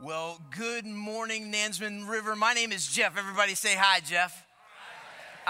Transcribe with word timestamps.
Well, 0.00 0.40
good 0.56 0.86
morning, 0.86 1.52
Nansemond 1.52 2.08
River. 2.08 2.36
My 2.36 2.52
name 2.52 2.70
is 2.70 2.86
Jeff. 2.86 3.18
Everybody 3.18 3.56
say 3.56 3.74
hi, 3.76 3.98
Jeff. 3.98 4.47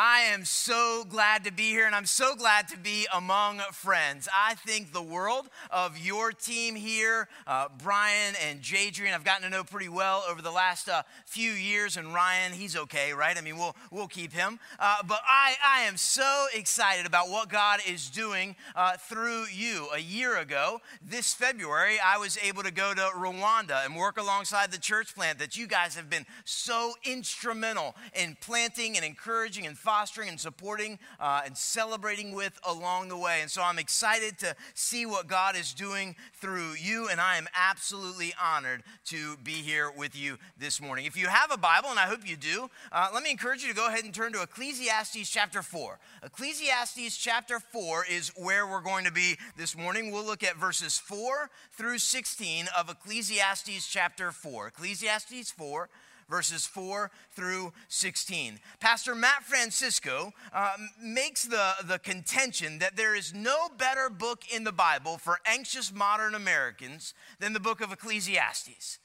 I 0.00 0.21
am 0.32 0.44
so 0.44 1.04
glad 1.08 1.42
to 1.42 1.50
be 1.50 1.70
here, 1.70 1.84
and 1.84 1.92
I'm 1.92 2.07
so 2.07 2.36
glad 2.36 2.68
to 2.68 2.78
be 2.78 3.08
among 3.12 3.58
friends. 3.73 4.28
I 4.32 4.55
think 4.55 4.92
the 4.92 5.02
world 5.02 5.48
of 5.73 5.98
your 5.98 6.30
team 6.30 6.76
here, 6.76 7.26
uh, 7.48 7.67
Brian 7.82 8.37
and 8.48 8.62
Jadrian, 8.62 9.12
I've 9.12 9.25
gotten 9.25 9.43
to 9.43 9.50
know 9.50 9.64
pretty 9.64 9.89
well 9.89 10.23
over 10.30 10.41
the 10.41 10.53
last 10.53 10.89
uh, 10.89 11.03
few 11.27 11.50
years, 11.50 11.96
and 11.96 12.14
Ryan, 12.14 12.53
he's 12.53 12.77
okay, 12.77 13.12
right? 13.12 13.37
I 13.37 13.41
mean, 13.41 13.59
we'll, 13.59 13.75
we'll 13.91 14.07
keep 14.07 14.32
him. 14.32 14.61
Uh, 14.79 14.98
but 15.05 15.19
I, 15.27 15.57
I 15.66 15.80
am 15.80 15.96
so 15.96 16.46
excited 16.55 17.05
about 17.05 17.29
what 17.29 17.49
God 17.49 17.80
is 17.85 18.09
doing 18.09 18.55
uh, 18.77 18.93
through 18.99 19.46
you. 19.53 19.89
A 19.93 19.99
year 19.99 20.39
ago, 20.39 20.80
this 21.03 21.35
February, 21.35 21.96
I 21.99 22.19
was 22.19 22.39
able 22.41 22.62
to 22.62 22.71
go 22.71 22.95
to 22.95 23.11
Rwanda 23.17 23.85
and 23.85 23.96
work 23.96 24.17
alongside 24.17 24.71
the 24.71 24.79
church 24.79 25.17
plant 25.17 25.40
that 25.40 25.57
you 25.57 25.67
guys 25.67 25.96
have 25.96 26.08
been 26.08 26.25
so 26.44 26.93
instrumental 27.03 27.96
in 28.14 28.36
planting 28.40 28.94
and 28.94 29.04
encouraging 29.04 29.67
and 29.67 29.76
fostering 29.89 30.29
and 30.29 30.39
supporting 30.39 30.99
uh, 31.19 31.41
and 31.47 31.57
celebrating 31.57 32.33
with 32.33 32.60
along 32.69 33.09
the 33.09 33.16
way. 33.16 33.38
And 33.41 33.51
so 33.51 33.62
I'm 33.62 33.78
excited 33.78 34.38
to 34.41 34.55
see 34.74 35.06
what 35.06 35.28
God 35.28 35.56
is 35.56 35.73
doing 35.73 36.14
through 36.34 36.74
you, 36.78 37.09
and 37.09 37.19
I 37.19 37.38
am 37.38 37.48
absolutely 37.55 38.34
honored 38.38 38.83
to 39.06 39.38
be 39.38 39.52
here 39.52 39.91
with 39.91 40.14
you 40.14 40.37
this 40.59 40.78
morning. 40.78 41.06
If 41.06 41.16
you 41.16 41.28
have 41.28 41.51
a 41.51 41.56
Bible, 41.56 41.88
and 41.88 41.98
I 41.98 42.02
hope 42.02 42.28
you 42.28 42.37
do, 42.37 42.69
uh, 42.92 43.09
let 43.14 43.23
me 43.23 43.30
encourage 43.30 43.62
you 43.62 43.70
to 43.70 43.74
go 43.74 43.88
ahead 43.88 44.05
and 44.05 44.12
turn 44.12 44.34
to 44.34 44.42
Ecclesiastes 44.42 45.30
chapter 45.30 45.62
4. 45.62 45.98
Ecclesiastes 46.23 47.16
chapter 47.16 47.59
4 47.59 48.05
is 48.11 48.30
where 48.36 48.66
we're 48.66 48.83
going 48.83 49.06
to 49.06 49.12
be 49.12 49.39
this 49.56 49.75
morning. 49.75 50.12
We'll 50.12 50.23
look 50.23 50.45
at 50.45 50.59
verses 50.59 50.98
4 50.98 51.48
through 51.73 51.97
16 51.97 52.66
of 52.77 52.91
Ecclesiastes 52.91 53.89
chapter 53.91 54.33
4. 54.33 54.66
Ecclesiastes 54.66 55.50
4 55.52 55.89
verses 56.28 56.66
4 56.66 57.10
through 57.33 57.72
16. 57.89 58.58
Pastor 58.80 59.14
Matt 59.14 59.44
Francisco 59.44 60.33
uh, 60.52 60.72
makes 61.02 61.44
the, 61.44 61.72
the 61.84 61.98
contention 61.98 62.78
that 62.78 62.97
there 62.97 63.14
is 63.14 63.34
no 63.34 63.69
better 63.77 64.11
book 64.11 64.42
in 64.55 64.64
the 64.64 64.72
Bible 64.72 65.19
for 65.19 65.39
anxious 65.47 65.92
modern 65.92 66.34
Americans 66.34 67.14
than 67.41 67.52
the 67.52 67.61
book 67.61 67.80
of 67.80 67.92
Ecclesiastes. 67.92 68.98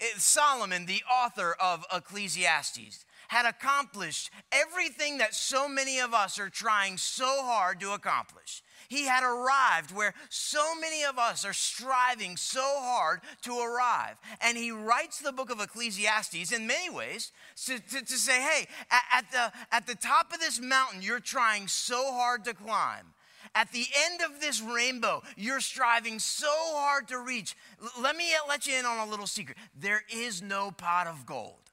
It, 0.00 0.20
Solomon, 0.20 0.86
the 0.86 1.02
author 1.12 1.56
of 1.60 1.84
Ecclesiastes, 1.92 3.04
had 3.28 3.46
accomplished 3.46 4.30
everything 4.52 5.18
that 5.18 5.34
so 5.34 5.68
many 5.68 5.98
of 5.98 6.14
us 6.14 6.38
are 6.38 6.48
trying 6.48 6.96
so 6.96 7.42
hard 7.42 7.80
to 7.80 7.92
accomplish. 7.92 8.62
He 8.88 9.04
had 9.06 9.22
arrived 9.22 9.94
where 9.94 10.14
so 10.30 10.74
many 10.80 11.04
of 11.04 11.18
us 11.18 11.44
are 11.44 11.52
striving 11.52 12.36
so 12.36 12.62
hard 12.62 13.20
to 13.42 13.58
arrive. 13.58 14.16
And 14.40 14.56
he 14.56 14.70
writes 14.70 15.20
the 15.20 15.32
book 15.32 15.50
of 15.50 15.60
Ecclesiastes 15.60 16.52
in 16.52 16.66
many 16.66 16.88
ways 16.88 17.30
to, 17.66 17.78
to, 17.78 18.04
to 18.04 18.14
say, 18.14 18.40
hey, 18.40 18.66
at, 18.90 19.02
at, 19.12 19.30
the, 19.30 19.52
at 19.76 19.86
the 19.86 19.94
top 19.94 20.32
of 20.32 20.40
this 20.40 20.60
mountain, 20.60 21.02
you're 21.02 21.20
trying 21.20 21.68
so 21.68 22.12
hard 22.12 22.44
to 22.44 22.54
climb. 22.54 23.12
At 23.54 23.72
the 23.72 23.86
end 24.06 24.20
of 24.22 24.40
this 24.40 24.60
rainbow, 24.60 25.22
you're 25.36 25.60
striving 25.60 26.18
so 26.18 26.50
hard 26.50 27.08
to 27.08 27.18
reach. 27.18 27.56
Let 28.00 28.16
me 28.16 28.32
uh, 28.34 28.48
let 28.48 28.66
you 28.66 28.74
in 28.74 28.86
on 28.86 29.06
a 29.06 29.10
little 29.10 29.26
secret. 29.26 29.58
There 29.78 30.02
is 30.12 30.42
no 30.42 30.70
pot 30.70 31.06
of 31.06 31.26
gold. 31.26 31.67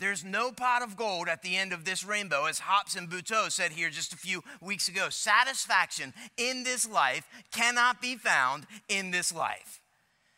There's 0.00 0.24
no 0.24 0.50
pot 0.50 0.82
of 0.82 0.96
gold 0.96 1.28
at 1.28 1.42
the 1.42 1.58
end 1.58 1.74
of 1.74 1.84
this 1.84 2.06
rainbow, 2.06 2.46
as 2.46 2.58
Hobson 2.58 3.06
Buteux 3.06 3.52
said 3.52 3.72
here 3.72 3.90
just 3.90 4.14
a 4.14 4.16
few 4.16 4.42
weeks 4.62 4.88
ago. 4.88 5.10
Satisfaction 5.10 6.14
in 6.38 6.64
this 6.64 6.88
life 6.88 7.28
cannot 7.52 8.00
be 8.00 8.16
found 8.16 8.66
in 8.88 9.10
this 9.10 9.30
life. 9.30 9.82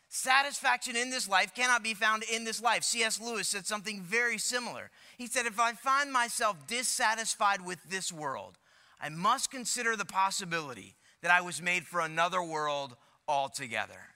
Satisfaction 0.09 0.97
in 0.97 1.09
this 1.09 1.29
life 1.29 1.55
cannot 1.55 1.81
be 1.81 1.93
found 1.93 2.23
in 2.23 2.43
this 2.43 2.61
life. 2.61 2.83
C.S. 2.83 3.21
Lewis 3.21 3.47
said 3.47 3.65
something 3.65 4.01
very 4.01 4.37
similar. 4.37 4.91
He 5.17 5.27
said, 5.27 5.45
If 5.45 5.61
I 5.61 5.71
find 5.71 6.11
myself 6.11 6.67
dissatisfied 6.67 7.65
with 7.65 7.81
this 7.89 8.11
world, 8.11 8.57
I 8.99 9.07
must 9.07 9.49
consider 9.49 9.95
the 9.95 10.03
possibility 10.03 10.95
that 11.21 11.31
I 11.31 11.39
was 11.39 11.61
made 11.61 11.85
for 11.85 12.01
another 12.01 12.43
world 12.43 12.97
altogether. 13.29 14.12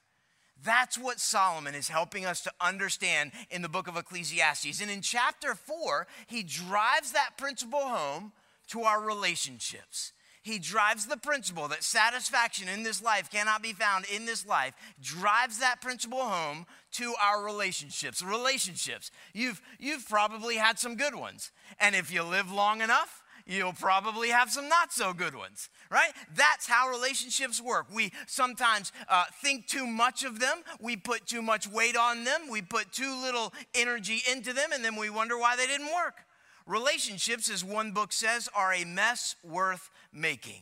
That's 0.63 0.97
what 0.97 1.19
Solomon 1.19 1.75
is 1.75 1.89
helping 1.89 2.25
us 2.25 2.41
to 2.41 2.51
understand 2.59 3.31
in 3.49 3.61
the 3.61 3.69
book 3.69 3.87
of 3.87 3.97
Ecclesiastes. 3.97 4.81
And 4.81 4.91
in 4.91 5.01
chapter 5.01 5.55
four, 5.55 6.07
he 6.27 6.43
drives 6.43 7.11
that 7.11 7.37
principle 7.37 7.81
home 7.81 8.31
to 8.69 8.81
our 8.81 9.01
relationships. 9.01 10.13
He 10.41 10.59
drives 10.59 11.07
the 11.07 11.17
principle 11.17 11.67
that 11.67 11.83
satisfaction 11.83 12.69
in 12.69 12.83
this 12.83 13.03
life 13.03 13.29
cannot 13.29 13.61
be 13.61 13.73
found 13.73 14.05
in 14.13 14.25
this 14.25 14.45
life, 14.45 14.73
drives 15.01 15.59
that 15.59 15.81
principle 15.81 16.21
home 16.21 16.65
to 16.93 17.13
our 17.21 17.43
relationships. 17.43 18.21
Relationships. 18.21 19.11
You've, 19.33 19.61
you've 19.77 20.07
probably 20.07 20.55
had 20.55 20.79
some 20.79 20.95
good 20.95 21.15
ones. 21.15 21.51
And 21.81 21.95
if 21.95 22.13
you 22.13 22.23
live 22.23 22.49
long 22.49 22.81
enough, 22.81 23.16
you'll 23.47 23.73
probably 23.73 24.29
have 24.29 24.51
some 24.51 24.69
not 24.69 24.91
so 24.91 25.13
good 25.13 25.35
ones, 25.35 25.69
right? 25.89 26.11
That's 26.35 26.67
how 26.67 26.89
relationships 26.89 27.61
work. 27.61 27.87
We 27.93 28.11
sometimes 28.27 28.91
uh, 29.09 29.25
think 29.41 29.67
too 29.67 29.87
much 29.87 30.23
of 30.23 30.39
them, 30.39 30.59
we 30.79 30.97
put 30.97 31.25
too 31.25 31.41
much 31.41 31.67
weight 31.67 31.95
on 31.95 32.23
them, 32.23 32.49
we 32.49 32.61
put 32.61 32.91
too 32.91 33.19
little 33.21 33.53
energy 33.73 34.21
into 34.31 34.53
them, 34.53 34.71
and 34.73 34.83
then 34.83 34.95
we 34.95 35.09
wonder 35.09 35.37
why 35.37 35.55
they 35.55 35.67
didn't 35.67 35.87
work. 35.87 36.25
Relationships, 36.65 37.49
as 37.49 37.63
one 37.63 37.91
book 37.91 38.11
says, 38.11 38.49
are 38.53 38.73
a 38.73 38.83
mess 38.83 39.35
worth 39.43 39.89
making. 40.11 40.61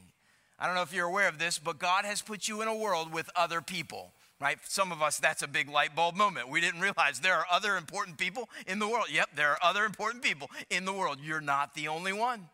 I 0.60 0.68
don't 0.68 0.76
know 0.76 0.84
if 0.84 0.94
you're 0.94 1.08
aware 1.08 1.28
of 1.28 1.40
this, 1.40 1.60
but 1.60 1.80
God 1.80 2.06
has 2.06 2.22
put 2.22 2.48
you 2.48 2.62
in 2.62 2.68
a 2.68 2.76
world 2.76 3.12
with 3.12 3.30
other 3.36 3.62
people 3.62 4.12
right? 4.42 4.58
Some 4.68 4.92
of 4.92 5.02
us, 5.02 5.18
that's 5.18 5.42
a 5.42 5.48
big 5.48 5.70
light 5.70 5.96
bulb 5.96 6.16
moment. 6.16 6.50
We 6.50 6.60
didn't 6.60 6.82
realize 6.82 7.20
there 7.20 7.36
are 7.36 7.46
other 7.50 7.78
important 7.78 8.18
people 8.18 8.50
in 8.68 8.80
the 8.80 8.88
world. 8.88 9.06
Yep, 9.10 9.30
there 9.36 9.52
are 9.52 9.58
other 9.64 9.86
important 9.86 10.24
people 10.24 10.50
in 10.70 10.86
the 10.86 10.94
world. 10.94 11.20
You're 11.24 11.42
not 11.42 11.74
the 11.74 11.88
only 11.88 12.14
one. 12.14 12.50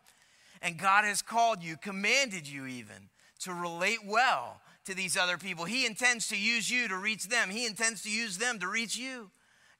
And 0.62 0.78
God 0.78 1.04
has 1.04 1.20
called 1.20 1.62
you, 1.62 1.76
commanded 1.76 2.48
you 2.48 2.66
even, 2.66 3.10
to 3.40 3.52
relate 3.52 3.98
well 4.06 4.60
to 4.84 4.94
these 4.94 5.16
other 5.16 5.36
people. 5.36 5.64
He 5.64 5.84
intends 5.84 6.28
to 6.28 6.38
use 6.38 6.70
you 6.70 6.88
to 6.88 6.96
reach 6.96 7.28
them, 7.28 7.50
He 7.50 7.66
intends 7.66 8.02
to 8.02 8.10
use 8.10 8.38
them 8.38 8.58
to 8.60 8.68
reach 8.68 8.96
you. 8.96 9.30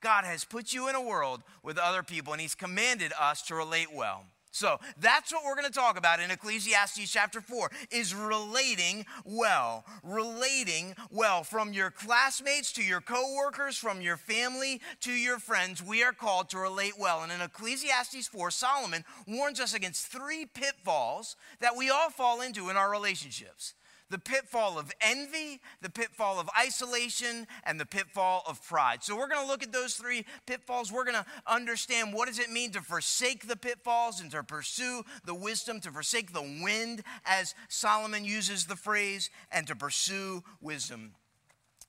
God 0.00 0.24
has 0.24 0.44
put 0.44 0.72
you 0.72 0.88
in 0.88 0.96
a 0.96 1.00
world 1.00 1.42
with 1.62 1.78
other 1.78 2.02
people, 2.02 2.32
and 2.32 2.42
He's 2.42 2.56
commanded 2.56 3.12
us 3.18 3.42
to 3.42 3.54
relate 3.54 3.94
well. 3.94 4.24
So 4.52 4.78
that's 5.00 5.32
what 5.32 5.44
we're 5.46 5.54
going 5.54 5.66
to 5.66 5.72
talk 5.72 5.96
about 5.96 6.20
in 6.20 6.30
Ecclesiastes 6.30 7.10
chapter 7.10 7.40
4 7.40 7.70
is 7.90 8.14
relating 8.14 9.06
well. 9.24 9.86
Relating 10.02 10.94
well 11.10 11.42
from 11.42 11.72
your 11.72 11.90
classmates 11.90 12.70
to 12.74 12.82
your 12.82 13.00
coworkers, 13.00 13.78
from 13.78 14.02
your 14.02 14.18
family 14.18 14.82
to 15.00 15.10
your 15.10 15.38
friends, 15.38 15.82
we 15.82 16.02
are 16.04 16.12
called 16.12 16.50
to 16.50 16.58
relate 16.58 16.98
well. 16.98 17.22
And 17.22 17.32
in 17.32 17.40
Ecclesiastes 17.40 18.28
4, 18.28 18.50
Solomon 18.50 19.04
warns 19.26 19.58
us 19.58 19.72
against 19.72 20.08
three 20.08 20.44
pitfalls 20.44 21.36
that 21.60 21.74
we 21.74 21.88
all 21.88 22.10
fall 22.10 22.42
into 22.42 22.68
in 22.68 22.76
our 22.76 22.90
relationships 22.90 23.72
the 24.12 24.18
pitfall 24.18 24.78
of 24.78 24.92
envy, 25.00 25.58
the 25.80 25.88
pitfall 25.88 26.38
of 26.38 26.48
isolation, 26.60 27.46
and 27.64 27.80
the 27.80 27.86
pitfall 27.86 28.44
of 28.46 28.62
pride. 28.62 29.02
So 29.02 29.16
we're 29.16 29.26
going 29.26 29.40
to 29.40 29.50
look 29.50 29.62
at 29.62 29.72
those 29.72 29.94
three 29.94 30.26
pitfalls. 30.46 30.92
We're 30.92 31.06
going 31.06 31.16
to 31.16 31.26
understand 31.46 32.12
what 32.12 32.28
does 32.28 32.38
it 32.38 32.50
mean 32.50 32.72
to 32.72 32.82
forsake 32.82 33.48
the 33.48 33.56
pitfalls 33.56 34.20
and 34.20 34.30
to 34.32 34.42
pursue 34.42 35.02
the 35.24 35.34
wisdom, 35.34 35.80
to 35.80 35.90
forsake 35.90 36.34
the 36.34 36.60
wind, 36.62 37.02
as 37.24 37.54
Solomon 37.68 38.26
uses 38.26 38.66
the 38.66 38.76
phrase, 38.76 39.30
and 39.50 39.66
to 39.66 39.74
pursue 39.74 40.44
wisdom. 40.60 41.14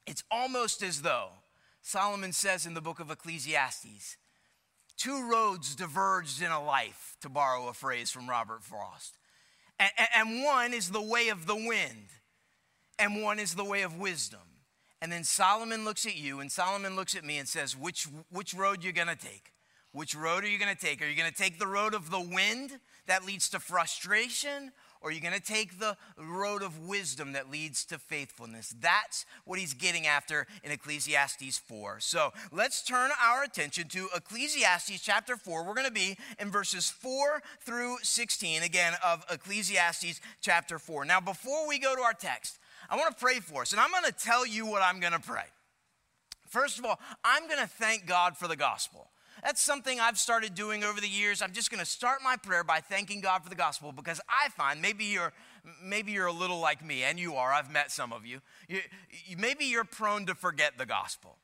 It's 0.08 0.24
almost 0.32 0.82
as 0.82 1.02
though 1.02 1.30
Solomon 1.82 2.32
says 2.32 2.66
in 2.66 2.74
the 2.74 2.82
book 2.82 3.02
of 3.02 3.12
Ecclesiastes, 3.12 4.16
two 4.96 5.30
roads 5.30 5.76
diverged 5.76 6.42
in 6.42 6.52
a 6.52 6.64
life, 6.64 7.18
to 7.20 7.28
borrow 7.28 7.68
a 7.68 7.74
phrase 7.74 8.10
from 8.10 8.30
Robert 8.30 8.64
Frost. 8.64 9.18
And 9.80 10.44
one 10.44 10.74
is 10.74 10.92
the 10.92 11.02
way 11.02 11.30
of 11.30 11.46
the 11.46 11.56
wind, 11.56 12.10
and 13.00 13.22
one 13.22 13.40
is 13.40 13.56
the 13.56 13.66
way 13.66 13.82
of 13.82 13.98
wisdom. 13.98 14.40
And 15.02 15.12
then 15.12 15.24
Solomon 15.24 15.84
looks 15.84 16.06
at 16.06 16.16
you, 16.16 16.40
and 16.40 16.52
Solomon 16.52 16.96
looks 16.96 17.16
at 17.16 17.26
me 17.26 17.38
and 17.38 17.48
says, 17.48 17.76
Which, 17.76 18.08
which 18.31 18.54
road 18.54 18.84
you're 18.84 18.94
gonna 18.94 19.16
take? 19.16 19.52
Which 19.92 20.16
road 20.16 20.44
are 20.44 20.48
you 20.48 20.58
gonna 20.58 20.75
take? 20.75 21.02
Are 21.02 21.08
you 21.08 21.16
gonna 21.18 21.31
take 21.31 21.60
the 21.60 21.68
road 21.68 21.94
of 21.94 22.10
the 22.10 22.22
wind 22.22 22.80
that 23.08 23.25
leads 23.25 23.50
to 23.50 23.60
frustration? 23.60 24.72
Or 25.04 25.10
are 25.10 25.12
you 25.12 25.20
going 25.20 25.34
to 25.34 25.42
take 25.42 25.80
the 25.80 25.98
road 26.18 26.64
of 26.64 26.80
wisdom 26.80 27.34
that 27.34 27.52
leads 27.52 27.84
to 27.86 28.00
faithfulness? 28.00 28.74
That's 28.80 29.26
what 29.44 29.60
he's 29.60 29.74
getting 29.74 30.08
after 30.08 30.48
in 30.64 30.72
Ecclesiastes 30.72 31.58
4. 31.58 32.00
So 32.00 32.32
let's 32.54 32.84
turn 32.84 33.12
our 33.22 33.44
attention 33.44 33.90
to 33.90 34.08
Ecclesiastes 34.16 35.02
chapter 35.02 35.36
4. 35.36 35.66
We're 35.66 35.74
going 35.74 35.88
to 35.88 35.92
be 35.92 36.18
in 36.40 36.50
verses 36.50 36.90
4 36.90 37.44
through 37.66 37.98
16, 38.02 38.64
again, 38.64 38.94
of 39.06 39.26
Ecclesiastes 39.30 40.22
chapter 40.42 40.80
4. 40.80 41.04
Now, 41.04 41.20
before 41.20 41.68
we 41.68 41.80
go 41.80 41.96
to 41.96 42.02
our 42.02 42.14
text, 42.14 42.60
I 42.90 42.96
want 42.96 43.16
to 43.16 43.22
pray 43.22 43.40
for 43.42 43.64
us, 43.64 43.74
and 43.74 43.82
I'm 43.82 43.92
going 43.92 44.06
to 44.06 44.12
tell 44.12 44.48
you 44.48 44.66
what 44.66 44.82
I'm 44.82 45.02
going 45.02 45.14
to 45.14 45.20
pray. 45.20 45.46
First 46.48 46.80
of 46.80 46.86
all, 46.86 47.00
I'm 47.26 47.48
going 47.48 47.60
to 47.60 47.68
thank 47.68 48.06
God 48.06 48.38
for 48.38 48.48
the 48.48 48.56
gospel. 48.56 49.10
That's 49.44 49.62
something 49.62 50.00
I've 50.00 50.18
started 50.18 50.56
doing 50.56 50.86
over 50.86 51.01
the 51.01 51.07
years. 51.07 51.42
I'm 51.42 51.51
just 51.51 51.69
going 51.69 51.81
to 51.81 51.86
start 51.86 52.19
my 52.24 52.38
prayer 52.38 52.63
by 52.63 52.80
thanking 52.80 53.19
God 53.19 53.44
for 53.44 53.50
the 53.50 53.56
gospel 53.56 53.92
because 53.92 54.22
I 54.30 54.50
find 54.50 54.81
maybe 54.81 55.04
you're 55.04 55.34
maybe 55.84 56.13
you're 56.13 56.28
a 56.28 56.34
little 56.34 56.60
like 56.60 56.84
me 56.84 57.04
and 57.04 57.19
you 57.19 57.36
are. 57.36 57.51
I've 57.51 57.72
met 57.72 57.92
some 57.92 58.13
of 58.13 58.25
you. 58.25 58.40
you, 58.69 58.80
you 59.25 59.36
maybe 59.38 59.66
you're 59.66 59.84
prone 59.84 60.25
to 60.28 60.36
forget 60.36 60.78
the 60.78 60.86
gospel. 60.86 61.38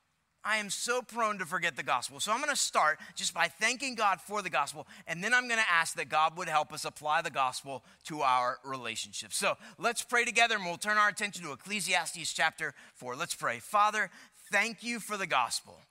I 0.43 0.57
am 0.57 0.69
so 0.69 1.01
prone 1.01 1.37
to 1.39 1.45
forget 1.45 1.75
the 1.75 1.83
gospel. 1.83 2.21
So 2.21 2.31
I'm 2.31 2.39
going 2.39 2.49
to 2.49 2.55
start 2.55 2.99
just 3.15 3.33
by 3.33 3.47
thanking 3.47 3.95
God 3.95 4.21
for 4.21 4.41
the 4.41 4.49
gospel, 4.49 4.87
and 5.05 5.21
then 5.21 5.33
I'm 5.33 5.49
going 5.49 5.59
to 5.59 5.71
ask 5.71 5.95
that 5.97 6.07
God 6.07 6.37
would 6.37 6.47
help 6.47 6.71
us 6.71 6.85
apply 6.85 7.21
the 7.21 7.29
gospel 7.29 7.83
to 8.05 8.21
our 8.21 8.57
relationships. 8.63 9.35
So 9.35 9.55
let's 9.77 10.01
pray 10.01 10.23
together, 10.23 10.55
and 10.55 10.63
we'll 10.63 10.77
turn 10.77 10.97
our 10.97 11.09
attention 11.09 11.43
to 11.43 11.51
Ecclesiastes 11.51 12.31
chapter 12.31 12.73
4. 12.95 13.17
Let's 13.17 13.35
pray. 13.35 13.59
Father, 13.59 14.09
thank 14.49 14.81
you 14.81 15.01
for 15.01 15.17
the 15.17 15.27
gospel. 15.27 15.81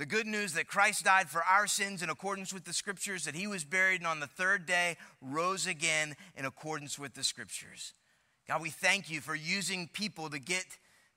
The 0.00 0.06
good 0.06 0.26
news 0.26 0.54
that 0.54 0.66
Christ 0.66 1.04
died 1.04 1.28
for 1.28 1.44
our 1.44 1.66
sins 1.66 2.02
in 2.02 2.08
accordance 2.08 2.54
with 2.54 2.64
the 2.64 2.72
scriptures, 2.72 3.24
that 3.24 3.34
he 3.34 3.46
was 3.46 3.64
buried 3.64 4.00
and 4.00 4.06
on 4.06 4.18
the 4.18 4.26
third 4.26 4.64
day 4.64 4.96
rose 5.20 5.66
again 5.66 6.16
in 6.34 6.46
accordance 6.46 6.98
with 6.98 7.12
the 7.12 7.22
scriptures. 7.22 7.92
God, 8.48 8.62
we 8.62 8.70
thank 8.70 9.10
you 9.10 9.20
for 9.20 9.34
using 9.34 9.90
people 9.92 10.30
to 10.30 10.38
get 10.38 10.64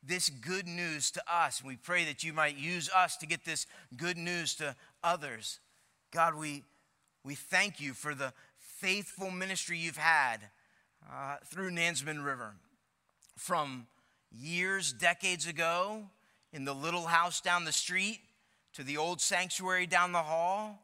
this 0.05 0.27
good 0.27 0.67
news 0.67 1.11
to 1.11 1.23
us. 1.33 1.63
We 1.63 1.77
pray 1.77 2.03
that 2.03 2.25
you 2.25 2.33
might 2.33 2.57
use 2.57 2.89
us 2.93 3.15
to 3.17 3.25
get 3.25 3.45
this 3.45 3.67
good 3.95 4.17
news 4.17 4.53
to 4.55 4.75
others. 5.01 5.61
God, 6.11 6.35
we, 6.35 6.63
we 7.23 7.35
thank 7.35 7.79
you 7.79 7.93
for 7.93 8.13
the 8.13 8.33
faithful 8.59 9.31
ministry 9.31 9.77
you've 9.77 9.95
had 9.95 10.39
uh, 11.09 11.37
through 11.45 11.71
Nansemond 11.71 12.25
River. 12.25 12.55
From 13.37 13.87
years, 14.29 14.91
decades 14.91 15.47
ago, 15.47 16.01
in 16.51 16.65
the 16.65 16.75
little 16.75 17.05
house 17.05 17.39
down 17.39 17.63
the 17.63 17.71
street, 17.71 18.19
to 18.73 18.83
the 18.83 18.97
old 18.97 19.21
sanctuary 19.21 19.87
down 19.87 20.11
the 20.11 20.23
hall, 20.23 20.79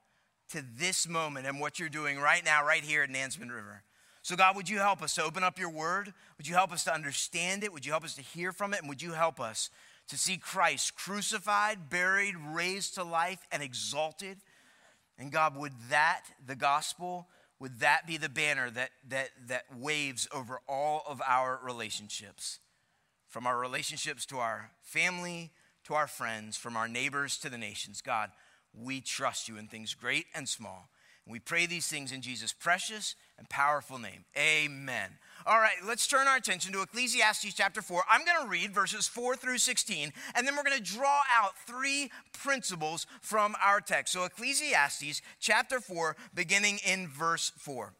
to 0.52 0.64
this 0.78 1.08
moment 1.08 1.46
and 1.46 1.60
what 1.60 1.80
you're 1.80 1.90
doing 1.90 2.20
right 2.20 2.44
now, 2.44 2.66
right 2.66 2.84
here 2.84 3.04
at 3.04 3.10
Nansemond 3.10 3.54
River. 3.54 3.84
So, 4.22 4.36
God, 4.36 4.56
would 4.56 4.70
you 4.70 4.80
help 4.80 5.02
us 5.02 5.16
to 5.16 5.24
open 5.24 5.44
up 5.44 5.58
your 5.58 5.70
word? 5.70 6.14
Would 6.38 6.48
you 6.48 6.54
help 6.54 6.72
us 6.72 6.84
to 6.84 6.94
understand 6.94 7.64
it? 7.64 7.72
Would 7.72 7.86
you 7.86 7.92
help 7.92 8.04
us 8.04 8.16
to 8.16 8.22
hear 8.22 8.52
from 8.52 8.74
it? 8.74 8.82
And 8.82 8.90
would 8.90 9.02
you 9.02 9.14
help 9.14 9.40
us 9.40 9.70
to 10.10 10.18
see 10.18 10.38
Christ 10.38 10.96
crucified, 10.96 11.90
buried, 11.90 12.36
raised 12.36 12.96
to 12.96 13.04
life, 13.04 13.40
and 13.52 13.64
exalted? 13.64 14.38
And 15.18 15.32
God, 15.32 15.56
would 15.56 15.74
that, 15.90 16.24
the 16.46 16.56
gospel, 16.56 17.28
would 17.60 17.80
that 17.80 18.08
be 18.08 18.18
the 18.18 18.30
banner 18.30 18.70
that, 18.70 18.90
that, 19.08 19.30
that 19.48 19.66
waves 19.78 20.28
over 20.34 20.62
all 20.68 21.04
of 21.08 21.22
our 21.26 21.60
relationships? 21.64 22.60
From 23.28 23.46
our 23.46 23.58
relationships 23.58 24.26
to 24.28 24.38
our 24.38 24.72
family, 24.82 25.52
to 25.90 25.96
our 25.96 26.08
friends, 26.08 26.56
from 26.56 26.78
our 26.78 26.88
neighbors 26.88 27.38
to 27.40 27.50
the 27.50 27.58
nations. 27.58 28.02
God, 28.02 28.30
we 28.74 29.02
trust 29.02 29.50
you 29.50 29.58
in 29.58 29.68
things 29.68 29.96
great 29.96 30.28
and 30.36 30.48
small. 30.48 30.88
And 31.26 31.34
we 31.34 31.40
pray 31.40 31.66
these 31.66 31.88
things 31.88 32.12
in 32.12 32.22
Jesus' 32.22 32.54
precious 32.54 33.16
and 33.40 33.50
powerful 33.50 33.98
name. 33.98 34.24
Amen. 34.38 35.10
All 35.48 35.58
right, 35.58 35.78
let's 35.84 36.06
turn 36.06 36.28
our 36.28 36.38
attention 36.38 36.74
to 36.74 36.84
Ecclesiastes 36.84 37.56
chapter 37.56 37.82
4. 37.82 38.04
I'm 38.08 38.24
going 38.24 38.40
to 38.40 38.48
read 38.48 38.72
verses 38.72 39.08
4 39.08 39.36
through 39.36 39.58
16, 39.58 40.14
and 40.36 40.48
then 40.48 40.56
we're 40.56 40.64
going 40.64 40.78
to 40.78 40.84
draw 40.84 41.22
out 41.36 41.58
three 41.66 42.12
principles 42.34 43.08
from 43.22 43.56
our 43.64 43.82
text. 43.82 44.14
So, 44.14 44.26
Ecclesiastes 44.26 45.24
chapter 45.40 45.80
4, 45.80 46.16
beginning 46.36 46.78
in 46.86 47.08
verse 47.08 47.52
4. 47.58 47.94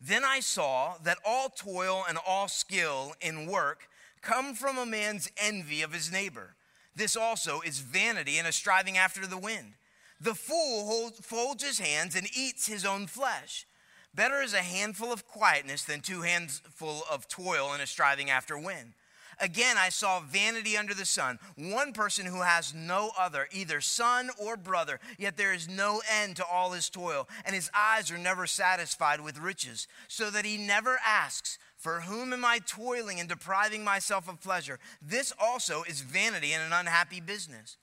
Then 0.00 0.24
I 0.24 0.40
saw 0.40 0.94
that 1.04 1.18
all 1.26 1.50
toil 1.50 2.04
and 2.08 2.16
all 2.26 2.48
skill 2.48 3.12
in 3.20 3.44
work 3.44 3.88
come 4.22 4.54
from 4.54 4.78
a 4.78 4.86
man's 4.86 5.30
envy 5.36 5.82
of 5.82 5.92
his 5.92 6.10
neighbor. 6.10 6.54
This 6.94 7.16
also 7.16 7.60
is 7.60 7.80
vanity 7.80 8.38
and 8.38 8.46
a 8.46 8.52
striving 8.52 8.98
after 8.98 9.26
the 9.26 9.38
wind. 9.38 9.74
The 10.20 10.34
fool 10.34 11.10
folds 11.22 11.64
his 11.64 11.78
hands 11.78 12.14
and 12.14 12.28
eats 12.36 12.66
his 12.66 12.84
own 12.84 13.06
flesh. 13.06 13.66
Better 14.14 14.42
is 14.42 14.54
a 14.54 14.58
handful 14.58 15.12
of 15.12 15.26
quietness 15.26 15.84
than 15.84 16.00
two 16.00 16.22
handful 16.22 17.02
of 17.10 17.28
toil 17.28 17.72
and 17.72 17.80
a 17.80 17.86
striving 17.86 18.28
after 18.28 18.58
wind. 18.58 18.94
Again, 19.40 19.76
I 19.78 19.88
saw 19.88 20.20
vanity 20.20 20.76
under 20.76 20.92
the 20.92 21.06
sun, 21.06 21.38
one 21.56 21.94
person 21.94 22.26
who 22.26 22.42
has 22.42 22.74
no 22.74 23.10
other, 23.18 23.48
either 23.52 23.80
son 23.80 24.28
or 24.38 24.58
brother, 24.58 25.00
yet 25.18 25.38
there 25.38 25.54
is 25.54 25.66
no 25.66 26.02
end 26.20 26.36
to 26.36 26.44
all 26.44 26.72
his 26.72 26.90
toil, 26.90 27.26
and 27.46 27.54
his 27.54 27.70
eyes 27.74 28.10
are 28.10 28.18
never 28.18 28.46
satisfied 28.46 29.22
with 29.22 29.38
riches, 29.38 29.88
so 30.08 30.28
that 30.28 30.44
he 30.44 30.58
never 30.58 30.98
asks, 31.06 31.58
For 31.80 32.02
whom 32.02 32.34
am 32.34 32.44
I 32.44 32.58
toiling 32.58 33.20
and 33.20 33.28
depriving 33.28 33.82
myself 33.82 34.28
of 34.28 34.42
pleasure? 34.42 34.78
This 35.00 35.32
also 35.40 35.82
is 35.84 36.02
vanity 36.02 36.52
and 36.52 36.62
an 36.62 36.78
unhappy 36.78 37.20
business. 37.20 37.78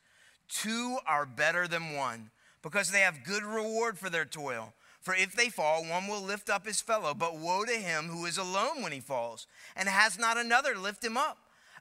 Two 0.47 0.99
are 1.07 1.25
better 1.25 1.67
than 1.67 1.95
one, 1.95 2.29
because 2.61 2.91
they 2.91 2.99
have 2.99 3.23
good 3.23 3.43
reward 3.43 3.97
for 3.97 4.11
their 4.11 4.23
toil. 4.23 4.73
For 5.01 5.15
if 5.15 5.35
they 5.35 5.49
fall, 5.49 5.83
one 5.83 6.07
will 6.07 6.21
lift 6.21 6.47
up 6.47 6.67
his 6.67 6.79
fellow, 6.79 7.15
but 7.15 7.39
woe 7.39 7.65
to 7.65 7.73
him 7.73 8.05
who 8.05 8.27
is 8.27 8.37
alone 8.37 8.83
when 8.83 8.91
he 8.91 8.99
falls, 8.99 9.47
and 9.75 9.89
has 9.89 10.19
not 10.19 10.37
another 10.37 10.77
lift 10.77 11.03
him 11.03 11.17
up. 11.17 11.39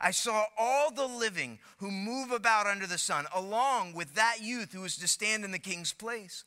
I 0.00 0.10
saw 0.10 0.44
all 0.58 0.90
the 0.90 1.06
living 1.06 1.58
who 1.78 1.90
move 1.90 2.30
about 2.30 2.66
under 2.66 2.86
the 2.86 2.98
sun, 2.98 3.26
along 3.34 3.94
with 3.94 4.14
that 4.14 4.38
youth 4.42 4.72
who 4.72 4.82
was 4.82 4.96
to 4.98 5.08
stand 5.08 5.44
in 5.44 5.50
the 5.50 5.58
king's 5.58 5.92
place. 5.92 6.44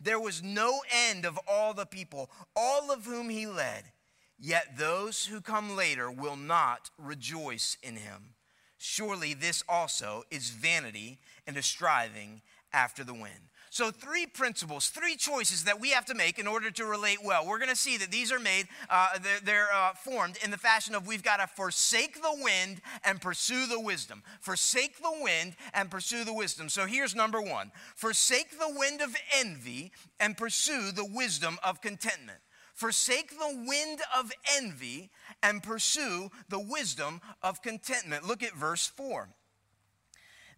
There 0.00 0.20
was 0.20 0.42
no 0.42 0.80
end 1.08 1.24
of 1.24 1.38
all 1.48 1.74
the 1.74 1.86
people, 1.86 2.30
all 2.54 2.90
of 2.90 3.04
whom 3.04 3.30
he 3.30 3.46
led. 3.46 3.84
Yet 4.38 4.78
those 4.78 5.26
who 5.26 5.40
come 5.40 5.74
later 5.76 6.10
will 6.10 6.36
not 6.36 6.90
rejoice 6.96 7.76
in 7.82 7.96
him. 7.96 8.34
Surely 8.76 9.34
this 9.34 9.64
also 9.68 10.22
is 10.30 10.50
vanity 10.50 11.18
and 11.46 11.56
a 11.56 11.62
striving 11.62 12.42
after 12.72 13.02
the 13.02 13.14
wind. 13.14 13.47
So, 13.70 13.90
three 13.90 14.26
principles, 14.26 14.88
three 14.88 15.16
choices 15.16 15.64
that 15.64 15.80
we 15.80 15.90
have 15.90 16.04
to 16.06 16.14
make 16.14 16.38
in 16.38 16.46
order 16.46 16.70
to 16.70 16.84
relate 16.84 17.18
well. 17.22 17.46
We're 17.46 17.58
going 17.58 17.70
to 17.70 17.76
see 17.76 17.96
that 17.98 18.10
these 18.10 18.32
are 18.32 18.38
made, 18.38 18.66
uh, 18.88 19.18
they're, 19.22 19.40
they're 19.40 19.68
uh, 19.74 19.92
formed 19.94 20.38
in 20.42 20.50
the 20.50 20.56
fashion 20.56 20.94
of 20.94 21.06
we've 21.06 21.22
got 21.22 21.38
to 21.38 21.46
forsake 21.46 22.14
the 22.14 22.36
wind 22.42 22.80
and 23.04 23.20
pursue 23.20 23.66
the 23.66 23.80
wisdom. 23.80 24.22
Forsake 24.40 24.98
the 25.02 25.12
wind 25.20 25.54
and 25.74 25.90
pursue 25.90 26.24
the 26.24 26.32
wisdom. 26.32 26.68
So, 26.68 26.86
here's 26.86 27.14
number 27.14 27.40
one 27.40 27.70
forsake 27.94 28.58
the 28.58 28.74
wind 28.74 29.02
of 29.02 29.14
envy 29.36 29.92
and 30.18 30.36
pursue 30.36 30.90
the 30.92 31.04
wisdom 31.04 31.58
of 31.62 31.80
contentment. 31.80 32.38
Forsake 32.74 33.30
the 33.30 33.64
wind 33.66 34.00
of 34.16 34.30
envy 34.56 35.10
and 35.42 35.62
pursue 35.62 36.30
the 36.48 36.60
wisdom 36.60 37.20
of 37.42 37.60
contentment. 37.60 38.24
Look 38.24 38.44
at 38.44 38.54
verse 38.54 38.86
4. 38.86 39.28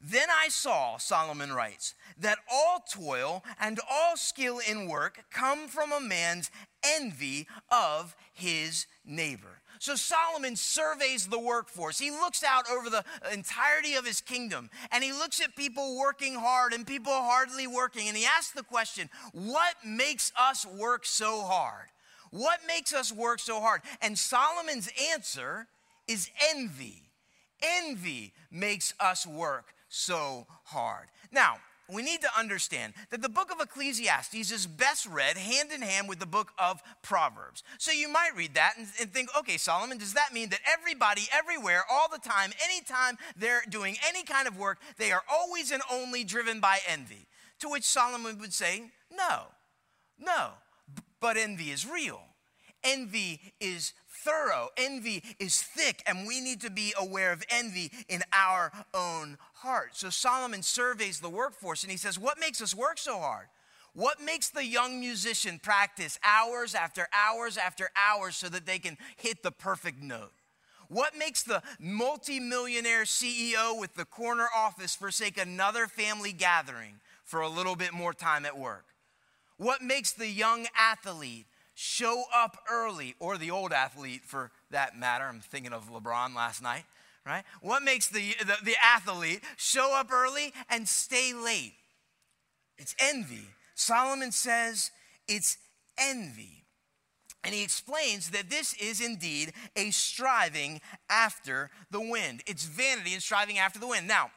Then 0.03 0.29
I 0.31 0.49
saw, 0.49 0.97
Solomon 0.97 1.53
writes, 1.53 1.95
that 2.19 2.39
all 2.51 2.83
toil 2.91 3.45
and 3.61 3.79
all 3.91 4.17
skill 4.17 4.59
in 4.67 4.89
work 4.89 5.25
come 5.31 5.69
from 5.69 5.93
a 5.93 6.01
man's 6.01 6.51
envy 6.83 7.47
of 7.71 8.17
his 8.33 8.87
neighbor. 9.05 9.61
So 9.79 9.95
Solomon 9.95 10.57
surveys 10.57 11.27
the 11.27 11.39
workforce. 11.39 11.99
He 11.99 12.11
looks 12.11 12.43
out 12.45 12.71
over 12.71 12.91
the 12.91 13.05
entirety 13.33 13.95
of 13.95 14.07
his 14.07 14.21
kingdom 14.21 14.69
and 14.91 15.03
he 15.03 15.13
looks 15.13 15.41
at 15.41 15.57
people 15.57 15.99
working 15.99 16.35
hard 16.35 16.73
and 16.73 16.87
people 16.87 17.13
hardly 17.13 17.67
working. 17.67 18.09
And 18.09 18.17
he 18.17 18.27
asks 18.27 18.53
the 18.53 18.63
question 18.63 19.09
what 19.33 19.75
makes 19.85 20.33
us 20.39 20.67
work 20.67 21.07
so 21.07 21.43
hard? 21.43 21.89
What 22.31 22.61
makes 22.67 22.95
us 22.95 23.11
work 23.11 23.39
so 23.39 23.61
hard? 23.61 23.81
And 24.01 24.19
Solomon's 24.19 24.91
answer 25.13 25.67
is 26.07 26.31
envy. 26.51 27.05
Envy 27.63 28.33
makes 28.51 28.95
us 29.01 29.27
work 29.27 29.75
so 29.91 30.47
hard. 30.65 31.09
Now, 31.31 31.57
we 31.93 32.03
need 32.03 32.21
to 32.23 32.39
understand 32.39 32.95
that 33.11 33.21
the 33.21 33.29
book 33.29 33.51
of 33.51 33.61
Ecclesiastes 33.61 34.53
is 34.53 34.67
best 34.67 35.07
read 35.07 35.37
hand 35.37 35.73
in 35.73 35.83
hand 35.83 36.09
with 36.09 36.21
the 36.21 36.27
book 36.27 36.53
of 36.59 36.83
Proverbs. 37.03 37.63
So 37.79 37.91
you 37.91 38.09
might 38.09 38.31
read 38.37 38.55
that 38.55 38.75
and, 38.79 38.87
and, 39.01 39.13
think, 39.13 39.29
okay, 39.37 39.57
Solomon, 39.57 39.99
does 39.99 40.15
that 40.15 40.33
mean 40.33 40.51
that 40.51 40.61
everybody, 40.71 41.23
everywhere, 41.33 41.83
all 41.91 42.09
the 42.09 42.19
time, 42.19 42.53
anytime 42.65 43.19
they're 43.37 43.63
doing 43.69 43.97
any 44.09 44.23
kind 44.23 44.47
of 44.47 44.57
work, 44.57 44.79
they 44.97 45.11
are 45.13 45.23
always 45.31 45.73
and 45.73 45.83
only 45.93 46.25
driven 46.25 46.61
by 46.61 46.79
envy? 46.89 47.27
To 47.61 47.69
which 47.69 47.85
Solomon 47.85 48.39
would 48.39 48.55
say, 48.55 48.91
no, 49.15 49.47
no, 50.19 50.51
but 51.21 51.37
envy 51.37 51.71
is 51.71 51.87
real. 51.87 52.23
Envy 52.83 53.41
is 53.61 53.93
thorough. 54.25 54.69
Envy 54.77 55.23
is 55.39 55.61
thick, 55.61 56.03
and 56.07 56.27
we 56.27 56.41
need 56.41 56.61
to 56.63 56.71
be 56.71 56.95
aware 56.99 57.33
of 57.33 57.43
envy 57.51 57.91
in 58.09 58.23
our 58.33 58.73
own 58.95 59.37
heart. 59.61 59.91
So 59.93 60.11
Solomon 60.11 60.63
surveys 60.63 61.21
the 61.21 61.31
workforce 61.31 61.83
and 61.83 61.91
he 61.91 61.97
says, 61.97 62.19
What 62.19 62.41
makes 62.41 62.61
us 62.61 62.75
work 62.75 62.99
so 62.99 63.19
hard? 63.19 63.47
What 63.93 64.21
makes 64.23 64.51
the 64.51 64.65
young 64.65 65.01
musician 65.01 65.59
practice 65.59 66.19
hours 66.25 66.75
after 66.75 67.09
hours 67.13 67.57
after 67.57 67.91
hours 67.97 68.37
so 68.37 68.49
that 68.49 68.67
they 68.67 68.79
can 68.79 68.97
hit 69.17 69.43
the 69.43 69.51
perfect 69.51 70.01
note? 70.03 70.33
What 70.89 71.17
makes 71.17 71.43
the 71.43 71.63
multimillionaire 71.79 73.05
CEO 73.05 73.79
with 73.79 73.95
the 73.95 74.05
corner 74.05 74.49
office 74.55 74.95
forsake 74.95 75.39
another 75.39 75.87
family 75.87 76.33
gathering 76.33 77.01
for 77.25 77.41
a 77.41 77.49
little 77.49 77.77
bit 77.77 77.93
more 77.93 78.13
time 78.13 78.45
at 78.45 78.59
work? 78.59 78.87
What 79.57 79.83
makes 79.83 80.13
the 80.13 80.27
young 80.27 80.67
athlete 80.77 81.47
show 81.75 82.25
up 82.35 82.59
early, 82.69 83.15
or 83.21 83.39
the 83.39 83.51
old 83.51 83.73
athlete 83.73 84.23
for 84.25 84.51
that 84.71 84.99
matter? 84.99 85.27
I'm 85.27 85.41
thinking 85.41 85.73
of 85.73 85.91
LeBron 85.91 86.35
last 86.35 86.61
night, 86.61 86.85
right? 87.31 87.45
What 87.63 87.83
makes 87.83 88.09
the, 88.09 88.35
the, 88.41 88.57
the 88.65 88.75
athlete 88.83 89.43
show 89.57 89.95
up 89.95 90.13
early 90.13 90.53
and 90.69 90.89
stay 90.89 91.33
late? 91.33 91.75
It's 92.77 92.95
envy. 92.99 93.47
Solomon 93.75 94.33
says 94.33 94.91
it's 95.29 95.57
envy. 95.97 96.65
And 97.43 97.55
he 97.55 97.63
explains 97.63 98.31
that 98.31 98.51
this 98.51 98.75
is 98.75 99.01
indeed 99.01 99.53
a 99.77 99.91
striving 99.91 100.81
after 101.09 101.71
the 101.91 102.01
wind. 102.01 102.43
It's 102.47 102.65
vanity 102.65 103.15
and 103.15 103.23
striving 103.23 103.59
after 103.59 103.79
the 103.79 103.87
wind. 103.87 104.07
Now, 104.07 104.31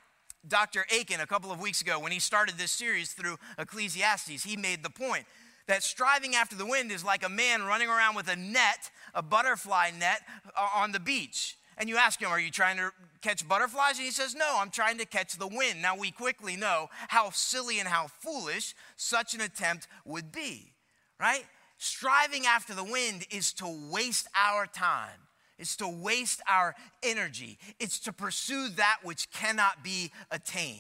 Dr. 0.48 0.86
Akin, 0.94 1.20
a 1.20 1.28
couple 1.28 1.52
of 1.52 1.60
weeks 1.60 1.82
ago, 1.82 2.00
when 2.00 2.12
he 2.12 2.20
started 2.20 2.58
this 2.58 2.72
series 2.72 3.12
through 3.12 3.38
Ecclesiastes, 3.58 4.44
he 4.44 4.56
made 4.56 4.84
the 4.84 4.90
point 4.90 5.26
that 5.68 5.84
striving 5.84 6.36
after 6.36 6.56
the 6.56 6.66
wind 6.66 6.92
is 6.92 7.04
like 7.04 7.26
a 7.26 7.30
man 7.30 7.64
running 7.64 7.90
around 7.90 8.16
with 8.16 8.28
a 8.28 8.36
net, 8.36 8.92
a 9.14 9.22
butterfly 9.22 9.92
net, 9.98 10.22
uh, 10.56 10.68
on 10.76 10.92
the 10.92 11.00
beach. 11.00 11.58
And 11.78 11.90
you 11.90 11.98
ask 11.98 12.22
him, 12.22 12.30
Are 12.30 12.40
you 12.40 12.52
trying 12.52 12.78
to 12.78 12.92
catch 13.22 13.48
butterflies? 13.48 13.98
And 13.98 14.06
he 14.06 14.12
says, 14.12 14.36
No, 14.36 14.58
I'm 14.60 14.70
trying 14.70 14.98
to 15.00 15.06
catch 15.06 15.38
the 15.38 15.48
wind. 15.48 15.82
Now, 15.82 15.98
we 15.98 16.12
quickly 16.12 16.56
know 16.56 16.90
how 17.10 17.30
silly 17.32 17.80
and 17.80 17.88
how 17.88 18.08
foolish 18.08 18.76
such 18.96 19.34
an 19.34 19.42
attempt 19.42 19.88
would 20.06 20.32
be, 20.32 20.72
right? 21.20 21.46
Striving 21.78 22.46
after 22.46 22.74
the 22.74 22.84
wind 22.84 23.26
is 23.32 23.54
to 23.54 23.68
waste 23.92 24.28
our 24.36 24.66
time. 24.66 25.20
It's 25.60 25.76
to 25.78 25.88
waste 25.88 26.42
our 26.50 26.76
energy. 27.04 27.58
It's 27.80 28.00
to 28.02 28.14
pursue 28.14 28.70
that 28.70 29.00
which 29.04 29.32
cannot 29.32 29.84
be 29.84 30.12
attained. 30.32 30.80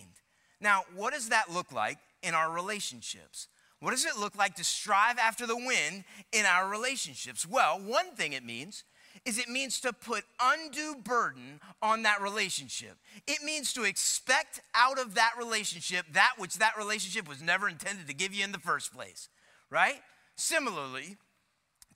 Now, 0.59 0.83
what 0.95 1.13
does 1.13 1.29
that 1.29 1.51
look 1.51 1.71
like 1.71 1.97
in 2.21 2.33
our 2.33 2.51
relationships? 2.51 3.47
What 3.79 3.91
does 3.91 4.05
it 4.05 4.17
look 4.17 4.37
like 4.37 4.55
to 4.55 4.63
strive 4.63 5.17
after 5.19 5.45
the 5.45 5.57
wind 5.57 6.05
in 6.31 6.45
our 6.45 6.69
relationships? 6.69 7.45
Well, 7.45 7.81
one 7.81 8.15
thing 8.15 8.31
it 8.31 8.45
means 8.45 8.85
is 9.25 9.37
it 9.37 9.47
means 9.47 9.79
to 9.81 9.93
put 9.93 10.23
undue 10.41 10.95
burden 11.03 11.59
on 11.81 12.03
that 12.03 12.21
relationship. 12.21 12.97
It 13.27 13.43
means 13.43 13.73
to 13.73 13.83
expect 13.83 14.59
out 14.75 14.99
of 14.99 15.15
that 15.15 15.33
relationship 15.37 16.05
that 16.11 16.33
which 16.37 16.55
that 16.55 16.77
relationship 16.77 17.27
was 17.27 17.41
never 17.41 17.69
intended 17.69 18.07
to 18.07 18.13
give 18.13 18.33
you 18.33 18.43
in 18.43 18.51
the 18.51 18.59
first 18.59 18.93
place, 18.93 19.29
right? 19.69 20.01
Similarly, 20.35 21.17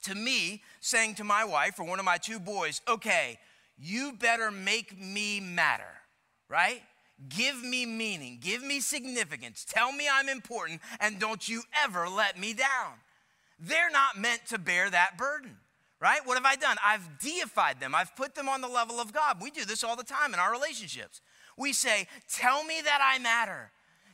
to 0.04 0.14
me 0.14 0.62
saying 0.80 1.16
to 1.16 1.24
my 1.24 1.44
wife 1.44 1.78
or 1.78 1.84
one 1.84 1.98
of 1.98 2.04
my 2.04 2.16
two 2.16 2.38
boys, 2.38 2.80
okay, 2.88 3.38
you 3.78 4.12
better 4.18 4.50
make 4.50 4.98
me 4.98 5.40
matter, 5.40 6.02
right? 6.48 6.82
Give 7.28 7.62
me 7.62 7.84
meaning, 7.84 8.38
give 8.40 8.62
me 8.62 8.80
significance, 8.80 9.66
tell 9.68 9.92
me 9.92 10.06
I'm 10.10 10.28
important, 10.28 10.80
and 11.00 11.18
don't 11.18 11.48
you 11.48 11.62
ever 11.84 12.08
let 12.08 12.38
me 12.38 12.54
down. 12.54 12.94
They're 13.58 13.90
not 13.90 14.16
meant 14.16 14.46
to 14.46 14.58
bear 14.58 14.88
that 14.88 15.18
burden, 15.18 15.56
right? 16.00 16.20
What 16.24 16.36
have 16.36 16.46
I 16.46 16.56
done? 16.56 16.76
I've 16.84 17.18
deified 17.18 17.80
them, 17.80 17.94
I've 17.94 18.14
put 18.16 18.34
them 18.34 18.48
on 18.48 18.60
the 18.60 18.68
level 18.68 19.00
of 19.00 19.12
God. 19.12 19.38
We 19.40 19.50
do 19.50 19.64
this 19.64 19.84
all 19.84 19.96
the 19.96 20.04
time 20.04 20.34
in 20.34 20.40
our 20.40 20.52
relationships. 20.52 21.20
We 21.56 21.72
say, 21.72 22.06
Tell 22.32 22.64
me 22.64 22.80
that 22.84 23.00
I 23.02 23.18
matter. 23.18 23.70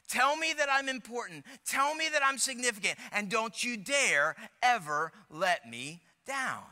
Tell 0.09 0.37
me 0.37 0.53
that 0.59 0.69
I'm 0.71 0.89
important. 0.89 1.45
Tell 1.67 1.95
me 1.95 2.09
that 2.13 2.23
I'm 2.25 2.39
significant. 2.39 2.99
And 3.13 3.31
don't 3.31 3.65
you 3.65 3.77
dare 3.77 4.37
ever 4.63 5.13
let 5.31 5.69
me 5.69 6.01
down. 6.27 6.63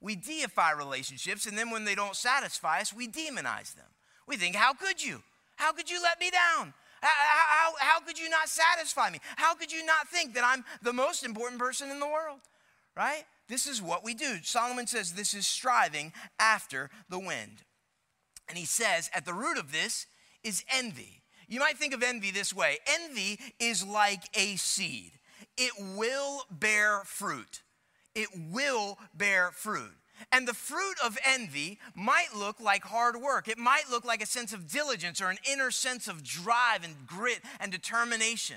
We 0.00 0.16
deify 0.16 0.72
relationships, 0.72 1.46
and 1.46 1.58
then 1.58 1.70
when 1.70 1.84
they 1.84 1.94
don't 1.94 2.14
satisfy 2.14 2.80
us, 2.80 2.94
we 2.94 3.08
demonize 3.08 3.74
them. 3.74 3.86
We 4.26 4.36
think, 4.36 4.54
How 4.54 4.74
could 4.74 5.02
you? 5.02 5.22
How 5.56 5.72
could 5.72 5.90
you 5.90 6.00
let 6.02 6.20
me 6.20 6.30
down? 6.30 6.72
How, 7.00 7.10
how, 7.10 7.72
how, 7.78 8.00
could 8.00 8.18
you 8.18 8.28
not 8.28 8.48
satisfy 8.48 9.10
me? 9.10 9.20
How 9.36 9.54
could 9.54 9.70
you 9.72 9.84
not 9.84 10.08
think 10.08 10.34
that 10.34 10.44
I'm 10.44 10.64
the 10.82 10.92
most 10.92 11.24
important 11.24 11.60
person 11.60 11.90
in 11.90 12.00
the 12.00 12.06
world? 12.06 12.40
Right? 12.98 13.24
This 13.48 13.68
is 13.68 13.80
what 13.80 14.04
we 14.04 14.12
do. 14.14 14.38
Solomon 14.42 14.88
says 14.88 15.12
this 15.12 15.32
is 15.32 15.46
striving 15.46 16.12
after 16.40 16.90
the 17.08 17.20
wind. 17.20 17.62
And 18.48 18.58
he 18.58 18.64
says 18.64 19.08
at 19.14 19.24
the 19.24 19.32
root 19.32 19.56
of 19.56 19.70
this 19.70 20.06
is 20.42 20.64
envy. 20.74 21.22
You 21.46 21.60
might 21.60 21.78
think 21.78 21.94
of 21.94 22.02
envy 22.02 22.32
this 22.32 22.52
way 22.52 22.78
envy 22.86 23.38
is 23.60 23.86
like 23.86 24.24
a 24.34 24.56
seed, 24.56 25.12
it 25.56 25.72
will 25.96 26.42
bear 26.50 27.02
fruit. 27.04 27.62
It 28.14 28.28
will 28.50 28.98
bear 29.14 29.52
fruit. 29.52 29.92
And 30.32 30.48
the 30.48 30.54
fruit 30.54 30.96
of 31.04 31.16
envy 31.24 31.78
might 31.94 32.34
look 32.36 32.58
like 32.58 32.82
hard 32.82 33.14
work. 33.16 33.46
It 33.46 33.58
might 33.58 33.88
look 33.88 34.04
like 34.04 34.20
a 34.20 34.26
sense 34.26 34.52
of 34.52 34.68
diligence 34.68 35.20
or 35.20 35.30
an 35.30 35.38
inner 35.48 35.70
sense 35.70 36.08
of 36.08 36.24
drive 36.24 36.82
and 36.82 37.06
grit 37.06 37.42
and 37.60 37.70
determination. 37.70 38.56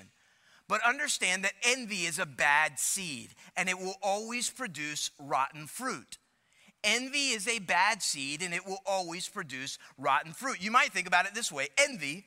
But 0.72 0.80
understand 0.88 1.44
that 1.44 1.52
envy 1.64 2.06
is 2.06 2.18
a 2.18 2.26
bad 2.26 2.80
seed 2.80 3.32
and 3.58 3.68
it 3.68 3.78
will 3.78 3.98
always 4.02 4.50
produce 4.50 5.12
rotten 5.20 5.68
fruit. 5.68 6.18
Envy 6.82 7.32
is 7.32 7.46
a 7.46 7.60
bad 7.60 8.02
seed 8.02 8.42
and 8.42 8.54
it 8.54 8.66
will 8.66 8.80
always 8.86 9.28
produce 9.28 9.78
rotten 9.98 10.32
fruit. 10.32 10.64
You 10.64 10.72
might 10.72 10.94
think 10.94 11.08
about 11.08 11.26
it 11.26 11.36
this 11.36 11.52
way 11.52 11.68
envy 11.78 12.24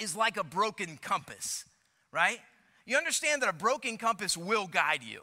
is 0.00 0.16
like 0.16 0.38
a 0.38 0.44
broken 0.44 0.98
compass, 1.02 1.66
right? 2.10 2.38
You 2.86 2.96
understand 2.96 3.42
that 3.42 3.50
a 3.50 3.52
broken 3.52 3.98
compass 3.98 4.34
will 4.34 4.66
guide 4.66 5.02
you, 5.04 5.20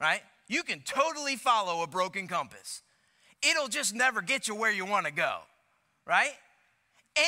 right? 0.00 0.22
you 0.48 0.62
can 0.62 0.80
totally 0.80 1.36
follow 1.36 1.82
a 1.82 1.86
broken 1.86 2.26
compass. 2.26 2.80
It'll 3.42 3.68
just 3.68 3.94
never 3.94 4.22
get 4.22 4.48
you 4.48 4.54
where 4.54 4.72
you 4.72 4.86
want 4.86 5.04
to 5.04 5.12
go, 5.12 5.40
right? 6.06 6.32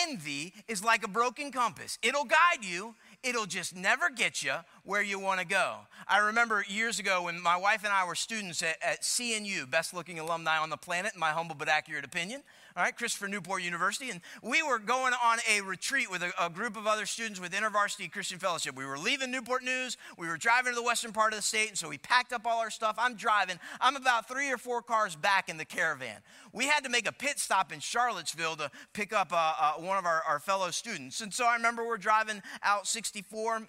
Envy 0.09 0.55
is 0.69 0.83
like 0.83 1.05
a 1.05 1.09
broken 1.09 1.53
compass. 1.53 1.99
It'll 2.03 2.25
guide 2.25 2.63
you, 2.65 2.95
it'll 3.23 3.47
just 3.47 3.77
never 3.77 4.11
get 4.11 4.43
you 4.43 4.55
where 4.85 5.03
you 5.03 5.19
want 5.19 5.41
to 5.41 5.47
go. 5.47 5.79
I 6.09 6.19
remember 6.19 6.65
years 6.69 6.99
ago 6.99 7.25
when 7.25 7.41
my 7.41 7.57
wife 7.57 7.85
and 7.85 7.93
I 7.93 8.07
were 8.07 8.15
students 8.15 8.63
at, 8.63 8.77
at 8.83 9.03
CNU, 9.03 9.71
best 9.71 9.95
looking 9.95 10.19
alumni 10.19 10.59
on 10.59 10.71
the 10.71 10.77
planet, 10.77 11.15
in 11.15 11.21
my 11.21 11.31
humble 11.31 11.55
but 11.55 11.69
accurate 11.69 12.05
opinion 12.05 12.43
all 12.77 12.85
right, 12.85 12.97
Christopher 12.97 13.27
Newport 13.27 13.63
University, 13.63 14.11
and 14.11 14.21
we 14.43 14.63
were 14.63 14.79
going 14.79 15.13
on 15.25 15.39
a 15.51 15.61
retreat 15.61 16.11
with 16.11 16.23
a, 16.23 16.33
a, 16.41 16.49
group 16.49 16.77
of 16.77 16.87
other 16.87 17.05
students 17.05 17.41
with 17.41 17.53
InterVarsity 17.53 18.11
Christian 18.13 18.39
Fellowship. 18.39 18.77
We 18.77 18.85
were 18.85 18.99
leaving 18.99 19.31
Newport 19.31 19.65
News, 19.65 19.97
we 20.17 20.29
were 20.29 20.37
driving 20.37 20.73
to 20.73 20.77
the 20.77 20.83
western 20.83 21.13
part 21.13 21.33
of 21.33 21.39
the 21.39 21.43
state, 21.43 21.69
and 21.69 21.77
so 21.77 21.89
we 21.89 21.99
packed 21.99 22.33
up 22.33 22.47
all 22.47 22.61
our 22.61 22.71
stuff. 22.71 22.95
I'm 22.99 23.15
driving, 23.15 23.59
I'm 23.81 23.97
about 23.97 24.29
three 24.29 24.53
or 24.53 24.59
four 24.59 24.83
cars 24.83 25.17
back 25.17 25.49
in 25.49 25.57
the 25.57 25.65
caravan. 25.65 26.19
We 26.53 26.67
had 26.67 26.85
to 26.85 26.91
make 26.91 27.09
a 27.09 27.13
pit 27.13 27.39
stop 27.39 27.73
in 27.73 27.81
Charlottesville 27.81 28.57
to 28.57 28.71
pick 28.93 29.13
up 29.13 29.33
uh, 29.33 29.55
uh, 29.59 29.73
one 29.75 29.99
of 29.99 30.05
our, 30.05 30.23
our 30.29 30.39
fellow 30.39 30.71
students. 30.71 31.21
And 31.21 31.35
so 31.35 31.47
I 31.47 31.57
remember 31.57 31.87
we're 31.87 31.97
driving 31.97 32.43
out 32.63 32.87
64 32.87 33.69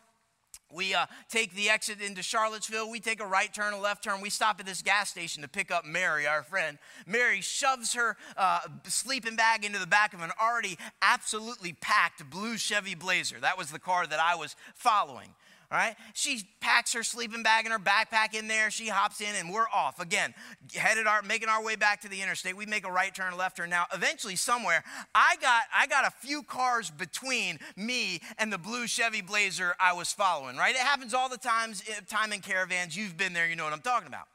we 0.73 0.93
uh, 0.93 1.05
take 1.29 1.53
the 1.55 1.69
exit 1.69 2.01
into 2.01 2.21
Charlottesville. 2.21 2.89
We 2.89 2.99
take 2.99 3.21
a 3.21 3.25
right 3.25 3.53
turn, 3.53 3.73
a 3.73 3.79
left 3.79 4.03
turn. 4.03 4.21
We 4.21 4.29
stop 4.29 4.59
at 4.59 4.65
this 4.65 4.81
gas 4.81 5.09
station 5.09 5.41
to 5.41 5.47
pick 5.47 5.71
up 5.71 5.85
Mary, 5.85 6.27
our 6.27 6.43
friend. 6.43 6.77
Mary 7.05 7.41
shoves 7.41 7.93
her 7.93 8.17
uh, 8.37 8.61
sleeping 8.85 9.35
bag 9.35 9.65
into 9.65 9.79
the 9.79 9.87
back 9.87 10.13
of 10.13 10.21
an 10.21 10.31
already 10.41 10.77
absolutely 11.01 11.73
packed 11.73 12.29
blue 12.29 12.57
Chevy 12.57 12.95
Blazer. 12.95 13.39
That 13.39 13.57
was 13.57 13.71
the 13.71 13.79
car 13.79 14.07
that 14.07 14.19
I 14.19 14.35
was 14.35 14.55
following. 14.75 15.29
Right? 15.71 15.95
She 16.13 16.43
packs 16.59 16.91
her 16.91 17.01
sleeping 17.01 17.43
bag 17.43 17.65
and 17.65 17.71
her 17.71 17.79
backpack 17.79 18.37
in 18.37 18.49
there. 18.49 18.69
She 18.69 18.89
hops 18.89 19.21
in, 19.21 19.33
and 19.37 19.53
we're 19.53 19.69
off. 19.73 20.01
Again, 20.01 20.33
headed 20.75 21.07
our, 21.07 21.21
making 21.21 21.47
our 21.47 21.63
way 21.63 21.77
back 21.77 22.01
to 22.01 22.09
the 22.09 22.21
interstate. 22.21 22.57
We 22.57 22.65
make 22.65 22.85
a 22.85 22.91
right 22.91 23.15
turn, 23.15 23.37
left 23.37 23.55
turn. 23.55 23.69
Now, 23.69 23.85
eventually, 23.93 24.35
somewhere, 24.35 24.83
I 25.15 25.37
got, 25.41 25.63
I 25.73 25.87
got 25.87 26.05
a 26.05 26.11
few 26.11 26.43
cars 26.43 26.91
between 26.91 27.57
me 27.77 28.19
and 28.37 28.51
the 28.51 28.57
blue 28.57 28.85
Chevy 28.85 29.21
Blazer 29.21 29.73
I 29.79 29.93
was 29.93 30.11
following, 30.11 30.57
right? 30.57 30.75
It 30.75 30.81
happens 30.81 31.13
all 31.13 31.29
the 31.29 31.37
times, 31.37 31.81
eh, 31.87 32.01
time 32.05 32.33
in 32.33 32.41
caravans. 32.41 32.97
You've 32.97 33.15
been 33.15 33.31
there, 33.31 33.47
you 33.47 33.55
know 33.55 33.63
what 33.63 33.71
I'm 33.71 33.79
talking 33.79 34.09
about. 34.09 34.27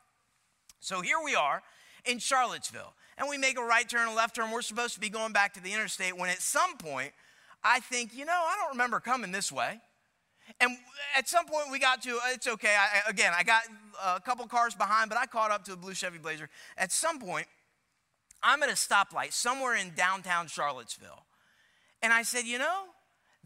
So 0.80 1.02
here 1.02 1.18
we 1.22 1.34
are 1.34 1.62
in 2.06 2.18
Charlottesville, 2.18 2.94
and 3.18 3.28
we 3.28 3.36
make 3.36 3.58
a 3.58 3.62
right 3.62 3.86
turn, 3.86 4.08
a 4.08 4.14
left 4.14 4.36
turn. 4.36 4.50
We're 4.50 4.62
supposed 4.62 4.94
to 4.94 5.00
be 5.00 5.10
going 5.10 5.34
back 5.34 5.52
to 5.54 5.62
the 5.62 5.74
interstate 5.74 6.16
when 6.16 6.30
at 6.30 6.40
some 6.40 6.78
point, 6.78 7.12
I 7.62 7.80
think, 7.80 8.16
you 8.16 8.24
know, 8.24 8.32
I 8.32 8.56
don't 8.58 8.70
remember 8.70 9.00
coming 9.00 9.32
this 9.32 9.52
way. 9.52 9.80
And 10.60 10.76
at 11.16 11.28
some 11.28 11.46
point 11.46 11.70
we 11.70 11.78
got 11.78 12.02
to, 12.02 12.16
uh, 12.16 12.32
it's 12.32 12.46
okay. 12.46 12.76
I, 12.76 13.08
again, 13.08 13.32
I 13.36 13.42
got 13.42 13.62
a 14.04 14.20
couple 14.20 14.46
cars 14.46 14.74
behind, 14.74 15.08
but 15.08 15.18
I 15.18 15.26
caught 15.26 15.50
up 15.50 15.64
to 15.64 15.72
a 15.72 15.76
blue 15.76 15.94
Chevy 15.94 16.18
Blazer. 16.18 16.48
At 16.76 16.92
some 16.92 17.18
point, 17.18 17.46
I'm 18.42 18.62
at 18.62 18.68
a 18.68 18.72
stoplight 18.72 19.32
somewhere 19.32 19.74
in 19.74 19.92
downtown 19.96 20.46
Charlottesville. 20.46 21.24
And 22.02 22.12
I 22.12 22.22
said, 22.22 22.44
you 22.44 22.58
know, 22.58 22.84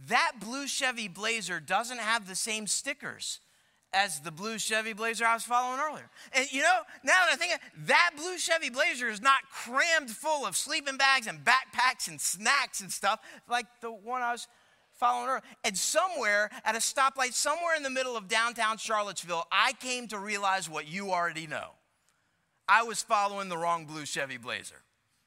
that 0.09 0.33
blue 0.41 0.67
Chevy 0.67 1.09
Blazer 1.09 1.61
doesn't 1.61 1.99
have 1.99 2.29
the 2.29 2.35
same 2.35 2.67
stickers 2.67 3.41
as 3.93 4.21
the 4.21 4.31
blue 4.31 4.59
Chevy 4.59 4.93
Blazer 4.93 5.25
I 5.25 5.35
was 5.35 5.43
following 5.43 5.81
earlier. 5.81 6.09
And 6.33 6.51
you 6.53 6.63
know, 6.63 6.81
now 7.03 7.25
that 7.25 7.31
I 7.33 7.37
think 7.37 7.55
of, 7.55 7.61
it, 7.61 7.87
that 7.89 8.13
blue 8.17 8.39
Chevy 8.39 8.71
Blazer 8.71 9.09
is 9.09 9.21
not 9.21 9.41
crammed 9.51 10.11
full 10.11 10.47
of 10.47 10.57
sleeping 10.57 10.97
bags 10.97 11.27
and 11.27 11.45
backpacks 11.45 12.09
and 12.09 12.21
snacks 12.21 12.81
and 12.81 12.93
stuff 12.93 13.21
like 13.49 13.67
the 13.81 13.91
one 13.91 14.23
I 14.23 14.33
was 14.33 14.47
following 15.01 15.29
her. 15.29 15.43
And 15.65 15.77
somewhere 15.77 16.51
at 16.65 16.77
a 16.77 16.79
stoplight, 16.79 17.33
somewhere 17.33 17.75
in 17.77 17.83
the 17.83 17.91
middle 17.91 18.17
of 18.17 18.29
downtown 18.29 18.77
Charlottesville, 18.77 19.47
I 19.51 19.73
came 19.73 20.07
to 20.09 20.19
realize 20.19 20.69
what 20.69 20.87
you 20.87 21.11
already 21.11 21.47
know. 21.47 21.71
I 22.69 22.85
was 22.85 23.03
following 23.03 23.49
the 23.49 23.59
wrong 23.59 23.87
blue 23.87 24.05
Chevy 24.07 24.37
Blazer, 24.37 24.83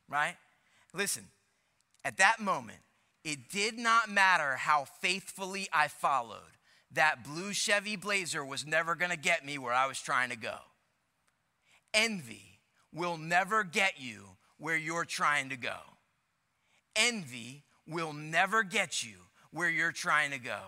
right? 0.08 0.36
Listen, 0.94 1.26
at 2.06 2.18
that 2.18 2.40
moment, 2.40 2.80
it 3.26 3.50
did 3.50 3.78
not 3.78 4.10
matter 4.10 4.56
how 4.56 4.86
faithfully 4.86 5.68
I 5.74 5.88
followed. 5.90 6.40
that 6.94 7.24
blue 7.24 7.54
Chevy 7.54 7.96
Blazer 7.96 8.46
was 8.46 8.66
never 8.66 8.96
to 9.10 9.18
get 9.18 9.46
me 9.46 9.58
where 9.58 9.74
I 9.74 9.88
was 9.88 10.00
trying 10.00 10.30
to 10.30 10.36
go. 10.36 10.58
Envy 11.94 12.60
will 12.94 13.18
never 13.18 13.64
get 13.64 14.00
you 14.00 14.26
where 14.58 14.78
you're 14.78 15.06
trying 15.06 15.50
to 15.50 15.58
go. 15.58 15.78
Envy 16.96 17.64
will 17.88 18.14
never 18.14 18.64
get 18.64 19.04
you 19.04 19.16
where 19.54 19.70
you're 19.70 19.92
trying 19.92 20.32
to 20.32 20.40
go. 20.40 20.60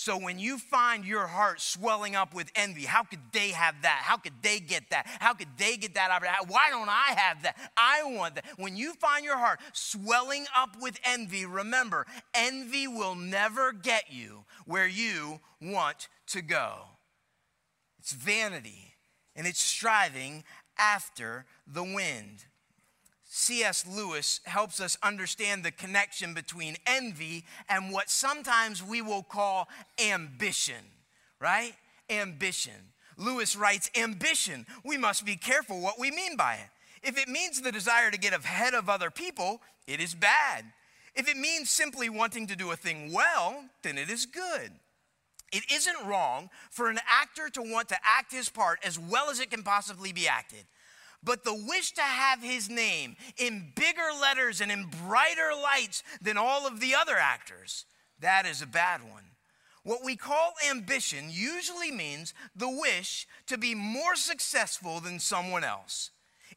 So 0.00 0.16
when 0.16 0.38
you 0.38 0.56
find 0.56 1.04
your 1.04 1.26
heart 1.26 1.60
swelling 1.60 2.16
up 2.16 2.32
with 2.32 2.50
envy, 2.54 2.86
how 2.86 3.02
could 3.02 3.18
they 3.32 3.50
have 3.50 3.82
that? 3.82 4.00
How 4.02 4.16
could 4.16 4.32
they 4.40 4.58
get 4.58 4.84
that? 4.88 5.06
How 5.20 5.34
could 5.34 5.58
they 5.58 5.76
get 5.76 5.92
that 5.92 6.10
opportunity? 6.10 6.46
Why 6.48 6.70
don't 6.70 6.88
I 6.88 7.12
have 7.14 7.42
that? 7.42 7.58
I 7.76 8.02
want 8.04 8.36
that. 8.36 8.46
When 8.56 8.76
you 8.76 8.94
find 8.94 9.26
your 9.26 9.36
heart 9.36 9.60
swelling 9.74 10.46
up 10.56 10.70
with 10.80 10.98
envy, 11.04 11.44
remember, 11.44 12.06
envy 12.32 12.88
will 12.88 13.14
never 13.14 13.72
get 13.72 14.04
you 14.10 14.44
where 14.64 14.88
you 14.88 15.40
want 15.60 16.08
to 16.28 16.40
go. 16.40 16.86
It's 17.98 18.12
vanity 18.12 18.94
and 19.36 19.46
it's 19.46 19.60
striving 19.60 20.44
after 20.78 21.44
the 21.66 21.82
wind. 21.82 22.46
C.S. 23.32 23.86
Lewis 23.86 24.40
helps 24.42 24.80
us 24.80 24.98
understand 25.04 25.62
the 25.62 25.70
connection 25.70 26.34
between 26.34 26.76
envy 26.84 27.44
and 27.68 27.92
what 27.92 28.10
sometimes 28.10 28.82
we 28.82 29.00
will 29.02 29.22
call 29.22 29.68
ambition, 30.04 30.82
right? 31.38 31.74
Ambition. 32.10 32.72
Lewis 33.16 33.54
writes, 33.54 33.88
Ambition, 33.96 34.66
we 34.84 34.98
must 34.98 35.24
be 35.24 35.36
careful 35.36 35.80
what 35.80 35.96
we 35.96 36.10
mean 36.10 36.36
by 36.36 36.54
it. 36.54 37.06
If 37.06 37.16
it 37.16 37.28
means 37.28 37.60
the 37.60 37.70
desire 37.70 38.10
to 38.10 38.18
get 38.18 38.32
ahead 38.32 38.74
of 38.74 38.88
other 38.88 39.12
people, 39.12 39.62
it 39.86 40.00
is 40.00 40.12
bad. 40.12 40.64
If 41.14 41.28
it 41.28 41.36
means 41.36 41.70
simply 41.70 42.08
wanting 42.08 42.48
to 42.48 42.56
do 42.56 42.72
a 42.72 42.76
thing 42.76 43.12
well, 43.12 43.62
then 43.82 43.96
it 43.96 44.10
is 44.10 44.26
good. 44.26 44.72
It 45.52 45.62
isn't 45.72 46.04
wrong 46.04 46.50
for 46.68 46.90
an 46.90 46.98
actor 47.08 47.48
to 47.50 47.62
want 47.62 47.88
to 47.90 47.96
act 48.04 48.32
his 48.32 48.48
part 48.48 48.80
as 48.84 48.98
well 48.98 49.30
as 49.30 49.38
it 49.38 49.52
can 49.52 49.62
possibly 49.62 50.12
be 50.12 50.26
acted. 50.26 50.64
But 51.22 51.44
the 51.44 51.54
wish 51.54 51.92
to 51.92 52.02
have 52.02 52.42
his 52.42 52.70
name 52.70 53.16
in 53.36 53.72
bigger 53.74 54.08
letters 54.20 54.60
and 54.60 54.72
in 54.72 54.86
brighter 55.06 55.50
lights 55.60 56.02
than 56.20 56.38
all 56.38 56.66
of 56.66 56.80
the 56.80 56.94
other 56.94 57.16
actors, 57.16 57.84
that 58.20 58.46
is 58.46 58.62
a 58.62 58.66
bad 58.66 59.02
one. 59.02 59.24
What 59.82 60.04
we 60.04 60.16
call 60.16 60.52
ambition 60.68 61.26
usually 61.30 61.90
means 61.90 62.34
the 62.54 62.70
wish 62.70 63.26
to 63.46 63.56
be 63.56 63.74
more 63.74 64.14
successful 64.14 65.00
than 65.00 65.18
someone 65.18 65.64
else. 65.64 66.10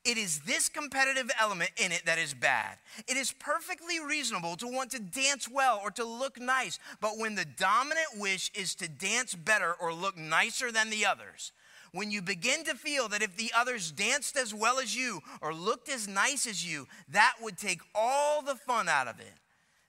It 0.03 0.17
is 0.17 0.41
this 0.41 0.67
competitive 0.67 1.31
element 1.39 1.71
in 1.77 1.93
it 1.93 2.05
that 2.05 2.19
is 2.19 2.33
bad. 2.33 2.77
It 3.07 3.15
is 3.15 3.31
perfectly 3.31 4.01
reasonable 4.01 4.57
to 4.57 4.67
want 4.67 4.91
to 4.91 4.99
dance 4.99 5.47
well 5.47 5.79
or 5.81 5.91
to 5.91 6.03
look 6.03 6.39
nice, 6.39 6.77
but 6.99 7.17
when 7.17 7.35
the 7.35 7.45
dominant 7.45 8.07
wish 8.17 8.51
is 8.53 8.75
to 8.75 8.89
dance 8.89 9.33
better 9.33 9.73
or 9.73 9.93
look 9.93 10.17
nicer 10.17 10.73
than 10.73 10.89
the 10.89 11.05
others, 11.05 11.53
when 11.93 12.11
you 12.11 12.21
begin 12.21 12.63
to 12.65 12.75
feel 12.75 13.07
that 13.07 13.21
if 13.21 13.37
the 13.37 13.51
others 13.55 13.91
danced 13.91 14.35
as 14.35 14.53
well 14.53 14.79
as 14.79 14.95
you 14.95 15.21
or 15.41 15.53
looked 15.53 15.89
as 15.89 16.07
nice 16.07 16.45
as 16.47 16.69
you, 16.69 16.87
that 17.09 17.35
would 17.41 17.57
take 17.57 17.81
all 17.95 18.41
the 18.41 18.55
fun 18.55 18.89
out 18.89 19.07
of 19.07 19.19
it, 19.19 19.33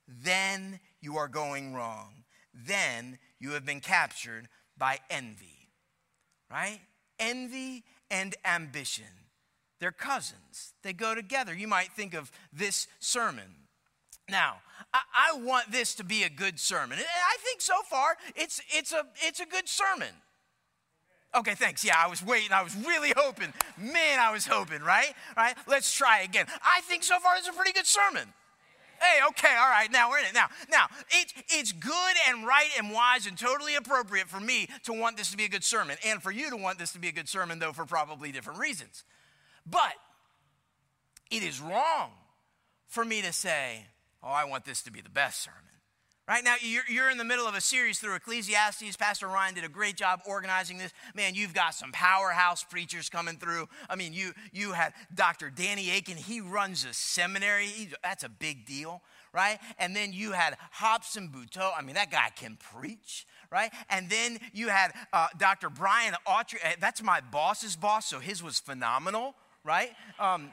then 0.07 0.81
you 1.01 1.17
are 1.17 1.29
going 1.29 1.75
wrong. 1.75 2.25
Then 2.53 3.19
you 3.41 3.51
have 3.51 3.65
been 3.65 3.81
captured 3.81 4.49
by 4.77 4.99
envy, 5.11 5.71
right? 6.51 6.81
Envy 7.19 7.85
and 8.11 8.35
ambition. 8.45 9.07
They're 9.81 9.93
cousins, 9.93 10.75
they 10.83 10.93
go 10.93 11.15
together. 11.15 11.55
You 11.55 11.69
might 11.69 11.93
think 11.93 12.15
of 12.15 12.31
this 12.53 12.87
sermon. 13.01 13.65
Now, 14.31 14.57
I, 14.93 15.37
want 15.37 15.71
this 15.71 15.95
to 15.97 16.05
be 16.05 16.23
a 16.23 16.31
good 16.31 16.59
sermon. 16.59 16.97
And 16.97 17.07
I 17.07 17.37
think 17.43 17.61
so 17.61 17.75
far 17.91 18.17
it's, 18.35 18.61
it's, 18.71 18.93
a, 18.93 19.05
it's 19.21 19.41
a 19.41 19.47
good 19.47 19.69
sermon. 19.69 20.09
Okay, 21.35 21.55
thanks. 21.55 21.85
Yeah, 21.85 21.97
I 21.97 22.09
was 22.09 22.25
waiting. 22.25 22.53
I 22.53 22.63
was 22.63 22.77
really 22.77 23.13
hoping. 23.17 23.53
Man, 23.77 24.21
I 24.21 24.33
was 24.33 24.47
hoping, 24.47 24.83
right? 24.83 25.13
Right? 25.37 25.55
Let's 25.67 25.93
try 25.93 26.21
again. 26.21 26.47
I 26.63 26.81
think 26.83 27.03
so 27.03 27.19
far 27.19 27.37
it's 27.37 27.49
a 27.49 27.53
pretty 27.53 27.73
good 27.73 27.87
sermon. 27.87 28.33
Hey, 29.01 29.21
okay, 29.31 29.55
all 29.61 29.69
right, 29.69 29.91
now 29.91 30.09
we're 30.09 30.21
in 30.21 30.27
it. 30.27 30.35
Now, 30.35 30.47
now, 30.71 30.87
it, 31.11 31.33
it's 31.49 31.73
good 31.73 32.15
and 32.29 32.47
right 32.47 32.71
and 32.79 32.93
wise 32.93 33.27
and 33.27 33.37
totally 33.37 33.75
appropriate 33.75 34.29
for 34.29 34.41
me 34.41 34.69
to 34.85 34.93
want 34.93 35.17
this 35.17 35.31
to 35.33 35.37
be 35.37 35.45
a 35.45 35.49
good 35.49 35.65
sermon, 35.65 35.97
and 36.07 36.23
for 36.23 36.31
you 36.31 36.49
to 36.49 36.57
want 36.57 36.79
this 36.79 36.93
to 36.93 36.99
be 36.99 37.09
a 37.09 37.13
good 37.13 37.29
sermon, 37.29 37.59
though, 37.59 37.73
for 37.73 37.85
probably 37.85 38.33
different 38.33 38.61
reasons. 38.61 39.05
But 39.67 39.93
it 41.31 41.43
is 41.43 41.61
wrong 41.61 42.11
for 42.87 43.05
me 43.05 43.21
to 43.23 43.33
say, 43.33 43.87
oh, 44.23 44.29
I 44.29 44.45
want 44.45 44.65
this 44.65 44.81
to 44.83 44.93
be 44.93 45.01
the 45.01 45.11
best 45.11 45.43
sermon. 45.43 45.64
Right 46.27 46.43
now, 46.43 46.55
you're, 46.63 47.11
in 47.11 47.19
the 47.19 47.25
middle 47.25 47.47
of 47.47 47.55
a 47.55 47.61
series 47.61 47.99
through 47.99 48.15
Ecclesiastes. 48.15 48.97
Pastor 48.97 49.27
Ryan 49.27 49.57
did 49.57 49.65
a 49.65 49.69
great 49.69 49.95
job 49.97 50.21
organizing 50.25 50.79
this. 50.79 50.91
Man, 51.15 51.35
you've 51.35 51.53
got 51.53 51.75
some 51.75 51.93
powerhouse 51.93 52.65
preachers 52.65 53.11
coming 53.11 53.37
through. 53.37 53.69
I 53.91 53.97
mean, 53.97 54.15
you, 54.15 54.33
you 54.51 54.73
had 54.73 54.95
Dr. 55.15 55.51
Danny 55.51 55.91
Akin. 55.91 56.17
He 56.17 56.41
runs 56.41 56.87
a 56.87 56.95
seminary. 56.95 57.67
He, 57.67 57.89
that's 58.03 58.25
a 58.25 58.31
big 58.31 58.65
deal, 58.65 59.03
right? 59.35 59.59
And 59.79 59.95
then 59.95 60.15
you 60.15 60.33
had 60.33 60.57
Hobson 60.71 61.29
Buteau. 61.29 61.71
I 61.77 61.83
mean, 61.83 61.95
that 61.97 62.11
guy 62.11 62.31
can 62.35 62.57
preach 62.73 63.27
right? 63.51 63.71
And 63.89 64.11
then 64.11 64.41
you 64.53 64.67
had 64.67 64.91
uh, 65.13 65.29
Dr. 65.39 65.71
Brian 65.71 66.15
Autry. 66.27 66.57
Eh, 66.61 66.75
that's 66.81 67.01
my 67.05 67.21
boss's 67.21 67.77
boss, 67.77 68.07
so 68.07 68.19
his 68.19 68.43
was 68.43 68.59
phenomenal, 68.59 69.37
right? 69.63 69.91
Um, 70.19 70.51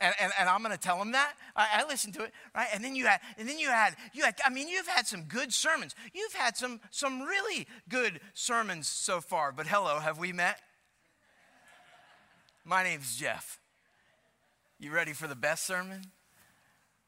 and, 0.00 0.14
and, 0.20 0.32
and 0.38 0.48
I'm 0.48 0.62
going 0.62 0.72
to 0.74 0.80
tell 0.80 1.00
him 1.00 1.12
that. 1.12 1.34
I, 1.54 1.82
I 1.82 1.86
listened 1.88 2.14
to 2.14 2.24
it, 2.24 2.32
right? 2.54 2.68
And 2.74 2.84
then 2.84 2.94
you 2.94 3.06
had, 3.06 3.20
and 3.38 3.48
then 3.48 3.58
you 3.58 3.68
had, 3.68 3.94
you 4.12 4.24
had, 4.24 4.34
I 4.44 4.50
mean, 4.50 4.68
you've 4.68 4.86
had 4.86 5.06
some 5.06 5.22
good 5.22 5.52
sermons. 5.52 5.94
You've 6.12 6.34
had 6.34 6.56
some, 6.56 6.80
some 6.90 7.22
really 7.22 7.66
good 7.88 8.20
sermons 8.34 8.88
so 8.88 9.20
far. 9.20 9.52
But 9.52 9.66
hello, 9.66 9.98
have 10.00 10.18
we 10.18 10.32
met? 10.32 10.60
My 12.64 12.82
name's 12.82 13.16
Jeff. 13.16 13.60
You 14.78 14.92
ready 14.92 15.12
for 15.12 15.26
the 15.26 15.36
best 15.36 15.66
sermon? 15.66 16.02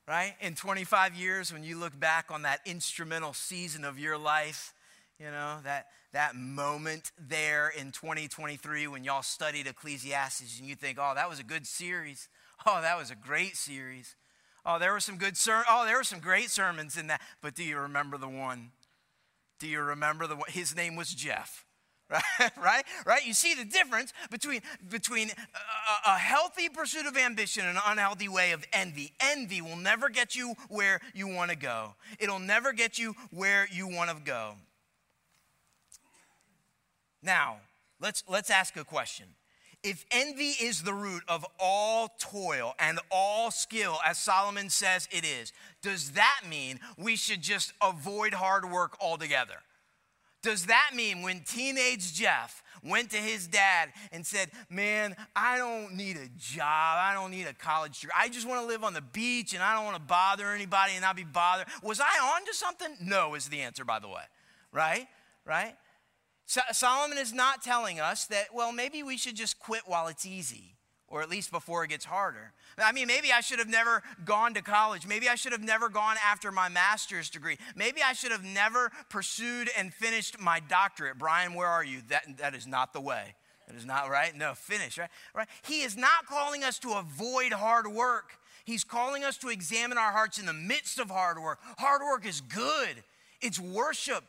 Right? 0.07 0.35
In 0.41 0.55
25 0.55 1.15
years, 1.15 1.53
when 1.53 1.65
you 1.65 1.77
look 1.79 1.99
back 1.99 2.27
on 2.31 2.43
that 2.43 2.61
instrumental 2.65 3.35
season 3.35 3.85
of 3.85 3.99
your 3.99 4.17
life, 4.17 4.73
you 5.21 5.27
know, 5.27 5.59
that, 5.65 5.89
that 6.13 6.35
moment 6.35 7.13
there 7.19 7.71
in 7.77 7.93
2023 7.93 8.87
when 8.87 9.05
y'all 9.05 9.23
studied 9.23 9.67
Ecclesiastes 9.67 10.59
and 10.61 10.69
you 10.69 10.77
think, 10.77 10.97
oh, 10.99 11.13
that 11.15 11.29
was 11.29 11.41
a 11.41 11.45
good 11.45 11.67
series. 11.67 12.29
Oh, 12.71 12.83
that 12.83 12.99
was 12.99 13.11
a 13.11 13.15
great 13.15 13.57
series. 13.57 14.15
Oh, 14.67 14.79
there 14.79 14.93
were 14.93 15.01
some 15.01 15.17
good 15.17 15.39
ser- 15.39 15.65
Oh, 15.67 15.87
there 15.87 15.97
were 15.97 16.05
some 16.05 16.21
great 16.21 16.51
sermons 16.51 16.99
in 16.99 17.07
that. 17.07 17.23
But 17.41 17.55
do 17.55 17.65
you 17.65 17.79
remember 17.79 18.19
the 18.19 18.29
one? 18.29 18.73
Do 19.59 19.67
you 19.67 19.81
remember 19.81 20.27
the 20.27 20.37
one? 20.37 20.51
His 20.51 20.77
name 20.77 20.95
was 20.95 21.15
Jeff. 21.15 21.65
Right? 22.41 22.51
right? 22.57 22.85
Right? 23.05 23.27
You 23.27 23.35
see 23.35 23.55
the 23.55 23.67
difference 23.67 24.15
between, 24.31 24.63
between 24.89 25.29
a, 25.29 26.11
a 26.11 26.19
healthy 26.19 26.71
pursuit 26.71 27.05
of 27.05 27.19
ambition 27.19 27.67
and 27.67 27.77
an 27.77 27.83
unhealthy 27.87 28.29
way 28.29 28.53
of 28.53 28.65
envy. 28.73 29.13
Envy 29.21 29.61
will 29.61 29.77
never 29.77 30.09
get 30.09 30.35
you 30.35 30.55
where 30.71 31.01
you 31.15 31.29
want 31.29 31.51
to 31.51 31.57
go, 31.57 31.95
it'll 32.19 32.39
never 32.39 32.73
get 32.73 32.99
you 32.99 33.15
where 33.31 33.69
you 33.71 33.87
want 33.87 34.09
to 34.09 34.17
go. 34.25 34.55
Now, 37.23 37.57
let's, 38.01 38.25
let's 38.27 38.49
ask 38.49 38.75
a 38.79 38.85
question. 38.85 39.27
If 39.89 40.05
envy 40.11 40.51
is 40.51 40.83
the 40.83 40.93
root 40.93 41.23
of 41.29 41.47
all 41.59 42.11
toil 42.19 42.75
and 42.79 43.01
all 43.11 43.51
skill, 43.51 43.97
as 44.05 44.19
Solomon 44.19 44.69
says 44.69 45.09
it 45.11 45.25
is, 45.25 45.51
does 45.81 46.11
that 46.11 46.43
mean 46.47 46.79
we 46.99 47.17
should 47.17 47.41
just 47.41 47.73
avoid 47.83 48.35
hard 48.35 48.71
work 48.71 48.99
altogether? 49.01 49.55
Does 50.43 50.67
that 50.67 50.91
mean 50.95 51.23
when 51.23 51.41
teenage 51.41 52.13
Jeff 52.13 52.63
went 52.85 53.13
to 53.13 53.17
his 53.17 53.47
dad 53.47 53.95
and 54.13 54.27
said, 54.27 54.51
Man, 54.69 55.17
I 55.35 55.57
don't 55.57 55.95
need 55.95 56.19
a 56.19 56.29
job. 56.37 56.99
I 56.99 57.15
don't 57.15 57.31
need 57.31 57.47
a 57.47 57.55
college 57.55 57.99
degree. 58.01 58.13
I 58.15 58.29
just 58.29 58.47
want 58.47 58.61
to 58.61 58.67
live 58.67 58.85
on 58.85 58.93
the 58.93 59.01
beach 59.01 59.55
and 59.55 59.63
I 59.63 59.75
don't 59.75 59.87
want 59.87 59.97
to 59.97 60.03
bother 60.03 60.53
anybody 60.53 60.93
and 60.93 61.01
not 61.01 61.17
be 61.17 61.25
bothered. 61.25 61.67
Was 61.83 61.99
I 61.99 62.35
on 62.37 62.45
to 62.45 62.53
something? 62.53 62.95
No, 63.01 63.35
is 63.37 63.49
the 63.49 63.61
answer, 63.61 63.87
by 63.87 64.01
the 64.01 64.09
way. 64.09 64.25
Right? 64.71 65.09
Right? 65.47 65.77
So, 66.49 66.63
Solomon 66.73 67.19
is 67.19 67.35
not 67.35 67.63
telling 67.63 68.01
us 68.01 68.25
that, 68.29 68.55
well, 68.55 68.73
maybe 68.73 69.03
we 69.03 69.19
should 69.19 69.37
just 69.37 69.59
quit 69.59 69.83
while 69.85 70.07
it's 70.07 70.25
easy, 70.25 70.77
or 71.07 71.21
at 71.21 71.29
least 71.29 71.53
before 71.53 71.85
it 71.85 71.91
gets 71.91 72.07
harder. 72.07 72.55
I 72.79 72.91
mean, 72.93 73.07
maybe 73.07 73.31
I 73.31 73.43
should 73.43 73.59
have 73.59 73.69
never 73.69 74.03
gone 74.25 74.55
to 74.55 74.63
college. 74.63 75.07
Maybe 75.07 75.29
I 75.29 75.35
should 75.35 75.53
have 75.53 75.63
never 75.63 75.91
gone 75.91 76.17
after 76.25 76.51
my 76.51 76.71
master's 76.71 77.29
degree. 77.29 77.59
Maybe 77.77 78.01
I 78.03 78.15
should 78.15 78.33
have 78.33 78.45
never 78.45 78.91
pursued 79.11 79.69
and 79.77 79.93
finished 79.93 80.41
my 80.41 80.59
doctorate. 80.59 81.19
Brian, 81.19 81.53
where 81.53 81.67
are 81.69 81.85
you? 81.85 82.01
That, 82.09 82.39
that 82.39 82.55
is 82.55 82.67
not 82.67 82.95
the 82.95 83.01
way. 83.03 83.35
That 83.67 83.77
is 83.77 83.85
not 83.85 84.09
right. 84.09 84.35
No, 84.35 84.55
finish, 84.55 84.97
right? 84.97 85.11
right? 85.35 85.49
He 85.67 85.83
is 85.83 85.99
not 85.99 86.25
calling 86.31 86.65
us 86.65 86.79
to 86.79 86.93
avoid 86.93 87.53
hard 87.53 87.87
work. 87.89 88.39
He's 88.65 88.85
calling 88.85 89.23
us 89.23 89.37
to 89.39 89.51
examine 89.51 89.99
our 89.99 90.13
hearts 90.13 90.39
in 90.39 90.47
the 90.47 90.55
midst 90.55 90.99
of 90.99 91.11
hard 91.11 91.39
work. 91.39 91.59
Hard 91.77 92.01
work 92.01 92.25
is 92.25 92.41
good, 92.41 93.05
it's 93.43 93.61
worship. 93.61 94.25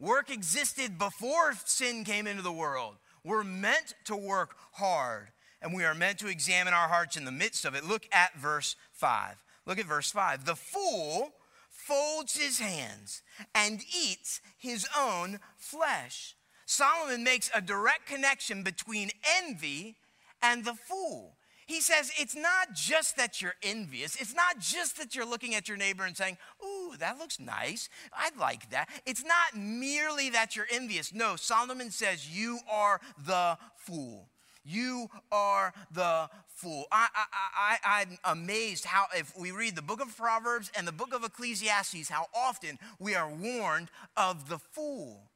Work 0.00 0.30
existed 0.30 0.98
before 0.98 1.52
sin 1.66 2.04
came 2.04 2.26
into 2.26 2.42
the 2.42 2.50
world. 2.50 2.96
We're 3.22 3.44
meant 3.44 3.94
to 4.06 4.16
work 4.16 4.56
hard, 4.72 5.28
and 5.60 5.74
we 5.74 5.84
are 5.84 5.94
meant 5.94 6.18
to 6.20 6.28
examine 6.28 6.72
our 6.72 6.88
hearts 6.88 7.18
in 7.18 7.26
the 7.26 7.30
midst 7.30 7.66
of 7.66 7.74
it. 7.74 7.84
Look 7.84 8.08
at 8.10 8.34
verse 8.34 8.76
5. 8.92 9.36
Look 9.66 9.78
at 9.78 9.84
verse 9.84 10.10
5. 10.10 10.46
The 10.46 10.56
fool 10.56 11.32
folds 11.68 12.38
his 12.38 12.60
hands 12.60 13.22
and 13.54 13.82
eats 13.94 14.40
his 14.56 14.88
own 14.98 15.38
flesh. 15.58 16.34
Solomon 16.64 17.22
makes 17.22 17.50
a 17.54 17.60
direct 17.60 18.06
connection 18.06 18.62
between 18.62 19.10
envy 19.38 19.96
and 20.42 20.64
the 20.64 20.74
fool. 20.74 21.36
He 21.70 21.80
says 21.80 22.10
it's 22.18 22.34
not 22.34 22.72
just 22.74 23.16
that 23.16 23.40
you're 23.40 23.54
envious. 23.62 24.20
It's 24.20 24.34
not 24.34 24.58
just 24.58 24.98
that 24.98 25.14
you're 25.14 25.24
looking 25.24 25.54
at 25.54 25.68
your 25.68 25.76
neighbor 25.76 26.04
and 26.04 26.16
saying, 26.16 26.36
Ooh, 26.64 26.96
that 26.98 27.16
looks 27.16 27.38
nice. 27.38 27.88
I'd 28.12 28.36
like 28.36 28.70
that. 28.70 28.88
It's 29.06 29.22
not 29.22 29.54
merely 29.54 30.30
that 30.30 30.56
you're 30.56 30.66
envious. 30.72 31.14
No, 31.14 31.36
Solomon 31.36 31.92
says 31.92 32.28
you 32.28 32.58
are 32.68 33.00
the 33.24 33.56
fool. 33.76 34.26
You 34.64 35.10
are 35.30 35.72
the 35.92 36.28
fool. 36.48 36.86
I, 36.90 37.06
I, 37.14 37.76
I, 37.84 38.00
I'm 38.00 38.18
amazed 38.24 38.84
how, 38.84 39.04
if 39.16 39.38
we 39.38 39.52
read 39.52 39.76
the 39.76 39.80
book 39.80 40.02
of 40.02 40.16
Proverbs 40.16 40.72
and 40.76 40.88
the 40.88 40.92
book 40.92 41.14
of 41.14 41.22
Ecclesiastes, 41.22 42.08
how 42.08 42.26
often 42.34 42.80
we 42.98 43.14
are 43.14 43.30
warned 43.30 43.92
of 44.16 44.48
the 44.48 44.58
fool. 44.58 45.30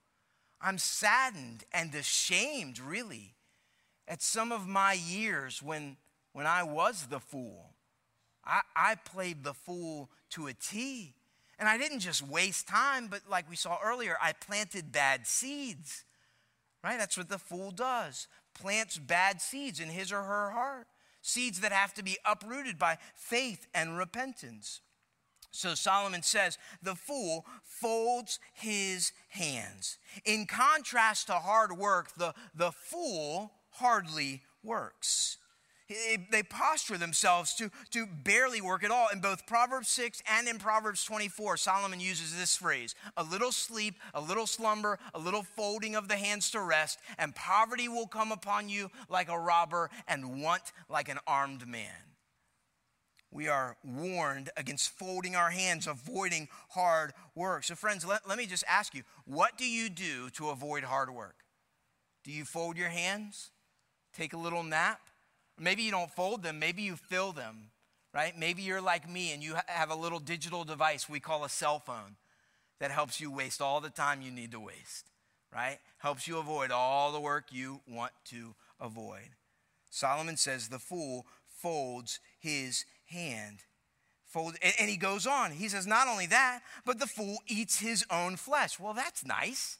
I'm 0.61 0.79
saddened 0.79 1.63
and 1.73 1.95
ashamed, 1.95 2.81
really, 2.81 3.37
at 4.09 4.21
some 4.21 4.51
of 4.51 4.67
my 4.67 4.95
years 4.95 5.63
when, 5.63 5.97
when 6.35 6.47
I 6.47 6.63
was 6.63 7.07
the 7.07 7.21
fool. 7.21 7.71
I, 8.45 8.61
I 8.77 8.95
played 8.97 9.43
the 9.43 9.55
fool 9.55 10.11
to 10.31 10.49
a 10.49 10.53
T. 10.53 11.15
And 11.59 11.69
I 11.69 11.79
didn't 11.79 12.01
just 12.01 12.27
waste 12.27 12.69
time, 12.69 13.07
but 13.07 13.21
like 13.31 13.49
we 13.49 13.57
saw 13.57 13.79
earlier, 13.83 14.17
I 14.21 14.33
planted 14.33 14.93
bad 14.93 15.27
seeds. 15.27 16.05
Right? 16.83 16.99
That's 16.99 17.17
what 17.17 17.31
the 17.31 17.39
fool 17.39 17.71
does 17.71 18.29
plants 18.55 18.99
bad 18.99 19.41
seeds 19.41 19.81
in 19.81 19.89
his 19.89 20.13
or 20.13 20.23
her 20.23 20.51
heart, 20.51 20.87
seeds 21.23 21.61
that 21.61 21.73
have 21.73 21.93
to 21.95 22.05
be 22.05 22.17
uprooted 22.25 22.79
by 22.79 22.97
faith 23.15 23.67
and 23.75 23.99
repentance. 23.99 24.81
So 25.51 25.75
Solomon 25.75 26.23
says, 26.23 26.59
the 26.83 26.95
fool 26.95 27.47
folds 27.63 28.41
his 28.53 29.13
hands. 29.29 29.99
In 30.25 30.47
contrast 30.47 31.29
to 31.29 31.35
hard 31.35 31.77
work, 31.77 32.15
the, 32.17 32.35
the 32.55 32.73
fool 32.73 33.53
hardly 33.71 34.43
works. 34.63 35.39
They 35.87 36.43
posture 36.43 36.97
themselves 36.97 37.55
to, 37.57 37.71
to 37.91 38.07
barely 38.07 38.63
work 38.63 38.85
at 38.85 38.91
all. 38.91 39.09
In 39.13 39.21
both 39.21 39.47
Proverbs 39.47 39.89
6 39.89 40.23
and 40.27 40.49
in 40.49 40.59
Proverbs 40.59 41.05
24, 41.05 41.59
Solomon 41.59 42.01
uses 42.01 42.35
this 42.35 42.57
phrase 42.57 42.95
a 43.19 43.23
little 43.23 43.53
sleep, 43.53 43.97
a 44.15 44.21
little 44.21 44.47
slumber, 44.47 44.99
a 45.13 45.19
little 45.19 45.43
folding 45.43 45.95
of 45.95 46.09
the 46.09 46.17
hands 46.17 46.51
to 46.53 46.61
rest, 46.61 47.01
and 47.19 47.35
poverty 47.35 47.87
will 47.89 48.07
come 48.07 48.33
upon 48.33 48.71
you 48.71 48.91
like 49.11 49.29
a 49.29 49.39
robber, 49.39 49.91
and 50.09 50.43
want 50.43 50.73
like 50.89 51.11
an 51.11 51.19
armed 51.27 51.69
man. 51.69 52.15
We 53.31 53.49
are 53.49 53.77
warned 53.85 54.49
against 54.57 54.97
folding 54.97 55.37
our 55.37 55.51
hands, 55.51 55.87
avoiding 55.87 56.49
hard 56.71 57.13
work. 57.35 57.65
So, 57.65 57.75
friends, 57.75 58.07
let, 58.07 58.27
let 58.27 58.39
me 58.39 58.47
just 58.47 58.65
ask 58.67 58.95
you 58.95 59.03
what 59.27 59.59
do 59.59 59.69
you 59.69 59.91
do 59.91 60.31
to 60.31 60.49
avoid 60.49 60.85
hard 60.85 61.11
work? 61.11 61.45
Do 62.23 62.31
you 62.31 62.47
fold 62.47 62.79
your 62.79 62.89
hands? 62.89 63.51
Take 64.15 64.33
a 64.33 64.39
little 64.39 64.63
nap? 64.63 65.01
Maybe 65.59 65.83
you 65.83 65.91
don't 65.91 66.11
fold 66.11 66.43
them, 66.43 66.59
maybe 66.59 66.83
you 66.83 66.97
fill 66.97 67.33
them, 67.33 67.71
right? 68.13 68.37
Maybe 68.39 68.63
you're 68.63 68.81
like 68.81 69.09
me 69.09 69.33
and 69.33 69.43
you 69.43 69.55
have 69.67 69.91
a 69.91 69.95
little 69.95 70.19
digital 70.19 70.65
device 70.65 71.09
we 71.09 71.21
call 71.21 71.45
a 71.45 71.49
cell 71.49 71.79
phone 71.79 72.17
that 72.81 72.91
helps 72.91 73.21
you 73.21 73.31
waste 73.31 73.63
all 73.63 73.81
the 73.81 73.91
time 73.91 74.21
you 74.21 74.31
need 74.31 74.51
to 74.53 74.61
waste, 74.61 75.11
right? 75.55 75.79
Helps 75.99 76.27
you 76.27 76.39
avoid 76.39 76.71
all 76.71 77.13
the 77.13 77.21
work 77.21 77.47
you 77.51 77.81
want 77.89 78.13
to 78.27 78.55
avoid. 78.81 79.31
Solomon 79.91 80.37
says 80.37 80.69
the 80.69 80.79
fool 80.81 81.27
folds 81.47 82.19
his 82.39 82.85
hand. 83.07 83.61
Fold, 84.27 84.57
and 84.81 84.91
he 84.91 84.97
goes 84.97 85.27
on. 85.27 85.53
He 85.53 85.69
says, 85.69 85.87
not 85.87 86.09
only 86.09 86.27
that, 86.27 86.61
but 86.85 86.99
the 86.99 87.07
fool 87.07 87.39
eats 87.47 87.79
his 87.79 88.05
own 88.11 88.35
flesh. 88.35 88.81
Well, 88.81 88.93
that's 88.93 89.25
nice. 89.25 89.79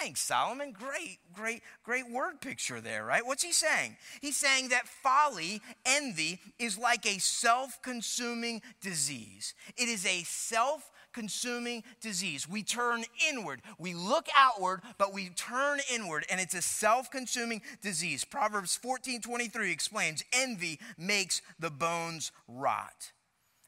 Thanks, 0.00 0.20
Solomon. 0.20 0.72
Great, 0.72 1.18
great, 1.34 1.62
great 1.84 2.10
word 2.10 2.40
picture 2.40 2.80
there, 2.80 3.04
right? 3.04 3.24
What's 3.24 3.42
he 3.42 3.52
saying? 3.52 3.96
He's 4.20 4.36
saying 4.36 4.70
that 4.70 4.88
folly, 4.88 5.60
envy, 5.84 6.40
is 6.58 6.78
like 6.78 7.04
a 7.06 7.18
self 7.18 7.80
consuming 7.82 8.62
disease. 8.80 9.54
It 9.76 9.88
is 9.88 10.06
a 10.06 10.22
self 10.22 10.90
consuming 11.12 11.84
disease. 12.00 12.48
We 12.48 12.62
turn 12.62 13.04
inward. 13.28 13.60
We 13.78 13.92
look 13.92 14.28
outward, 14.36 14.80
but 14.96 15.12
we 15.12 15.28
turn 15.28 15.80
inward, 15.92 16.24
and 16.30 16.40
it's 16.40 16.54
a 16.54 16.62
self 16.62 17.10
consuming 17.10 17.60
disease. 17.82 18.24
Proverbs 18.24 18.74
14 18.76 19.20
23 19.20 19.70
explains 19.70 20.24
envy 20.32 20.80
makes 20.96 21.42
the 21.58 21.70
bones 21.70 22.32
rot. 22.48 23.12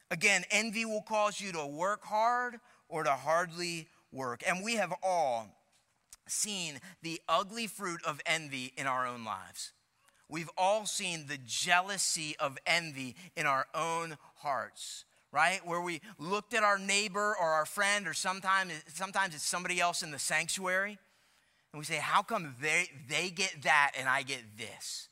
Again, 0.09 0.43
envy 0.49 0.85
will 0.85 1.03
cause 1.03 1.39
you 1.39 1.51
to 1.51 1.65
work 1.65 2.03
hard 2.03 2.55
or 2.89 3.03
to 3.03 3.11
hardly 3.11 3.87
work. 4.11 4.43
And 4.47 4.63
we 4.63 4.75
have 4.75 4.93
all 5.03 5.54
seen 6.27 6.79
the 7.01 7.21
ugly 7.27 7.67
fruit 7.67 8.01
of 8.05 8.21
envy 8.25 8.73
in 8.77 8.87
our 8.87 9.05
own 9.05 9.23
lives. 9.23 9.71
We've 10.27 10.49
all 10.57 10.85
seen 10.85 11.27
the 11.27 11.37
jealousy 11.45 12.35
of 12.39 12.57
envy 12.65 13.15
in 13.35 13.45
our 13.45 13.67
own 13.75 14.17
hearts, 14.37 15.05
right? 15.31 15.65
Where 15.65 15.81
we 15.81 16.01
looked 16.17 16.53
at 16.53 16.63
our 16.63 16.79
neighbor 16.79 17.35
or 17.39 17.47
our 17.47 17.65
friend, 17.65 18.07
or 18.07 18.13
sometimes, 18.13 18.73
sometimes 18.93 19.35
it's 19.35 19.47
somebody 19.47 19.79
else 19.79 20.01
in 20.01 20.11
the 20.11 20.19
sanctuary, 20.19 20.97
and 21.71 21.79
we 21.79 21.85
say, 21.85 21.97
How 21.97 22.21
come 22.21 22.55
they, 22.59 22.89
they 23.07 23.29
get 23.29 23.63
that 23.63 23.91
and 23.99 24.09
I 24.09 24.23
get 24.23 24.41
this? 24.57 25.09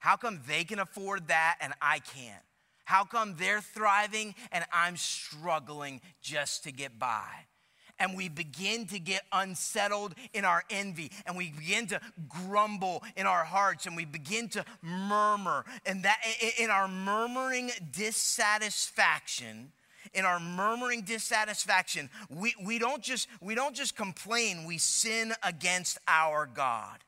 How 0.00 0.16
come 0.16 0.40
they 0.48 0.64
can 0.64 0.80
afford 0.80 1.28
that 1.28 1.58
and 1.60 1.72
I 1.80 2.00
can't? 2.00 2.42
How 2.84 3.04
come 3.04 3.36
they're 3.38 3.60
thriving 3.60 4.34
and 4.50 4.64
I'm 4.72 4.96
struggling 4.96 6.00
just 6.20 6.64
to 6.64 6.72
get 6.72 6.98
by? 6.98 7.46
And 8.02 8.16
we 8.16 8.28
begin 8.28 8.84
to 8.84 8.98
get 8.98 9.22
unsettled 9.32 10.16
in 10.34 10.44
our 10.44 10.64
envy 10.70 11.12
and 11.24 11.36
we 11.36 11.50
begin 11.50 11.86
to 11.86 12.00
grumble 12.28 13.04
in 13.16 13.26
our 13.28 13.44
hearts 13.44 13.86
and 13.86 13.96
we 13.96 14.04
begin 14.04 14.48
to 14.48 14.64
murmur. 14.82 15.64
And 15.86 16.02
that 16.02 16.20
in 16.58 16.68
our 16.68 16.88
murmuring 16.88 17.70
dissatisfaction 17.92 19.70
in 20.14 20.24
our 20.24 20.40
murmuring 20.40 21.02
dissatisfaction 21.02 22.10
we, 22.28 22.52
we 22.62 22.78
don't 22.78 23.02
just 23.02 23.28
we 23.40 23.54
don't 23.54 23.74
just 23.74 23.96
complain 23.96 24.64
we 24.64 24.76
sin 24.76 25.32
against 25.44 25.96
our 26.08 26.44
god. 26.44 26.98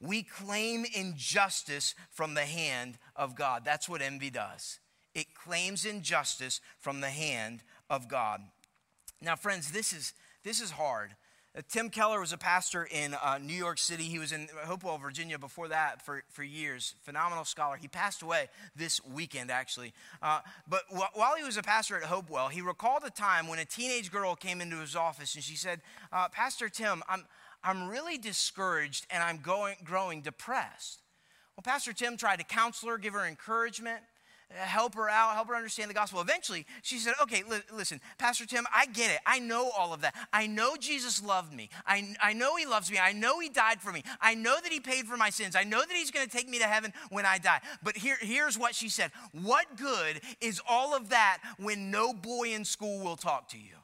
We 0.00 0.22
claim 0.22 0.86
injustice 0.94 1.96
from 2.12 2.34
the 2.34 2.46
hand 2.46 2.98
of 3.16 3.34
god. 3.34 3.64
That's 3.64 3.88
what 3.88 4.00
envy 4.00 4.30
does. 4.30 4.78
It 5.12 5.34
claims 5.34 5.84
injustice 5.84 6.60
from 6.78 7.00
the 7.00 7.10
hand 7.10 7.64
of 7.90 8.08
god 8.08 8.42
now, 9.22 9.36
friends, 9.36 9.70
this 9.70 9.92
is, 9.92 10.14
this 10.44 10.60
is 10.60 10.70
hard. 10.70 11.10
Uh, 11.56 11.60
Tim 11.68 11.90
Keller 11.90 12.20
was 12.20 12.32
a 12.32 12.38
pastor 12.38 12.88
in 12.90 13.14
uh, 13.14 13.38
New 13.38 13.54
York 13.54 13.78
City. 13.78 14.04
He 14.04 14.18
was 14.18 14.32
in 14.32 14.48
Hopewell, 14.64 14.98
Virginia 14.98 15.38
before 15.38 15.68
that 15.68 16.00
for, 16.00 16.22
for 16.30 16.42
years. 16.42 16.94
Phenomenal 17.02 17.44
scholar. 17.44 17.76
He 17.76 17.88
passed 17.88 18.22
away 18.22 18.48
this 18.76 19.04
weekend, 19.04 19.50
actually. 19.50 19.92
Uh, 20.22 20.40
but 20.68 20.82
wh- 20.90 21.14
while 21.16 21.34
he 21.36 21.42
was 21.42 21.56
a 21.56 21.62
pastor 21.62 21.96
at 21.96 22.04
Hopewell, 22.04 22.48
he 22.48 22.62
recalled 22.62 23.02
a 23.04 23.10
time 23.10 23.48
when 23.48 23.58
a 23.58 23.64
teenage 23.64 24.10
girl 24.10 24.36
came 24.36 24.60
into 24.60 24.76
his 24.76 24.94
office 24.94 25.34
and 25.34 25.44
she 25.44 25.56
said, 25.56 25.80
uh, 26.12 26.28
Pastor 26.28 26.68
Tim, 26.68 27.02
I'm, 27.08 27.26
I'm 27.62 27.88
really 27.88 28.16
discouraged 28.16 29.06
and 29.10 29.22
I'm 29.22 29.38
going, 29.38 29.76
growing 29.84 30.22
depressed. 30.22 31.02
Well, 31.56 31.62
Pastor 31.62 31.92
Tim 31.92 32.16
tried 32.16 32.38
to 32.38 32.44
counsel 32.44 32.88
her, 32.88 32.96
give 32.96 33.12
her 33.12 33.26
encouragement 33.26 34.00
help 34.52 34.94
her 34.94 35.08
out, 35.08 35.34
help 35.34 35.48
her 35.48 35.54
understand 35.54 35.90
the 35.90 35.94
gospel. 35.94 36.20
Eventually, 36.20 36.66
she 36.82 36.98
said, 36.98 37.14
Okay, 37.22 37.42
li- 37.48 37.62
listen, 37.72 38.00
Pastor 38.18 38.46
Tim, 38.46 38.66
I 38.74 38.86
get 38.86 39.10
it. 39.10 39.18
I 39.26 39.38
know 39.38 39.70
all 39.70 39.92
of 39.92 40.00
that. 40.02 40.14
I 40.32 40.46
know 40.46 40.76
Jesus 40.76 41.22
loved 41.22 41.52
me. 41.52 41.70
I, 41.86 42.14
I 42.22 42.32
know 42.32 42.56
he 42.56 42.66
loves 42.66 42.90
me. 42.90 42.98
I 42.98 43.12
know 43.12 43.38
he 43.38 43.48
died 43.48 43.80
for 43.80 43.92
me. 43.92 44.02
I 44.20 44.34
know 44.34 44.56
that 44.60 44.72
he 44.72 44.80
paid 44.80 45.06
for 45.06 45.16
my 45.16 45.30
sins. 45.30 45.54
I 45.54 45.64
know 45.64 45.80
that 45.80 45.92
he's 45.92 46.10
going 46.10 46.26
to 46.26 46.36
take 46.36 46.48
me 46.48 46.58
to 46.58 46.64
heaven 46.64 46.92
when 47.10 47.24
I 47.24 47.38
die. 47.38 47.60
But 47.82 47.96
here, 47.96 48.16
here's 48.20 48.58
what 48.58 48.74
she 48.74 48.88
said 48.88 49.12
What 49.32 49.76
good 49.76 50.20
is 50.40 50.60
all 50.68 50.96
of 50.96 51.10
that 51.10 51.38
when 51.58 51.90
no 51.90 52.12
boy 52.12 52.52
in 52.54 52.64
school 52.64 53.04
will 53.04 53.16
talk 53.16 53.48
to 53.50 53.58
you? 53.58 53.76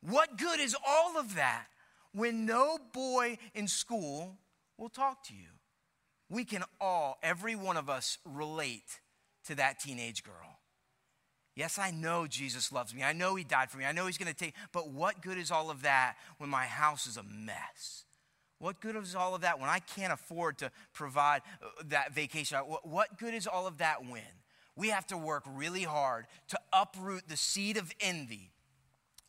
What 0.00 0.38
good 0.38 0.60
is 0.60 0.76
all 0.86 1.18
of 1.18 1.34
that 1.34 1.66
when 2.12 2.46
no 2.46 2.78
boy 2.92 3.38
in 3.54 3.68
school 3.68 4.38
will 4.76 4.88
talk 4.88 5.24
to 5.24 5.34
you? 5.34 5.57
We 6.28 6.44
can 6.44 6.64
all, 6.80 7.18
every 7.22 7.56
one 7.56 7.76
of 7.76 7.88
us, 7.88 8.18
relate 8.24 9.00
to 9.46 9.54
that 9.56 9.80
teenage 9.80 10.24
girl. 10.24 10.58
Yes, 11.54 11.78
I 11.78 11.90
know 11.90 12.26
Jesus 12.26 12.70
loves 12.70 12.94
me. 12.94 13.02
I 13.02 13.12
know 13.12 13.34
he 13.34 13.42
died 13.42 13.70
for 13.70 13.78
me. 13.78 13.84
I 13.84 13.92
know 13.92 14.06
he's 14.06 14.18
going 14.18 14.32
to 14.32 14.38
take, 14.38 14.54
but 14.72 14.90
what 14.90 15.22
good 15.22 15.38
is 15.38 15.50
all 15.50 15.70
of 15.70 15.82
that 15.82 16.14
when 16.36 16.48
my 16.48 16.66
house 16.66 17.06
is 17.06 17.16
a 17.16 17.24
mess? 17.24 18.04
What 18.60 18.80
good 18.80 18.96
is 18.96 19.14
all 19.14 19.34
of 19.34 19.40
that 19.40 19.58
when 19.58 19.68
I 19.68 19.78
can't 19.78 20.12
afford 20.12 20.58
to 20.58 20.70
provide 20.92 21.42
uh, 21.62 21.82
that 21.86 22.12
vacation? 22.12 22.58
What 22.58 23.18
good 23.18 23.34
is 23.34 23.46
all 23.46 23.66
of 23.66 23.78
that 23.78 24.04
when? 24.08 24.22
We 24.76 24.90
have 24.90 25.06
to 25.08 25.16
work 25.16 25.44
really 25.46 25.82
hard 25.82 26.26
to 26.48 26.58
uproot 26.72 27.28
the 27.28 27.36
seed 27.36 27.76
of 27.76 27.92
envy 28.00 28.52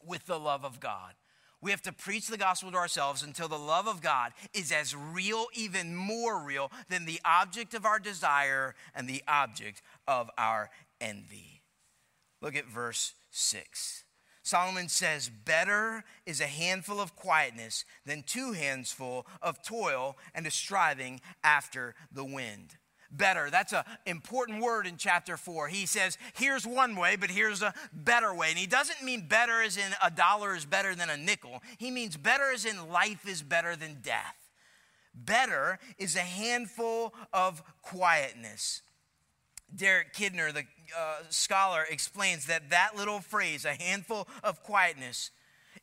with 0.06 0.26
the 0.28 0.40
love 0.40 0.64
of 0.64 0.80
God. 0.80 1.14
We 1.62 1.72
have 1.72 1.82
to 1.84 1.92
preach 1.92 2.28
the 2.28 2.38
gospel 2.38 2.72
to 2.72 2.78
ourselves 2.78 3.22
until 3.22 3.50
the 3.50 3.60
love 3.60 3.88
of 3.88 4.02
God 4.02 4.32
is 4.54 4.72
as 4.72 4.96
real, 4.96 5.48
even 5.54 5.96
more 5.96 6.42
real, 6.42 6.72
than 6.88 7.06
the 7.06 7.20
object 7.26 7.74
of 7.74 7.86
our 7.86 8.00
desire 8.00 8.76
and 8.96 9.08
the 9.08 9.24
object 9.28 9.82
of 10.08 10.30
our 10.38 10.70
envy. 11.02 11.62
Look 12.42 12.56
at 12.56 12.68
verse 12.68 13.14
6. 13.32 14.06
Solomon 14.42 14.88
says, 14.88 15.30
Better 15.30 16.04
is 16.26 16.42
a 16.42 16.48
handful 16.48 17.00
of 17.00 17.16
quietness 17.16 17.86
than 18.06 18.24
two 18.24 18.54
handsful 18.54 19.28
of 19.42 19.62
toil 19.62 20.18
and 20.34 20.48
a 20.48 20.52
striving 20.52 21.22
after 21.44 21.94
the 22.12 22.26
wind. 22.26 22.79
Better. 23.12 23.50
That's 23.50 23.74
an 23.74 23.84
important 24.06 24.62
word 24.62 24.86
in 24.86 24.98
chapter 24.98 25.36
four. 25.36 25.68
He 25.68 25.88
says, 25.88 26.18
here's 26.34 26.66
one 26.68 26.96
way, 26.96 27.16
but 27.16 27.32
here's 27.32 27.64
a 27.64 27.74
better 27.92 28.34
way. 28.34 28.50
And 28.50 28.58
he 28.58 28.68
doesn't 28.68 29.04
mean 29.04 29.28
better 29.28 29.62
as 29.62 29.78
in 29.78 29.92
a 30.04 30.12
dollar 30.12 30.56
is 30.56 30.66
better 30.66 30.94
than 30.94 31.10
a 31.10 31.18
nickel. 31.18 31.62
He 31.78 31.90
means 31.90 32.18
better 32.18 32.52
as 32.54 32.66
in 32.66 32.90
life 32.90 33.28
is 33.28 33.42
better 33.42 33.76
than 33.76 34.02
death. 34.02 34.36
Better 35.16 35.80
is 35.98 36.16
a 36.16 36.20
handful 36.20 37.14
of 37.34 37.64
quietness. 37.82 38.84
Derek 39.76 40.14
Kidner, 40.14 40.54
the 40.54 40.64
uh, 40.98 41.24
scholar, 41.30 41.86
explains 41.90 42.46
that 42.46 42.70
that 42.70 42.96
little 42.96 43.20
phrase, 43.20 43.66
a 43.66 43.74
handful 43.74 44.28
of 44.44 44.64
quietness, 44.64 45.32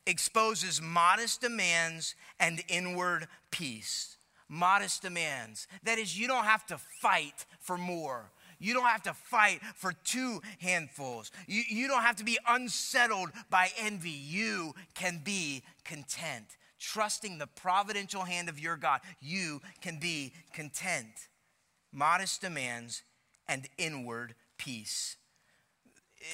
exposes 0.05 0.81
modest 0.81 1.41
demands 1.41 2.15
and 2.39 2.63
inward 2.67 3.27
peace. 3.51 4.16
Modest 4.49 5.01
demands. 5.01 5.67
That 5.83 5.97
is, 5.97 6.17
you 6.17 6.27
don't 6.27 6.45
have 6.45 6.65
to 6.67 6.77
fight 6.77 7.45
for 7.59 7.77
more. 7.77 8.31
You 8.59 8.73
don't 8.73 8.87
have 8.87 9.03
to 9.03 9.13
fight 9.13 9.61
for 9.75 9.93
two 10.03 10.41
handfuls. 10.59 11.31
You, 11.47 11.63
you 11.69 11.87
don't 11.87 12.01
have 12.01 12.15
to 12.17 12.23
be 12.23 12.39
unsettled 12.47 13.29
by 13.49 13.69
envy. 13.77 14.09
You 14.09 14.73
can 14.93 15.21
be 15.23 15.63
content. 15.83 16.45
Trusting 16.79 17.37
the 17.37 17.47
providential 17.47 18.23
hand 18.23 18.49
of 18.49 18.59
your 18.59 18.75
God, 18.75 19.01
you 19.19 19.61
can 19.81 19.99
be 19.99 20.33
content. 20.53 21.29
Modest 21.91 22.41
demands 22.41 23.03
and 23.47 23.67
inward 23.77 24.35
peace. 24.57 25.17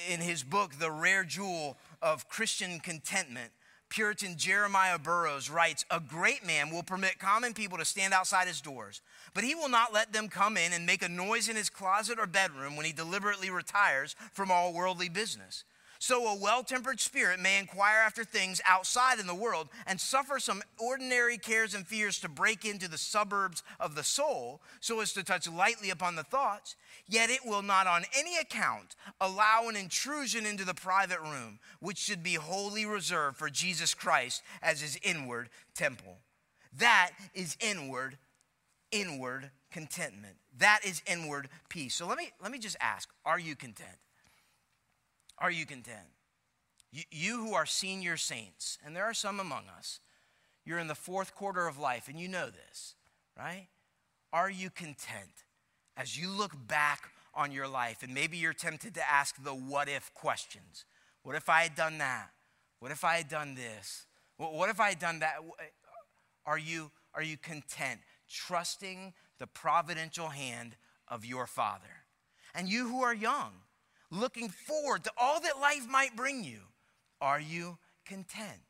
In 0.10 0.20
his 0.20 0.44
book, 0.44 0.80
The 0.80 0.92
Rare 0.92 1.24
Jewel 1.24 1.78
of 2.02 2.30
Christian 2.30 2.80
Contentment, 2.80 3.52
Puritan 3.94 4.38
Jeremiah 4.38 4.98
Burroughs 4.98 5.52
writes 5.52 5.86
A 5.92 6.00
great 6.00 6.44
man 6.44 6.72
will 6.72 6.82
permit 6.82 7.20
common 7.20 7.54
people 7.54 7.78
to 7.78 7.86
stand 7.86 8.12
outside 8.12 8.48
his 8.48 8.60
doors, 8.60 9.02
but 9.36 9.44
he 9.44 9.54
will 9.54 9.70
not 9.70 9.94
let 9.94 10.12
them 10.12 10.30
come 10.30 10.58
in 10.58 10.74
and 10.74 10.84
make 10.84 11.04
a 11.04 11.08
noise 11.08 11.48
in 11.48 11.56
his 11.56 11.70
closet 11.70 12.18
or 12.18 12.26
bedroom 12.26 12.76
when 12.76 12.88
he 12.88 12.92
deliberately 12.92 13.52
retires 13.52 14.16
from 14.32 14.50
all 14.50 14.74
worldly 14.74 15.10
business. 15.10 15.64
So 16.04 16.28
a 16.28 16.36
well 16.36 16.66
tempered 16.66 17.00
spirit 17.00 17.40
may 17.40 17.58
inquire 17.58 18.00
after 18.00 18.26
things 18.26 18.60
outside 18.68 19.20
in 19.20 19.26
the 19.26 19.34
world 19.34 19.70
and 19.88 20.02
suffer 20.02 20.38
some 20.38 20.62
ordinary 20.78 21.38
cares 21.38 21.74
and 21.74 21.88
fears 21.88 22.20
to 22.20 22.28
break 22.28 22.66
into 22.66 22.90
the 22.90 22.98
suburbs 22.98 23.64
of 23.80 23.96
the 23.96 24.04
soul 24.04 24.62
so 24.82 25.00
as 25.00 25.14
to 25.14 25.24
touch 25.24 25.50
lightly 25.50 25.92
upon 25.92 26.18
the 26.18 26.24
thoughts. 26.26 26.76
Yet 27.08 27.30
it 27.30 27.46
will 27.46 27.62
not 27.62 27.88
on 27.88 28.04
any 28.20 28.36
account 28.36 28.98
allow 29.22 29.70
an 29.70 29.78
intrusion 29.78 30.46
into 30.46 30.66
the 30.66 30.74
private 30.74 31.22
room, 31.22 31.60
which 31.80 32.00
should 32.00 32.22
be 32.22 32.34
wholly 32.34 32.86
reserved 32.86 33.38
for 33.38 33.50
Jesus 33.50 33.94
Christ 33.94 34.44
as 34.62 34.82
his 34.82 35.00
inward 35.04 35.48
temple. 35.74 36.18
That 36.80 37.12
is 37.34 37.56
inward, 37.62 38.18
inward 38.92 39.52
contentment. 39.72 40.36
That 40.58 40.82
is 40.84 41.02
inward 41.08 41.48
peace. 41.70 41.96
So 41.96 42.08
let 42.08 42.18
me, 42.18 42.32
let 42.42 42.52
me 42.52 42.60
just 42.60 42.76
ask 42.82 43.08
are 43.26 43.40
you 43.40 43.56
content? 43.56 43.96
Are 45.38 45.52
you 45.52 45.66
content? 45.66 46.08
You, 46.92 47.04
you 47.12 47.38
who 47.38 47.54
are 47.54 47.66
senior 47.66 48.18
saints, 48.18 48.78
and 48.86 48.96
there 48.96 49.06
are 49.06 49.14
some 49.14 49.40
among 49.40 49.64
us, 49.78 50.00
you're 50.66 50.80
in 50.80 50.88
the 50.88 50.96
fourth 50.96 51.36
quarter 51.36 51.68
of 51.68 51.78
life, 51.78 52.08
and 52.08 52.20
you 52.20 52.28
know 52.28 52.50
this, 52.50 52.96
right? 53.38 53.68
Are 54.32 54.50
you 54.50 54.70
content 54.70 55.44
as 55.98 56.18
you 56.18 56.30
look 56.30 56.52
back 56.68 57.12
on 57.34 57.52
your 57.52 57.68
life? 57.68 58.04
And 58.04 58.14
maybe 58.14 58.38
you're 58.38 58.54
tempted 58.54 58.94
to 58.96 59.10
ask 59.10 59.44
the 59.44 59.52
what 59.52 59.90
if 59.90 60.14
questions. 60.14 60.86
What 61.24 61.36
if 61.36 61.50
I 61.50 61.64
had 61.64 61.76
done 61.76 61.98
that? 61.98 62.30
What 62.80 62.92
if 62.92 63.04
I 63.04 63.16
had 63.16 63.30
done 63.30 63.56
this? 63.56 64.06
What 64.38 64.70
if 64.70 64.80
I 64.80 64.90
had 64.90 65.00
done 65.00 65.20
that? 65.20 65.36
Are 66.46 66.58
you, 66.58 66.92
are 67.14 67.24
you 67.24 67.38
content, 67.38 68.02
trusting 68.30 69.14
the 69.40 69.48
providential 69.48 70.30
hand 70.30 70.76
of 71.08 71.26
your 71.26 71.48
Father? 71.48 72.04
And 72.54 72.70
you 72.70 72.88
who 72.88 73.02
are 73.04 73.14
young, 73.14 73.52
looking 74.14 74.50
forward 74.50 75.04
to 75.04 75.12
all 75.18 75.40
that 75.42 75.60
life 75.60 75.88
might 75.90 76.16
bring 76.16 76.44
you, 76.44 76.60
are 77.20 77.40
you 77.40 77.78
content? 78.06 78.62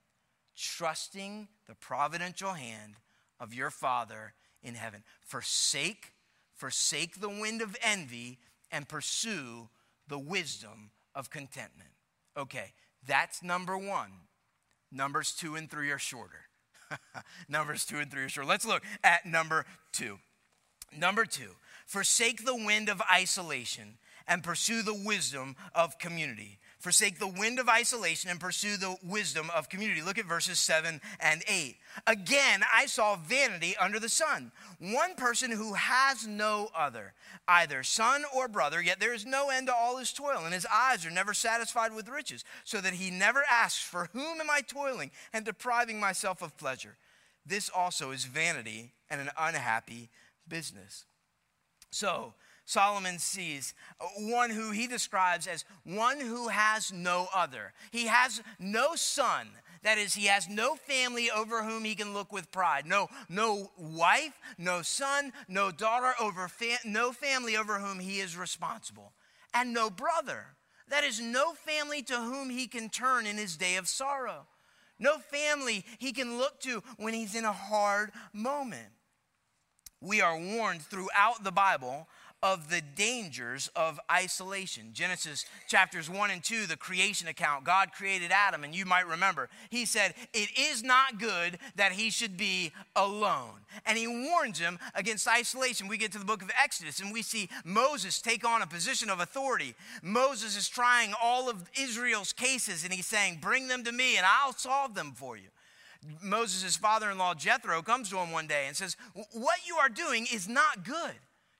Trusting 0.55 1.47
the 1.67 1.75
providential 1.75 2.53
hand 2.53 2.95
of 3.39 3.53
your 3.53 3.69
Father 3.69 4.33
in 4.61 4.75
heaven. 4.75 5.03
Forsake, 5.21 6.13
forsake 6.55 7.19
the 7.19 7.29
wind 7.29 7.61
of 7.61 7.75
envy 7.81 8.39
and 8.71 8.87
pursue 8.87 9.69
the 10.07 10.19
wisdom 10.19 10.91
of 11.15 11.29
contentment. 11.29 11.89
Okay, 12.37 12.73
that's 13.05 13.43
number 13.43 13.77
one. 13.77 14.11
Numbers 14.91 15.33
two 15.33 15.55
and 15.55 15.69
three 15.69 15.89
are 15.91 15.99
shorter. 15.99 16.47
Numbers 17.49 17.85
two 17.85 17.97
and 17.97 18.11
three 18.11 18.23
are 18.23 18.29
shorter. 18.29 18.49
Let's 18.49 18.65
look 18.65 18.83
at 19.03 19.25
number 19.25 19.65
two. 19.91 20.19
Number 20.95 21.25
two, 21.25 21.55
forsake 21.87 22.45
the 22.45 22.55
wind 22.55 22.87
of 22.87 23.01
isolation 23.11 23.97
and 24.27 24.43
pursue 24.43 24.81
the 24.81 24.93
wisdom 24.93 25.55
of 25.73 25.99
community. 25.99 26.59
Forsake 26.79 27.17
the 27.17 27.27
wind 27.27 27.59
of 27.59 27.69
isolation 27.69 28.29
and 28.29 28.41
pursue 28.41 28.75
the 28.75 28.97
wisdom 29.01 29.49
of 29.55 29.69
community. 29.69 30.01
Look 30.01 30.17
at 30.17 30.25
verses 30.25 30.59
7 30.59 30.99
and 31.21 31.41
8. 31.47 31.77
Again, 32.07 32.61
I 32.73 32.87
saw 32.87 33.15
vanity 33.15 33.73
under 33.77 34.01
the 34.01 34.09
sun. 34.09 34.51
One 34.79 35.15
person 35.15 35.49
who 35.49 35.75
has 35.75 36.27
no 36.27 36.67
other, 36.75 37.13
either 37.47 37.83
son 37.83 38.25
or 38.35 38.49
brother, 38.49 38.81
yet 38.81 38.99
there 38.99 39.13
is 39.13 39.25
no 39.25 39.49
end 39.49 39.67
to 39.67 39.73
all 39.73 39.95
his 39.95 40.11
toil, 40.11 40.41
and 40.43 40.53
his 40.53 40.67
eyes 40.69 41.05
are 41.05 41.09
never 41.09 41.33
satisfied 41.33 41.95
with 41.95 42.09
riches, 42.09 42.43
so 42.65 42.81
that 42.81 42.95
he 42.95 43.09
never 43.09 43.43
asks, 43.49 43.81
For 43.81 44.09
whom 44.11 44.41
am 44.41 44.49
I 44.49 44.59
toiling 44.59 45.11
and 45.31 45.45
depriving 45.45 46.01
myself 46.01 46.41
of 46.41 46.57
pleasure? 46.57 46.97
This 47.45 47.69
also 47.73 48.11
is 48.11 48.25
vanity 48.25 48.91
and 49.09 49.21
an 49.21 49.29
unhappy 49.39 50.09
business. 50.49 51.05
So, 51.91 52.33
Solomon 52.65 53.19
sees 53.19 53.73
uh, 53.99 54.05
one 54.17 54.49
who 54.49 54.71
he 54.71 54.87
describes 54.87 55.47
as 55.47 55.65
one 55.83 56.19
who 56.19 56.47
has 56.47 56.93
no 56.93 57.27
other. 57.33 57.73
He 57.91 58.07
has 58.07 58.41
no 58.59 58.95
son. 58.95 59.47
That 59.83 59.97
is, 59.97 60.13
he 60.13 60.27
has 60.27 60.47
no 60.47 60.75
family 60.75 61.29
over 61.29 61.63
whom 61.63 61.83
he 61.83 61.93
can 61.93 62.13
look 62.13 62.31
with 62.31 62.51
pride. 62.51 62.85
No, 62.85 63.09
no 63.27 63.69
wife, 63.77 64.39
no 64.57 64.81
son, 64.81 65.33
no 65.49 65.71
daughter, 65.71 66.13
over 66.21 66.49
no 66.85 67.11
family 67.11 67.57
over 67.57 67.79
whom 67.79 67.99
he 67.99 68.19
is 68.19 68.37
responsible. 68.37 69.11
And 69.53 69.73
no 69.73 69.89
brother. 69.89 70.45
That 70.87 71.03
is, 71.03 71.19
no 71.19 71.53
family 71.53 72.01
to 72.03 72.15
whom 72.15 72.49
he 72.49 72.67
can 72.67 72.89
turn 72.89 73.25
in 73.25 73.37
his 73.37 73.57
day 73.57 73.75
of 73.75 73.89
sorrow. 73.89 74.47
No 74.99 75.17
family 75.17 75.83
he 75.97 76.13
can 76.13 76.37
look 76.37 76.61
to 76.61 76.81
when 76.97 77.13
he's 77.13 77.35
in 77.35 77.43
a 77.43 77.51
hard 77.51 78.11
moment. 78.31 78.87
We 79.99 80.21
are 80.21 80.37
warned 80.37 80.81
throughout 80.81 81.43
the 81.43 81.51
Bible 81.51 82.07
of 82.43 82.69
the 82.69 82.81
dangers 82.95 83.71
of 83.73 84.01
isolation. 84.11 84.89
Genesis 84.91 85.45
chapters 85.69 86.09
1 86.09 86.29
and 86.29 86.43
2, 86.43 86.65
the 86.65 86.75
creation 86.75 87.29
account, 87.29 87.63
God 87.63 87.93
created 87.93 88.31
Adam, 88.31 88.65
and 88.65 88.75
you 88.75 88.85
might 88.85 89.07
remember, 89.07 89.49
he 89.69 89.85
said, 89.85 90.13
It 90.33 90.49
is 90.59 90.83
not 90.83 91.19
good 91.19 91.57
that 91.77 91.93
he 91.93 92.09
should 92.09 92.35
be 92.35 92.73
alone. 92.97 93.61
And 93.85 93.97
he 93.97 94.07
warns 94.07 94.59
him 94.59 94.77
against 94.93 95.27
isolation. 95.27 95.87
We 95.87 95.97
get 95.97 96.11
to 96.11 96.19
the 96.19 96.25
book 96.25 96.41
of 96.41 96.51
Exodus, 96.61 96.99
and 96.99 97.13
we 97.13 97.21
see 97.21 97.47
Moses 97.63 98.21
take 98.21 98.45
on 98.45 98.61
a 98.61 98.67
position 98.67 99.09
of 99.09 99.21
authority. 99.21 99.73
Moses 100.01 100.57
is 100.57 100.67
trying 100.67 101.13
all 101.23 101.49
of 101.49 101.69
Israel's 101.79 102.33
cases, 102.33 102.83
and 102.83 102.91
he's 102.91 103.07
saying, 103.07 103.39
Bring 103.41 103.69
them 103.69 103.85
to 103.85 103.93
me, 103.93 104.17
and 104.17 104.25
I'll 104.25 104.53
solve 104.53 104.95
them 104.95 105.13
for 105.15 105.37
you. 105.37 105.47
Moses' 106.21 106.75
father 106.75 107.09
in 107.09 107.17
law, 107.17 107.33
Jethro, 107.33 107.81
comes 107.81 108.09
to 108.09 108.17
him 108.17 108.31
one 108.31 108.47
day 108.47 108.65
and 108.67 108.75
says, 108.75 108.97
What 109.13 109.59
you 109.65 109.77
are 109.77 109.87
doing 109.87 110.27
is 110.29 110.49
not 110.49 110.83
good 110.83 111.15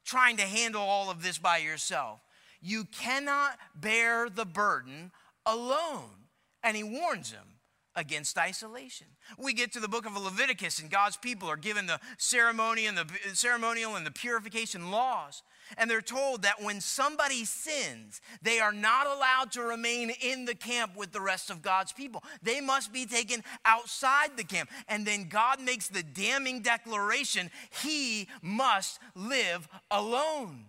trying 0.06 0.38
to 0.38 0.44
handle 0.44 0.82
all 0.82 1.10
of 1.10 1.24
this 1.24 1.38
by 1.38 1.58
yourself. 1.58 2.20
You 2.62 2.86
cannot 2.86 3.58
bear 3.76 4.30
the 4.30 4.46
burden 4.46 5.12
alone. 5.46 6.28
And 6.64 6.78
he 6.78 6.84
warns 6.84 7.32
him 7.32 7.60
against 7.96 8.38
isolation. 8.38 9.08
We 9.38 9.54
get 9.54 9.74
to 9.74 9.80
the 9.80 9.88
book 9.88 10.06
of 10.06 10.18
Leviticus, 10.18 10.80
and 10.80 10.90
God's 10.90 11.18
people 11.18 11.50
are 11.50 11.58
given 11.58 11.86
the 11.86 12.00
ceremony 12.18 12.86
and 12.86 12.98
the 12.98 13.06
ceremonial 13.34 13.96
and 13.96 14.06
the 14.06 14.12
purification 14.12 14.92
laws. 14.92 15.44
And 15.78 15.90
they're 15.90 16.02
told 16.02 16.44
that 16.44 16.62
when 16.62 16.82
somebody 16.82 17.46
sins, 17.46 18.22
they 18.42 18.60
are 18.60 18.74
not 18.74 19.08
allowed 19.08 19.52
to 19.54 19.62
remain 19.62 20.12
in 20.22 20.46
the 20.46 20.56
camp 20.56 20.96
with 20.96 21.12
the 21.12 21.22
rest 21.22 21.50
of 21.50 21.62
God's 21.62 21.92
people. 21.92 22.24
They 22.42 22.62
must 22.62 22.94
be 22.94 23.06
taken 23.06 23.44
outside 23.66 24.38
the 24.38 24.44
camp. 24.44 24.70
And 24.88 25.06
then 25.06 25.30
God 25.30 25.62
makes 25.62 25.88
the 25.88 26.04
damning 26.04 26.62
declaration 26.62 27.52
He 27.82 28.28
must 28.42 29.00
live 29.16 29.68
alone. 29.90 30.66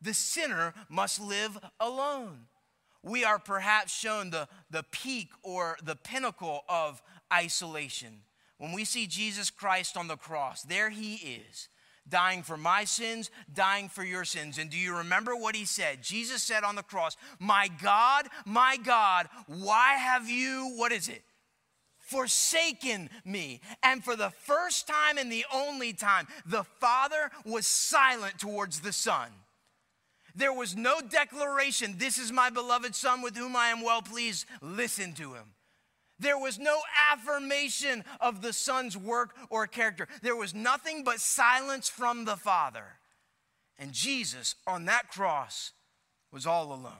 The 0.00 0.14
sinner 0.14 0.74
must 0.88 1.20
live 1.20 1.58
alone. 1.80 2.46
We 3.02 3.24
are 3.24 3.38
perhaps 3.38 3.96
shown 3.96 4.30
the, 4.30 4.48
the 4.70 4.84
peak 4.90 5.30
or 5.42 5.76
the 5.82 5.96
pinnacle 5.96 6.64
of 6.68 7.00
isolation. 7.32 8.22
When 8.58 8.72
we 8.72 8.84
see 8.84 9.06
Jesus 9.06 9.50
Christ 9.50 9.96
on 9.96 10.08
the 10.08 10.16
cross, 10.16 10.62
there 10.62 10.90
he 10.90 11.14
is 11.14 11.68
dying 12.08 12.42
for 12.42 12.56
my 12.56 12.84
sins, 12.84 13.30
dying 13.52 13.88
for 13.88 14.04
your 14.04 14.24
sins. 14.24 14.58
And 14.58 14.70
do 14.70 14.76
you 14.76 14.96
remember 14.96 15.34
what 15.34 15.56
he 15.56 15.64
said? 15.64 16.02
Jesus 16.02 16.42
said 16.42 16.64
on 16.64 16.76
the 16.76 16.82
cross, 16.82 17.16
My 17.38 17.68
God, 17.82 18.28
my 18.44 18.76
God, 18.76 19.28
why 19.46 19.94
have 19.94 20.28
you, 20.28 20.72
what 20.76 20.92
is 20.92 21.08
it? 21.08 21.22
Forsaken 21.98 23.10
me. 23.24 23.60
And 23.82 24.04
for 24.04 24.14
the 24.14 24.30
first 24.30 24.86
time 24.86 25.18
and 25.18 25.30
the 25.30 25.44
only 25.52 25.92
time, 25.92 26.28
the 26.44 26.64
Father 26.64 27.30
was 27.44 27.66
silent 27.66 28.38
towards 28.38 28.80
the 28.80 28.92
Son. 28.92 29.28
There 30.36 30.52
was 30.52 30.76
no 30.76 31.00
declaration, 31.00 31.96
This 31.98 32.18
is 32.18 32.30
my 32.30 32.50
beloved 32.50 32.94
Son 32.94 33.22
with 33.22 33.36
whom 33.36 33.56
I 33.56 33.68
am 33.68 33.82
well 33.82 34.02
pleased. 34.02 34.46
Listen 34.60 35.14
to 35.14 35.34
him. 35.34 35.55
There 36.18 36.38
was 36.38 36.58
no 36.58 36.80
affirmation 37.12 38.04
of 38.20 38.40
the 38.40 38.52
Son's 38.52 38.96
work 38.96 39.34
or 39.50 39.66
character. 39.66 40.08
There 40.22 40.36
was 40.36 40.54
nothing 40.54 41.04
but 41.04 41.20
silence 41.20 41.88
from 41.88 42.24
the 42.24 42.36
Father. 42.36 42.84
And 43.78 43.92
Jesus 43.92 44.54
on 44.66 44.86
that 44.86 45.10
cross 45.10 45.72
was 46.32 46.46
all 46.46 46.72
alone. 46.72 46.92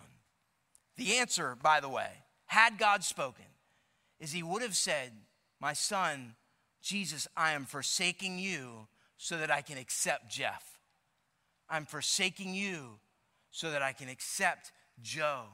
The 0.96 1.16
answer, 1.16 1.56
by 1.60 1.80
the 1.80 1.88
way, 1.88 2.10
had 2.46 2.78
God 2.78 3.04
spoken, 3.04 3.44
is 4.20 4.32
He 4.32 4.42
would 4.42 4.62
have 4.62 4.76
said, 4.76 5.12
My 5.60 5.72
son, 5.72 6.34
Jesus, 6.82 7.26
I 7.36 7.52
am 7.52 7.64
forsaking 7.64 8.38
you 8.38 8.88
so 9.16 9.38
that 9.38 9.50
I 9.50 9.62
can 9.62 9.78
accept 9.78 10.30
Jeff. 10.30 10.78
I'm 11.68 11.86
forsaking 11.86 12.54
you 12.54 12.98
so 13.50 13.70
that 13.70 13.82
I 13.82 13.92
can 13.92 14.08
accept 14.08 14.72
Joe. 15.02 15.44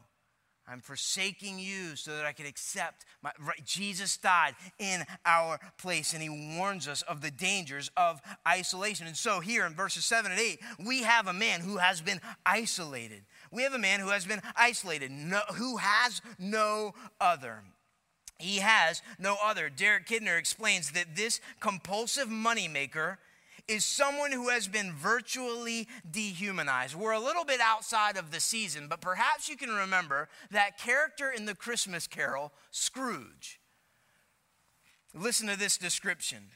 I'm 0.69 0.81
forsaking 0.81 1.59
you 1.59 1.97
so 1.97 2.17
that 2.17 2.25
I 2.25 2.33
can 2.33 2.47
accept 2.47 3.05
my 3.21 3.33
right. 3.41 3.65
Jesus 3.65 4.17
died 4.17 4.55
in 4.79 5.03
our 5.27 5.59
place 5.77 6.13
and 6.13 6.23
he 6.23 6.57
warns 6.57 6.87
us 6.87 7.03
of 7.03 7.21
the 7.21 7.31
dangers 7.31 7.91
of 7.97 8.21
isolation. 8.47 9.07
And 9.07 9.17
so 9.17 9.41
here 9.41 9.67
in 9.67 9.75
verses 9.75 10.05
7 10.05 10.31
and 10.31 10.41
8, 10.41 10.61
we 10.87 11.03
have 11.03 11.27
a 11.27 11.33
man 11.33 11.61
who 11.61 11.79
has 11.79 12.01
been 12.01 12.21
isolated. 12.47 13.23
We 13.51 13.65
have 13.65 13.75
a 13.75 13.79
man 13.79 14.01
who 14.01 14.09
has 14.09 14.25
been 14.25 14.41
isolated, 14.57 15.11
no, 15.11 15.41
who 15.55 15.79
has 15.79 16.23
no 16.39 16.95
other. 17.21 17.63
He 18.39 18.59
has 18.59 19.03
no 19.19 19.37
other. 19.43 19.69
Derek 19.69 20.07
Kidner 20.07 20.39
explains 20.39 20.93
that 20.93 21.17
this 21.17 21.41
compulsive 21.61 22.29
moneymaker 22.29 23.19
is 23.69 23.85
someone 23.85 24.33
who 24.33 24.49
has 24.49 24.69
been 24.69 24.93
virtually 24.93 25.89
dehumanized. 26.11 26.95
We're 26.95 27.13
a 27.13 27.21
little 27.21 27.45
bit 27.45 27.61
outside 27.61 28.17
of 28.17 28.31
the 28.31 28.41
season, 28.41 28.89
but 28.89 29.01
perhaps 29.01 29.49
you 29.49 29.57
can 29.57 29.71
remember 29.71 30.29
that 30.51 30.79
character 30.79 31.31
in 31.31 31.47
the 31.47 31.55
Christmas 31.55 32.07
carol, 32.07 32.53
Scrooge. 32.71 33.61
Listen 35.15 35.47
to 35.49 35.59
this 35.59 35.77
description. 35.77 36.51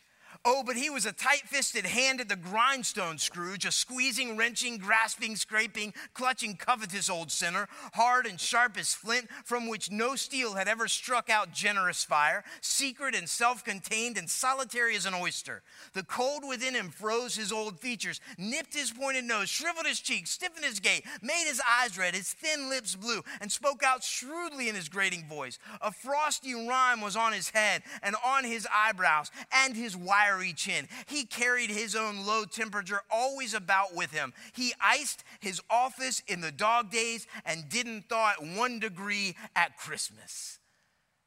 Oh, 0.48 0.62
but 0.64 0.76
he 0.76 0.90
was 0.90 1.06
a 1.06 1.12
tight 1.12 1.42
fisted 1.46 1.84
hand 1.84 2.20
at 2.20 2.28
the 2.28 2.36
grindstone, 2.36 3.18
Scrooge, 3.18 3.64
a 3.64 3.72
squeezing, 3.72 4.36
wrenching, 4.36 4.78
grasping, 4.78 5.34
scraping, 5.34 5.92
clutching, 6.14 6.56
covetous 6.56 7.10
old 7.10 7.32
sinner, 7.32 7.68
hard 7.94 8.26
and 8.26 8.38
sharp 8.38 8.78
as 8.78 8.94
flint, 8.94 9.28
from 9.44 9.66
which 9.66 9.90
no 9.90 10.14
steel 10.14 10.54
had 10.54 10.68
ever 10.68 10.86
struck 10.86 11.28
out 11.28 11.52
generous 11.52 12.04
fire, 12.04 12.44
secret 12.60 13.16
and 13.16 13.28
self 13.28 13.64
contained 13.64 14.16
and 14.16 14.30
solitary 14.30 14.94
as 14.94 15.04
an 15.04 15.14
oyster. 15.14 15.64
The 15.94 16.04
cold 16.04 16.44
within 16.48 16.74
him 16.74 16.90
froze 16.90 17.34
his 17.34 17.50
old 17.50 17.80
features, 17.80 18.20
nipped 18.38 18.72
his 18.72 18.92
pointed 18.92 19.24
nose, 19.24 19.48
shriveled 19.48 19.86
his 19.86 19.98
cheeks, 19.98 20.30
stiffened 20.30 20.64
his 20.64 20.78
gait, 20.78 21.04
made 21.20 21.46
his 21.48 21.60
eyes 21.68 21.98
red, 21.98 22.14
his 22.14 22.32
thin 22.32 22.68
lips 22.68 22.94
blue, 22.94 23.24
and 23.40 23.50
spoke 23.50 23.82
out 23.82 24.04
shrewdly 24.04 24.68
in 24.68 24.76
his 24.76 24.88
grating 24.88 25.26
voice. 25.26 25.58
A 25.80 25.90
frosty 25.90 26.54
rime 26.54 27.00
was 27.00 27.16
on 27.16 27.32
his 27.32 27.50
head 27.50 27.82
and 28.00 28.14
on 28.24 28.44
his 28.44 28.68
eyebrows 28.72 29.32
and 29.50 29.74
his 29.74 29.96
wire 29.96 30.35
reach 30.38 30.68
in. 30.68 30.88
He 31.06 31.24
carried 31.24 31.70
his 31.70 31.94
own 31.94 32.26
low 32.26 32.44
temperature 32.44 33.00
always 33.10 33.54
about 33.54 33.94
with 33.94 34.12
him. 34.12 34.32
He 34.52 34.72
iced 34.80 35.24
his 35.40 35.60
office 35.70 36.22
in 36.26 36.40
the 36.40 36.52
dog 36.52 36.90
days 36.90 37.26
and 37.44 37.68
didn't 37.68 38.08
thaw 38.08 38.32
at 38.38 38.56
one 38.56 38.78
degree 38.78 39.36
at 39.54 39.76
Christmas. 39.78 40.58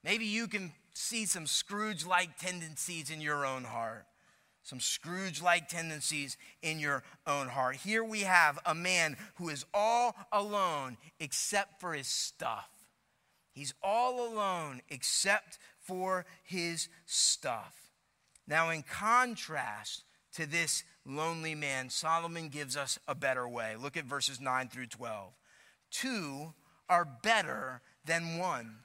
Maybe 0.04 0.26
you 0.26 0.48
can 0.48 0.72
see 0.94 1.26
some 1.26 1.48
Scrooge 1.48 2.06
like 2.06 2.38
tendencies 2.38 3.10
in 3.10 3.22
your 3.22 3.46
own 3.46 3.64
heart. 3.64 4.06
Some 4.64 4.80
Scrooge 4.80 5.42
like 5.42 5.68
tendencies 5.68 6.38
in 6.62 6.80
your 6.80 7.04
own 7.26 7.48
heart. 7.48 7.78
Here 7.78 8.04
we 8.04 8.22
have 8.22 8.60
a 8.66 8.76
man 8.76 9.18
who 9.36 9.50
is 9.50 9.66
all 9.74 10.16
alone 10.32 10.98
except 11.20 11.80
for 11.80 11.94
his 11.94 12.08
stuff. 12.08 12.70
He's 13.52 13.74
all 13.82 14.26
alone 14.28 14.82
except 14.90 15.58
for 15.80 16.26
his 16.44 16.88
stuff. 17.06 17.89
Now, 18.50 18.72
in 18.72 18.82
contrast 18.82 20.04
to 20.34 20.48
this 20.48 20.84
lonely 21.06 21.54
man, 21.54 21.90
Solomon 21.90 22.50
gives 22.50 22.76
us 22.76 22.98
a 23.08 23.14
better 23.14 23.48
way. 23.48 23.76
Look 23.80 23.96
at 23.96 24.06
verses 24.06 24.42
9 24.42 24.70
through 24.70 24.88
12. 24.88 25.32
Two 25.92 26.54
are 26.90 27.06
better 27.06 27.82
than 28.06 28.40
one 28.40 28.78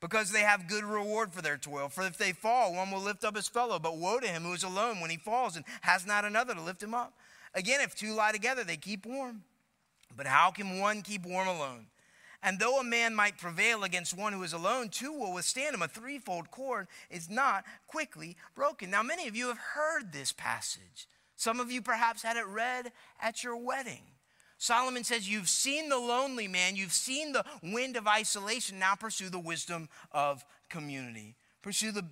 because 0.00 0.32
they 0.32 0.40
have 0.40 0.66
good 0.66 0.82
reward 0.82 1.32
for 1.32 1.42
their 1.42 1.58
toil. 1.58 1.90
For 1.90 2.02
if 2.04 2.16
they 2.16 2.32
fall, 2.32 2.74
one 2.74 2.90
will 2.90 3.02
lift 3.02 3.22
up 3.22 3.36
his 3.36 3.48
fellow. 3.48 3.78
But 3.78 3.98
woe 3.98 4.18
to 4.18 4.26
him 4.26 4.44
who 4.44 4.54
is 4.54 4.64
alone 4.64 5.00
when 5.00 5.10
he 5.10 5.18
falls 5.18 5.56
and 5.56 5.64
has 5.82 6.06
not 6.06 6.24
another 6.24 6.54
to 6.54 6.62
lift 6.62 6.82
him 6.82 6.94
up. 6.94 7.12
Again, 7.54 7.82
if 7.82 7.94
two 7.94 8.14
lie 8.14 8.32
together, 8.32 8.64
they 8.64 8.78
keep 8.78 9.04
warm. 9.04 9.42
But 10.16 10.26
how 10.26 10.50
can 10.50 10.78
one 10.78 11.02
keep 11.02 11.26
warm 11.26 11.48
alone? 11.48 11.86
And 12.42 12.58
though 12.58 12.80
a 12.80 12.84
man 12.84 13.14
might 13.14 13.38
prevail 13.38 13.84
against 13.84 14.16
one 14.16 14.32
who 14.32 14.42
is 14.42 14.52
alone, 14.52 14.88
two 14.88 15.12
will 15.12 15.32
withstand 15.32 15.74
him. 15.74 15.82
A 15.82 15.88
threefold 15.88 16.50
cord 16.50 16.88
is 17.08 17.30
not 17.30 17.64
quickly 17.86 18.36
broken. 18.54 18.90
Now, 18.90 19.02
many 19.02 19.28
of 19.28 19.36
you 19.36 19.48
have 19.48 19.58
heard 19.58 20.12
this 20.12 20.32
passage. 20.32 21.06
Some 21.36 21.60
of 21.60 21.70
you 21.70 21.82
perhaps 21.82 22.22
had 22.22 22.36
it 22.36 22.46
read 22.46 22.92
at 23.20 23.44
your 23.44 23.56
wedding. 23.56 24.02
Solomon 24.58 25.04
says, 25.04 25.28
You've 25.28 25.48
seen 25.48 25.88
the 25.88 25.98
lonely 25.98 26.48
man, 26.48 26.76
you've 26.76 26.92
seen 26.92 27.32
the 27.32 27.44
wind 27.62 27.96
of 27.96 28.06
isolation, 28.06 28.78
now 28.78 28.94
pursue 28.94 29.28
the 29.28 29.38
wisdom 29.38 29.88
of 30.12 30.44
community. 30.68 31.36
Pursue 31.62 31.92
the 31.92 32.04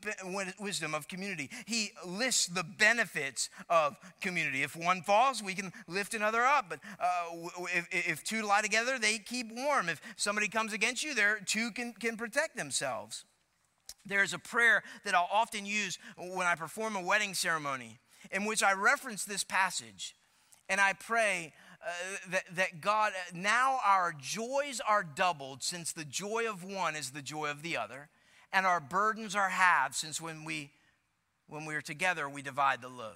wisdom 0.60 0.94
of 0.94 1.08
community. 1.08 1.50
He 1.66 1.90
lists 2.06 2.46
the 2.46 2.62
benefits 2.62 3.50
of 3.68 3.96
community. 4.20 4.62
If 4.62 4.76
one 4.76 5.02
falls, 5.02 5.42
we 5.42 5.54
can 5.54 5.72
lift 5.88 6.14
another 6.14 6.42
up. 6.42 6.66
But 6.68 6.78
uh, 7.00 7.64
if, 7.74 7.88
if, 7.90 8.24
two 8.24 8.42
lie 8.42 8.62
together, 8.62 8.96
they 8.96 9.18
keep 9.18 9.48
warm. 9.52 9.88
If 9.88 10.00
somebody 10.16 10.46
comes 10.46 10.72
against 10.72 11.02
you, 11.02 11.14
there 11.14 11.40
two 11.44 11.72
can, 11.72 11.94
can 11.94 12.16
protect 12.16 12.56
themselves. 12.56 13.24
There's 14.06 14.32
a 14.32 14.38
prayer 14.38 14.84
that 15.04 15.16
I'll 15.16 15.28
often 15.32 15.66
use 15.66 15.98
when 16.16 16.46
I 16.46 16.54
perform 16.54 16.94
a 16.94 17.02
wedding 17.02 17.34
ceremony, 17.34 17.98
in 18.30 18.44
which 18.44 18.62
I 18.62 18.72
reference 18.72 19.24
this 19.24 19.42
passage, 19.42 20.14
and 20.68 20.80
I 20.80 20.92
pray. 20.92 21.52
Uh, 21.82 22.30
that, 22.32 22.44
that 22.56 22.80
God, 22.82 23.12
now 23.32 23.78
our 23.86 24.12
joys 24.20 24.82
are 24.86 25.02
doubled 25.02 25.62
since 25.62 25.92
the 25.92 26.04
joy 26.04 26.44
of 26.46 26.62
one 26.62 26.94
is 26.94 27.12
the 27.12 27.22
joy 27.22 27.50
of 27.50 27.62
the 27.62 27.74
other 27.74 28.10
and 28.52 28.66
our 28.66 28.80
burdens 28.80 29.34
are 29.34 29.48
halved 29.48 29.94
since 29.94 30.20
when 30.20 30.44
we 30.44 30.70
when 31.46 31.64
we 31.64 31.74
are 31.74 31.80
together 31.80 32.28
we 32.28 32.42
divide 32.42 32.80
the 32.80 32.88
load. 32.88 33.14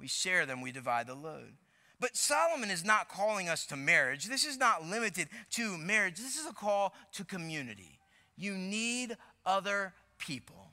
We 0.00 0.06
share 0.06 0.46
them 0.46 0.60
we 0.60 0.72
divide 0.72 1.06
the 1.06 1.14
load. 1.14 1.54
But 2.00 2.16
solomon 2.16 2.70
is 2.70 2.84
not 2.84 3.08
calling 3.08 3.48
us 3.48 3.66
to 3.66 3.76
marriage. 3.76 4.26
This 4.26 4.44
is 4.44 4.56
not 4.56 4.84
limited 4.84 5.28
to 5.52 5.76
marriage. 5.76 6.16
This 6.16 6.38
is 6.38 6.46
a 6.46 6.52
call 6.52 6.94
to 7.12 7.24
community. 7.24 7.98
You 8.36 8.54
need 8.54 9.16
other 9.44 9.94
people 10.18 10.70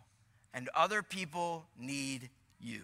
and 0.54 0.70
other 0.76 1.02
people 1.02 1.66
need 1.78 2.30
you. 2.60 2.84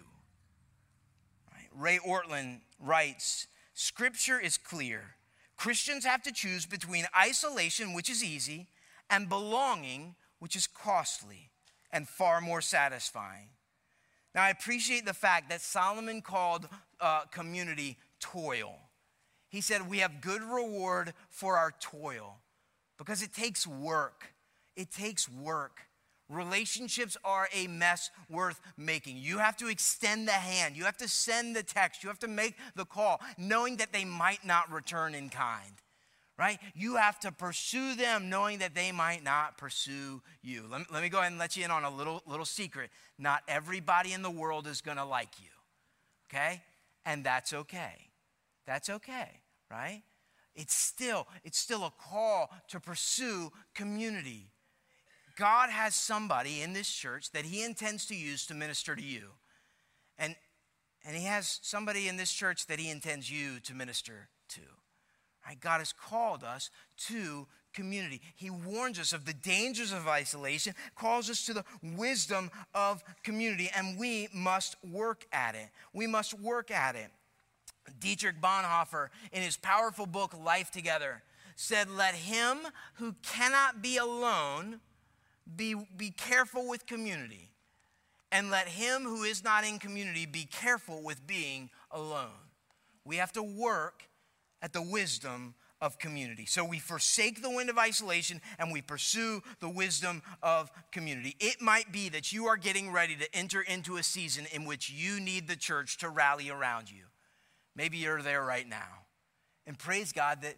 Ray 1.74 1.98
Ortlund 1.98 2.60
writes 2.80 3.46
scripture 3.74 4.40
is 4.40 4.58
clear. 4.58 5.14
Christians 5.56 6.04
have 6.04 6.22
to 6.22 6.32
choose 6.32 6.66
between 6.66 7.06
isolation 7.16 7.94
which 7.94 8.10
is 8.10 8.24
easy 8.24 8.68
and 9.08 9.28
belonging 9.28 10.16
which 10.42 10.56
is 10.56 10.66
costly 10.66 11.50
and 11.92 12.08
far 12.08 12.40
more 12.40 12.60
satisfying. 12.60 13.46
Now, 14.34 14.42
I 14.42 14.50
appreciate 14.50 15.06
the 15.06 15.14
fact 15.14 15.50
that 15.50 15.60
Solomon 15.60 16.20
called 16.20 16.68
uh, 17.00 17.26
community 17.30 17.96
toil. 18.18 18.74
He 19.50 19.60
said, 19.60 19.88
We 19.88 19.98
have 19.98 20.20
good 20.20 20.42
reward 20.42 21.14
for 21.30 21.56
our 21.56 21.72
toil 21.78 22.38
because 22.98 23.22
it 23.22 23.32
takes 23.32 23.68
work. 23.68 24.34
It 24.74 24.90
takes 24.90 25.28
work. 25.28 25.82
Relationships 26.28 27.16
are 27.24 27.48
a 27.54 27.68
mess 27.68 28.10
worth 28.28 28.60
making. 28.76 29.18
You 29.18 29.38
have 29.38 29.56
to 29.58 29.68
extend 29.68 30.26
the 30.26 30.32
hand, 30.32 30.76
you 30.76 30.86
have 30.86 30.96
to 30.96 31.08
send 31.08 31.54
the 31.54 31.62
text, 31.62 32.02
you 32.02 32.08
have 32.08 32.18
to 32.18 32.26
make 32.26 32.56
the 32.74 32.84
call, 32.84 33.20
knowing 33.38 33.76
that 33.76 33.92
they 33.92 34.04
might 34.04 34.44
not 34.44 34.72
return 34.72 35.14
in 35.14 35.28
kind 35.28 35.81
right? 36.42 36.58
You 36.74 36.96
have 36.96 37.20
to 37.20 37.30
pursue 37.30 37.94
them 37.94 38.28
knowing 38.28 38.58
that 38.58 38.74
they 38.74 38.90
might 38.90 39.22
not 39.22 39.56
pursue 39.58 40.20
you. 40.42 40.64
Let 40.68 40.80
me, 40.80 40.86
let 40.92 41.02
me 41.02 41.08
go 41.08 41.18
ahead 41.18 41.30
and 41.30 41.38
let 41.38 41.56
you 41.56 41.64
in 41.64 41.70
on 41.70 41.84
a 41.84 41.90
little, 41.90 42.20
little 42.26 42.44
secret. 42.44 42.90
Not 43.16 43.42
everybody 43.46 44.12
in 44.12 44.22
the 44.22 44.30
world 44.30 44.66
is 44.66 44.80
going 44.80 44.96
to 44.96 45.04
like 45.04 45.38
you, 45.38 45.54
okay? 46.26 46.62
And 47.04 47.22
that's 47.22 47.52
okay. 47.52 47.94
That's 48.66 48.90
okay, 48.90 49.28
right? 49.70 50.02
It's 50.56 50.74
still, 50.74 51.28
it's 51.44 51.58
still 51.58 51.84
a 51.84 51.92
call 52.10 52.50
to 52.70 52.80
pursue 52.80 53.52
community. 53.74 54.50
God 55.36 55.70
has 55.70 55.94
somebody 55.94 56.60
in 56.60 56.72
this 56.72 56.90
church 56.90 57.30
that 57.30 57.44
he 57.44 57.62
intends 57.62 58.06
to 58.06 58.16
use 58.16 58.46
to 58.46 58.54
minister 58.54 58.96
to 58.96 59.02
you. 59.02 59.28
And 60.18 60.34
And 61.04 61.16
he 61.16 61.24
has 61.24 61.60
somebody 61.62 62.08
in 62.08 62.16
this 62.16 62.32
church 62.32 62.66
that 62.66 62.80
he 62.80 62.90
intends 62.90 63.30
you 63.30 63.60
to 63.60 63.74
minister 63.74 64.28
to. 64.48 64.81
God 65.60 65.78
has 65.78 65.92
called 65.92 66.44
us 66.44 66.70
to 67.08 67.46
community. 67.72 68.20
He 68.34 68.50
warns 68.50 68.98
us 68.98 69.12
of 69.12 69.24
the 69.24 69.32
dangers 69.32 69.92
of 69.92 70.06
isolation, 70.06 70.74
calls 70.94 71.30
us 71.30 71.44
to 71.46 71.54
the 71.54 71.64
wisdom 71.82 72.50
of 72.74 73.02
community, 73.22 73.70
and 73.74 73.98
we 73.98 74.28
must 74.32 74.76
work 74.84 75.26
at 75.32 75.54
it. 75.54 75.68
We 75.92 76.06
must 76.06 76.38
work 76.40 76.70
at 76.70 76.96
it. 76.96 77.10
Dietrich 77.98 78.40
Bonhoeffer, 78.40 79.08
in 79.32 79.42
his 79.42 79.56
powerful 79.56 80.06
book, 80.06 80.34
Life 80.38 80.70
Together, 80.70 81.22
said, 81.56 81.90
Let 81.90 82.14
him 82.14 82.58
who 82.94 83.14
cannot 83.22 83.82
be 83.82 83.96
alone 83.96 84.80
be, 85.56 85.74
be 85.96 86.10
careful 86.10 86.68
with 86.68 86.86
community, 86.86 87.50
and 88.30 88.50
let 88.50 88.68
him 88.68 89.02
who 89.02 89.24
is 89.24 89.42
not 89.42 89.64
in 89.64 89.78
community 89.78 90.26
be 90.26 90.44
careful 90.44 91.02
with 91.02 91.26
being 91.26 91.70
alone. 91.90 92.30
We 93.04 93.16
have 93.16 93.32
to 93.32 93.42
work 93.42 94.04
at 94.62 94.72
the 94.72 94.82
wisdom 94.82 95.54
of 95.82 95.98
community. 95.98 96.46
So 96.46 96.64
we 96.64 96.78
forsake 96.78 97.42
the 97.42 97.50
wind 97.50 97.68
of 97.68 97.76
isolation 97.76 98.40
and 98.58 98.72
we 98.72 98.80
pursue 98.80 99.42
the 99.58 99.68
wisdom 99.68 100.22
of 100.40 100.70
community. 100.92 101.34
It 101.40 101.60
might 101.60 101.90
be 101.90 102.08
that 102.10 102.32
you 102.32 102.46
are 102.46 102.56
getting 102.56 102.92
ready 102.92 103.16
to 103.16 103.36
enter 103.36 103.60
into 103.60 103.96
a 103.96 104.02
season 104.04 104.46
in 104.52 104.64
which 104.64 104.90
you 104.90 105.18
need 105.18 105.48
the 105.48 105.56
church 105.56 105.98
to 105.98 106.08
rally 106.08 106.48
around 106.48 106.88
you. 106.88 107.02
Maybe 107.74 107.98
you're 107.98 108.22
there 108.22 108.44
right 108.44 108.68
now. 108.68 109.06
And 109.66 109.76
praise 109.76 110.12
God 110.12 110.42
that, 110.42 110.54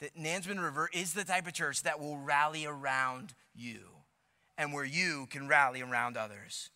that 0.00 0.16
Nansemond 0.16 0.62
River 0.62 0.88
is 0.92 1.14
the 1.14 1.24
type 1.24 1.48
of 1.48 1.52
church 1.52 1.82
that 1.82 2.00
will 2.00 2.18
rally 2.18 2.64
around 2.64 3.34
you 3.56 3.80
and 4.56 4.72
where 4.72 4.84
you 4.84 5.26
can 5.30 5.48
rally 5.48 5.82
around 5.82 6.16
others. 6.16 6.70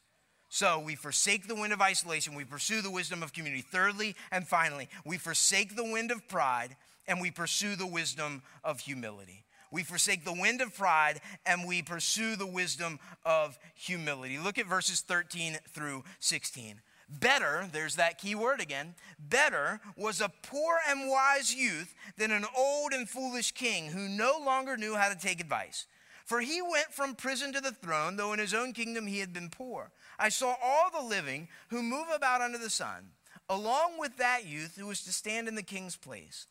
So 0.48 0.80
we 0.80 0.94
forsake 0.94 1.46
the 1.46 1.54
wind 1.54 1.72
of 1.72 1.82
isolation, 1.82 2.34
we 2.34 2.44
pursue 2.44 2.80
the 2.80 2.90
wisdom 2.90 3.22
of 3.22 3.32
community. 3.32 3.62
Thirdly 3.62 4.16
and 4.30 4.46
finally, 4.46 4.88
we 5.04 5.18
forsake 5.18 5.76
the 5.76 5.84
wind 5.84 6.10
of 6.10 6.26
pride 6.28 6.76
and 7.06 7.20
we 7.20 7.30
pursue 7.30 7.76
the 7.76 7.86
wisdom 7.86 8.42
of 8.64 8.80
humility. 8.80 9.44
We 9.70 9.82
forsake 9.82 10.24
the 10.24 10.32
wind 10.32 10.62
of 10.62 10.74
pride 10.74 11.20
and 11.44 11.66
we 11.66 11.82
pursue 11.82 12.36
the 12.36 12.46
wisdom 12.46 12.98
of 13.24 13.58
humility. 13.74 14.38
Look 14.38 14.58
at 14.58 14.66
verses 14.66 15.00
13 15.00 15.58
through 15.68 16.04
16. 16.20 16.80
Better, 17.10 17.68
there's 17.72 17.96
that 17.96 18.18
key 18.18 18.34
word 18.34 18.60
again, 18.60 18.94
better 19.18 19.80
was 19.96 20.20
a 20.20 20.30
poor 20.42 20.78
and 20.88 21.10
wise 21.10 21.54
youth 21.54 21.94
than 22.16 22.30
an 22.30 22.44
old 22.56 22.92
and 22.92 23.08
foolish 23.08 23.52
king 23.52 23.88
who 23.88 24.08
no 24.08 24.38
longer 24.44 24.76
knew 24.76 24.94
how 24.94 25.08
to 25.08 25.16
take 25.16 25.40
advice. 25.40 25.86
For 26.26 26.42
he 26.42 26.60
went 26.60 26.92
from 26.92 27.14
prison 27.14 27.54
to 27.54 27.60
the 27.62 27.72
throne, 27.72 28.16
though 28.16 28.34
in 28.34 28.38
his 28.38 28.52
own 28.52 28.74
kingdom 28.74 29.06
he 29.06 29.20
had 29.20 29.32
been 29.32 29.48
poor. 29.48 29.90
I 30.18 30.28
saw 30.30 30.54
all 30.62 30.90
the 30.90 31.06
living 31.06 31.48
who 31.68 31.82
move 31.82 32.06
about 32.14 32.40
under 32.40 32.58
the 32.58 32.70
sun, 32.70 33.10
along 33.48 33.98
with 33.98 34.16
that 34.16 34.46
youth 34.46 34.76
who 34.76 34.86
was 34.86 35.02
to 35.04 35.12
stand 35.12 35.48
in 35.48 35.54
the 35.54 35.62
king's 35.62 35.96
place. 35.96 36.46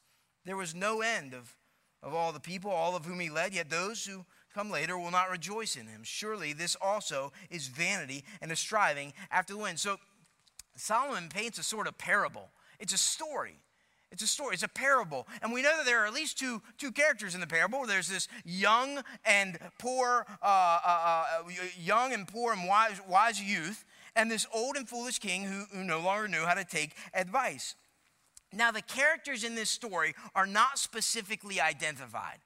There 0.46 0.58
was 0.58 0.74
no 0.74 1.02
end 1.02 1.34
of, 1.34 1.56
of 2.02 2.14
all 2.14 2.32
the 2.32 2.40
people, 2.40 2.72
all 2.72 2.96
of 2.96 3.06
whom 3.06 3.20
he 3.20 3.30
led, 3.30 3.54
yet 3.54 3.70
those 3.70 4.06
who 4.06 4.26
come 4.54 4.72
later 4.72 4.98
will 4.98 5.12
not 5.12 5.30
rejoice 5.30 5.76
in 5.76 5.88
him. 5.88 6.02
Surely 6.04 6.54
this 6.54 6.76
also 6.82 7.32
is 7.50 7.68
vanity 7.68 8.24
and 8.42 8.52
a 8.52 8.56
striving 8.56 9.14
after 9.30 9.54
the 9.54 9.60
wind. 9.60 9.80
So 9.80 9.98
Solomon 10.76 11.30
paints 11.30 11.60
a 11.60 11.64
sort 11.64 11.88
of 11.88 11.98
parable. 11.98 12.50
It's 12.80 12.94
a 12.94 12.98
story. 12.98 13.60
It's 14.12 14.24
a 14.24 14.28
story, 14.28 14.54
it's 14.54 14.64
a 14.64 14.70
parable. 14.70 15.28
And 15.42 15.52
we 15.52 15.62
know 15.62 15.76
that 15.76 15.86
there 15.86 16.04
are 16.04 16.08
at 16.08 16.14
least 16.14 16.40
two, 16.40 16.62
two 16.78 16.92
characters 16.92 17.36
in 17.36 17.42
the 17.42 17.48
parable. 17.48 17.86
There's 17.86 18.08
this 18.08 18.28
young 18.46 19.04
and 19.26 19.60
poor, 19.80 20.26
uh, 20.42 20.46
uh, 20.46 21.24
uh, 21.40 21.52
young 21.78 22.14
and 22.14 22.28
poor 22.28 22.54
and 22.54 22.68
wise, 22.68 23.02
wise 23.08 23.42
youth, 23.42 23.84
and 24.16 24.32
this 24.32 24.48
old 24.54 24.78
and 24.78 24.88
foolish 24.88 25.20
king 25.20 25.44
who, 25.44 25.66
who 25.78 25.84
no 25.84 26.00
longer 26.00 26.28
knew 26.28 26.46
how 26.46 26.54
to 26.54 26.64
take 26.64 26.96
advice. 27.14 27.76
Now, 28.54 28.72
the 28.72 28.82
characters 28.82 29.44
in 29.44 29.56
this 29.56 29.70
story 29.70 30.16
are 30.34 30.48
not 30.48 30.80
specifically 30.80 31.60
identified. 31.60 32.40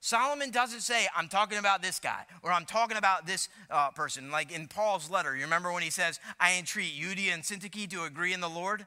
Solomon 0.00 0.50
doesn't 0.50 0.80
say, 0.80 1.06
I'm 1.16 1.28
talking 1.28 1.56
about 1.56 1.80
this 1.80 1.98
guy, 1.98 2.26
or 2.42 2.52
I'm 2.52 2.66
talking 2.66 2.98
about 2.98 3.26
this 3.26 3.48
uh, 3.70 3.90
person. 3.92 4.30
Like 4.30 4.52
in 4.52 4.66
Paul's 4.66 5.08
letter, 5.08 5.34
you 5.34 5.44
remember 5.44 5.72
when 5.72 5.82
he 5.82 5.88
says, 5.90 6.20
I 6.38 6.58
entreat 6.58 6.92
Euodia 6.92 7.32
and 7.32 7.42
Syntyche 7.42 7.88
to 7.90 8.04
agree 8.04 8.34
in 8.34 8.40
the 8.40 8.50
Lord? 8.50 8.84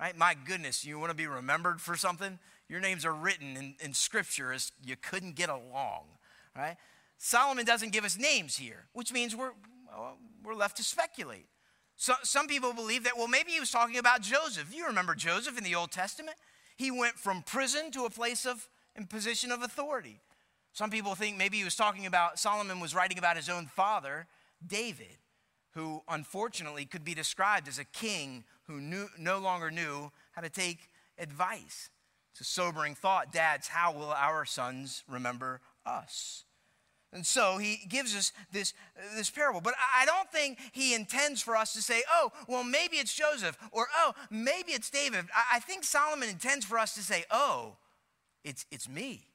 Right? 0.00 0.16
My 0.16 0.34
goodness, 0.46 0.84
you 0.84 0.98
want 0.98 1.10
to 1.10 1.16
be 1.16 1.26
remembered 1.26 1.80
for 1.80 1.94
something? 1.94 2.38
Your 2.68 2.80
names 2.80 3.04
are 3.04 3.12
written 3.12 3.56
in, 3.56 3.74
in 3.80 3.92
Scripture 3.92 4.52
as 4.52 4.72
you 4.82 4.96
couldn't 4.96 5.34
get 5.36 5.50
along. 5.50 6.04
Right? 6.56 6.76
Solomon 7.18 7.66
doesn't 7.66 7.92
give 7.92 8.04
us 8.04 8.18
names 8.18 8.56
here, 8.56 8.86
which 8.94 9.12
means 9.12 9.36
we're, 9.36 9.52
well, 9.88 10.16
we're 10.42 10.54
left 10.54 10.78
to 10.78 10.82
speculate. 10.82 11.46
So, 11.96 12.14
some 12.22 12.46
people 12.46 12.72
believe 12.72 13.04
that, 13.04 13.18
well, 13.18 13.28
maybe 13.28 13.50
he 13.50 13.60
was 13.60 13.70
talking 13.70 13.98
about 13.98 14.22
Joseph. 14.22 14.74
You 14.74 14.86
remember 14.86 15.14
Joseph 15.14 15.58
in 15.58 15.64
the 15.64 15.74
Old 15.74 15.90
Testament? 15.90 16.38
He 16.78 16.90
went 16.90 17.16
from 17.16 17.42
prison 17.42 17.90
to 17.90 18.06
a 18.06 18.10
place 18.10 18.46
of 18.46 18.66
in 18.96 19.06
position 19.06 19.52
of 19.52 19.62
authority. 19.62 20.18
Some 20.72 20.88
people 20.88 21.14
think 21.14 21.36
maybe 21.36 21.58
he 21.58 21.64
was 21.64 21.76
talking 21.76 22.06
about, 22.06 22.38
Solomon 22.38 22.80
was 22.80 22.94
writing 22.94 23.18
about 23.18 23.36
his 23.36 23.50
own 23.50 23.66
father, 23.66 24.26
David, 24.66 25.18
who 25.74 26.02
unfortunately 26.08 26.84
could 26.84 27.04
be 27.04 27.14
described 27.14 27.68
as 27.68 27.78
a 27.78 27.84
king 27.84 28.44
who 28.66 28.80
knew, 28.80 29.08
no 29.18 29.38
longer 29.38 29.70
knew 29.70 30.10
how 30.32 30.42
to 30.42 30.48
take 30.48 30.88
advice. 31.18 31.90
It's 32.32 32.40
a 32.40 32.44
sobering 32.44 32.94
thought. 32.94 33.32
Dads, 33.32 33.68
how 33.68 33.92
will 33.92 34.10
our 34.10 34.44
sons 34.44 35.04
remember 35.08 35.60
us? 35.84 36.44
And 37.12 37.26
so 37.26 37.58
he 37.58 37.80
gives 37.88 38.16
us 38.16 38.32
this, 38.52 38.72
this 39.16 39.30
parable. 39.30 39.60
But 39.60 39.74
I 39.96 40.06
don't 40.06 40.30
think 40.30 40.58
he 40.72 40.94
intends 40.94 41.42
for 41.42 41.56
us 41.56 41.72
to 41.72 41.82
say, 41.82 42.02
oh, 42.08 42.30
well, 42.46 42.62
maybe 42.62 42.96
it's 42.96 43.14
Joseph, 43.14 43.58
or 43.72 43.88
oh, 43.96 44.14
maybe 44.30 44.72
it's 44.72 44.90
David. 44.90 45.26
I, 45.34 45.56
I 45.56 45.60
think 45.60 45.82
Solomon 45.82 46.28
intends 46.28 46.64
for 46.64 46.78
us 46.78 46.94
to 46.94 47.00
say, 47.00 47.24
oh, 47.30 47.76
it's, 48.44 48.64
it's 48.70 48.88
me. 48.88 49.26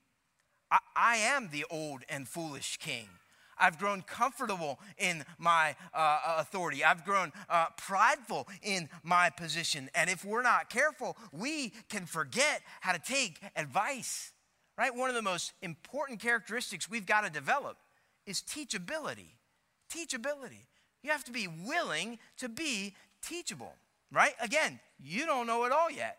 I, 0.72 0.78
I 0.96 1.16
am 1.18 1.50
the 1.52 1.66
old 1.70 2.04
and 2.08 2.28
foolish 2.28 2.78
king. 2.78 3.10
I've 3.58 3.80
grown 3.80 4.02
comfortable 4.02 4.80
in 4.98 5.24
my 5.38 5.76
uh, 5.94 6.38
authority. 6.40 6.84
I've 6.84 7.06
grown 7.06 7.32
uh, 7.50 7.68
prideful 7.78 8.48
in 8.62 8.90
my 9.04 9.30
position. 9.30 9.90
And 9.96 10.10
if 10.10 10.26
we're 10.26 10.44
not 10.44 10.70
careful, 10.70 11.18
we 11.32 11.74
can 11.90 12.06
forget 12.06 12.62
how 12.82 12.92
to 12.94 13.00
take 13.00 13.40
advice 13.56 14.32
right? 14.78 14.96
One 14.96 15.10
of 15.10 15.16
the 15.16 15.22
most 15.22 15.54
important 15.62 16.20
characteristics 16.20 16.90
we've 16.90 17.06
got 17.06 17.22
to 17.22 17.30
develop 17.30 17.78
is 18.26 18.42
teachability. 18.42 19.36
Teachability. 19.94 20.66
You 21.04 21.12
have 21.12 21.24
to 21.26 21.32
be 21.32 21.48
willing 21.48 22.20
to 22.38 22.50
be 22.50 22.96
teachable, 23.22 23.74
right? 24.12 24.34
Again, 24.42 24.80
you 25.00 25.26
don't 25.26 25.48
know 25.48 25.66
it 25.66 25.72
all 25.72 25.90
yet. 25.90 26.18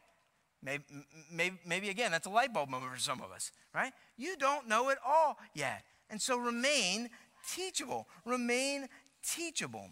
Maybe, 0.63 0.85
maybe, 1.31 1.59
maybe 1.67 1.89
again, 1.91 2.11
that's 2.11 2.27
a 2.27 2.31
light 2.31 2.53
bulb 2.53 2.69
moment 2.71 2.93
for 2.93 2.99
some 2.99 3.21
of 3.21 3.31
us, 3.31 3.53
right? 3.75 3.93
You 4.17 4.37
don't 4.37 4.69
know 4.69 4.89
it 4.89 4.99
all 5.07 5.39
yet. 5.55 5.85
And 6.09 6.23
so 6.23 6.39
remain 6.39 7.11
teachable. 7.55 8.07
Remain 8.25 8.89
teachable. 9.23 9.91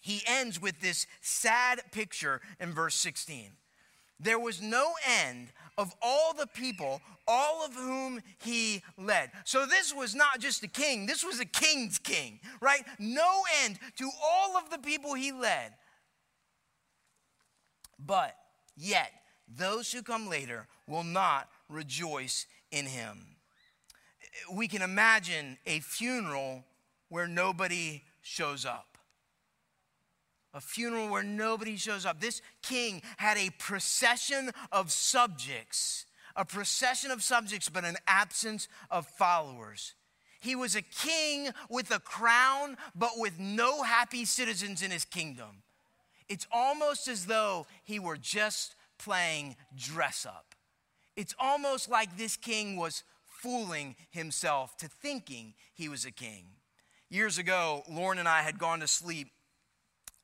He 0.00 0.22
ends 0.26 0.60
with 0.60 0.80
this 0.80 1.06
sad 1.20 1.80
picture 1.92 2.40
in 2.60 2.72
verse 2.72 2.94
16. 2.94 3.52
There 4.18 4.38
was 4.38 4.62
no 4.62 4.94
end 5.20 5.48
of 5.76 5.94
all 6.00 6.32
the 6.32 6.46
people, 6.46 7.02
all 7.28 7.64
of 7.64 7.74
whom 7.74 8.22
he 8.38 8.82
led. 8.96 9.30
So 9.44 9.66
this 9.66 9.92
was 9.94 10.14
not 10.14 10.40
just 10.40 10.62
a 10.62 10.68
king, 10.68 11.06
this 11.06 11.22
was 11.22 11.38
a 11.38 11.44
king's 11.44 11.98
king, 11.98 12.40
right? 12.60 12.82
No 12.98 13.42
end 13.64 13.78
to 13.98 14.10
all 14.24 14.56
of 14.56 14.70
the 14.70 14.78
people 14.78 15.14
he 15.14 15.32
led. 15.32 15.72
But 17.98 18.34
yet, 18.76 19.10
those 19.48 19.92
who 19.92 20.02
come 20.02 20.28
later 20.28 20.66
will 20.86 21.04
not 21.04 21.48
rejoice 21.68 22.46
in 22.70 22.86
him. 22.86 23.35
We 24.52 24.68
can 24.68 24.82
imagine 24.82 25.58
a 25.66 25.80
funeral 25.80 26.64
where 27.08 27.26
nobody 27.26 28.02
shows 28.22 28.64
up 28.64 28.96
a 30.56 30.60
funeral 30.60 31.10
where 31.10 31.22
nobody 31.22 31.76
shows 31.76 32.06
up. 32.06 32.18
This 32.18 32.40
king 32.62 33.02
had 33.18 33.36
a 33.36 33.50
procession 33.58 34.50
of 34.72 34.90
subjects, 34.90 36.06
a 36.34 36.46
procession 36.46 37.10
of 37.10 37.22
subjects, 37.22 37.68
but 37.68 37.84
an 37.84 37.98
absence 38.06 38.66
of 38.90 39.06
followers. 39.06 39.94
He 40.40 40.56
was 40.56 40.74
a 40.74 40.80
king 40.80 41.50
with 41.68 41.90
a 41.90 41.98
crown, 42.00 42.78
but 42.94 43.10
with 43.16 43.38
no 43.38 43.82
happy 43.82 44.24
citizens 44.24 44.80
in 44.80 44.90
his 44.90 45.04
kingdom. 45.04 45.62
It's 46.26 46.46
almost 46.50 47.06
as 47.06 47.26
though 47.26 47.66
he 47.84 47.98
were 47.98 48.16
just 48.16 48.76
playing 48.98 49.56
dress 49.76 50.24
up. 50.24 50.54
It's 51.16 51.34
almost 51.38 51.90
like 51.90 52.16
this 52.16 52.36
king 52.36 52.78
was 52.78 53.02
fooling 53.46 53.94
himself 54.10 54.76
to 54.76 54.88
thinking 54.88 55.54
he 55.72 55.88
was 55.88 56.04
a 56.04 56.10
king. 56.10 56.46
Years 57.08 57.38
ago, 57.38 57.84
Lauren 57.88 58.18
and 58.18 58.28
I 58.28 58.42
had 58.42 58.58
gone 58.58 58.80
to 58.80 58.88
sleep 58.88 59.28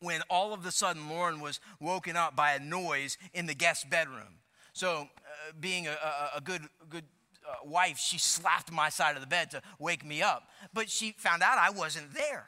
when 0.00 0.22
all 0.28 0.52
of 0.52 0.66
a 0.66 0.72
sudden 0.72 1.08
Lauren 1.08 1.38
was 1.38 1.60
woken 1.78 2.16
up 2.16 2.34
by 2.34 2.54
a 2.54 2.58
noise 2.58 3.16
in 3.32 3.46
the 3.46 3.54
guest 3.54 3.88
bedroom. 3.88 4.40
So, 4.72 5.02
uh, 5.02 5.52
being 5.60 5.86
a, 5.86 5.92
a, 5.92 6.38
a, 6.38 6.40
good, 6.40 6.62
good 6.88 7.04
uh, 7.48 7.64
wife, 7.64 7.96
she 7.96 8.18
slapped 8.18 8.72
my 8.72 8.88
side 8.88 9.14
of 9.14 9.20
the 9.20 9.28
bed 9.28 9.52
to 9.52 9.62
wake 9.78 10.04
me 10.04 10.20
up. 10.20 10.48
But 10.74 10.90
she 10.90 11.14
found 11.16 11.44
out 11.44 11.58
I 11.58 11.70
wasn't 11.70 12.12
there, 12.14 12.46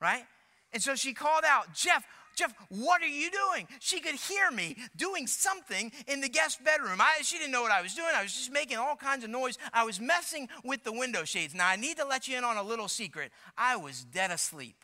right? 0.00 0.24
And 0.72 0.82
so 0.82 0.94
she 0.94 1.12
called 1.12 1.44
out, 1.46 1.74
Jeff, 1.74 2.06
Jeff, 2.38 2.54
what 2.68 3.02
are 3.02 3.08
you 3.08 3.30
doing? 3.32 3.66
She 3.80 3.98
could 3.98 4.14
hear 4.14 4.52
me 4.52 4.76
doing 4.96 5.26
something 5.26 5.90
in 6.06 6.20
the 6.20 6.28
guest 6.28 6.62
bedroom. 6.64 7.00
I, 7.00 7.16
she 7.22 7.36
didn't 7.36 7.50
know 7.50 7.62
what 7.62 7.72
I 7.72 7.82
was 7.82 7.94
doing. 7.94 8.10
I 8.14 8.22
was 8.22 8.32
just 8.32 8.52
making 8.52 8.76
all 8.76 8.94
kinds 8.94 9.24
of 9.24 9.30
noise. 9.30 9.58
I 9.72 9.84
was 9.84 9.98
messing 9.98 10.48
with 10.62 10.84
the 10.84 10.92
window 10.92 11.24
shades. 11.24 11.52
Now, 11.52 11.66
I 11.66 11.74
need 11.74 11.96
to 11.96 12.04
let 12.04 12.28
you 12.28 12.38
in 12.38 12.44
on 12.44 12.56
a 12.56 12.62
little 12.62 12.86
secret. 12.86 13.32
I 13.56 13.74
was 13.74 14.04
dead 14.04 14.30
asleep. 14.30 14.76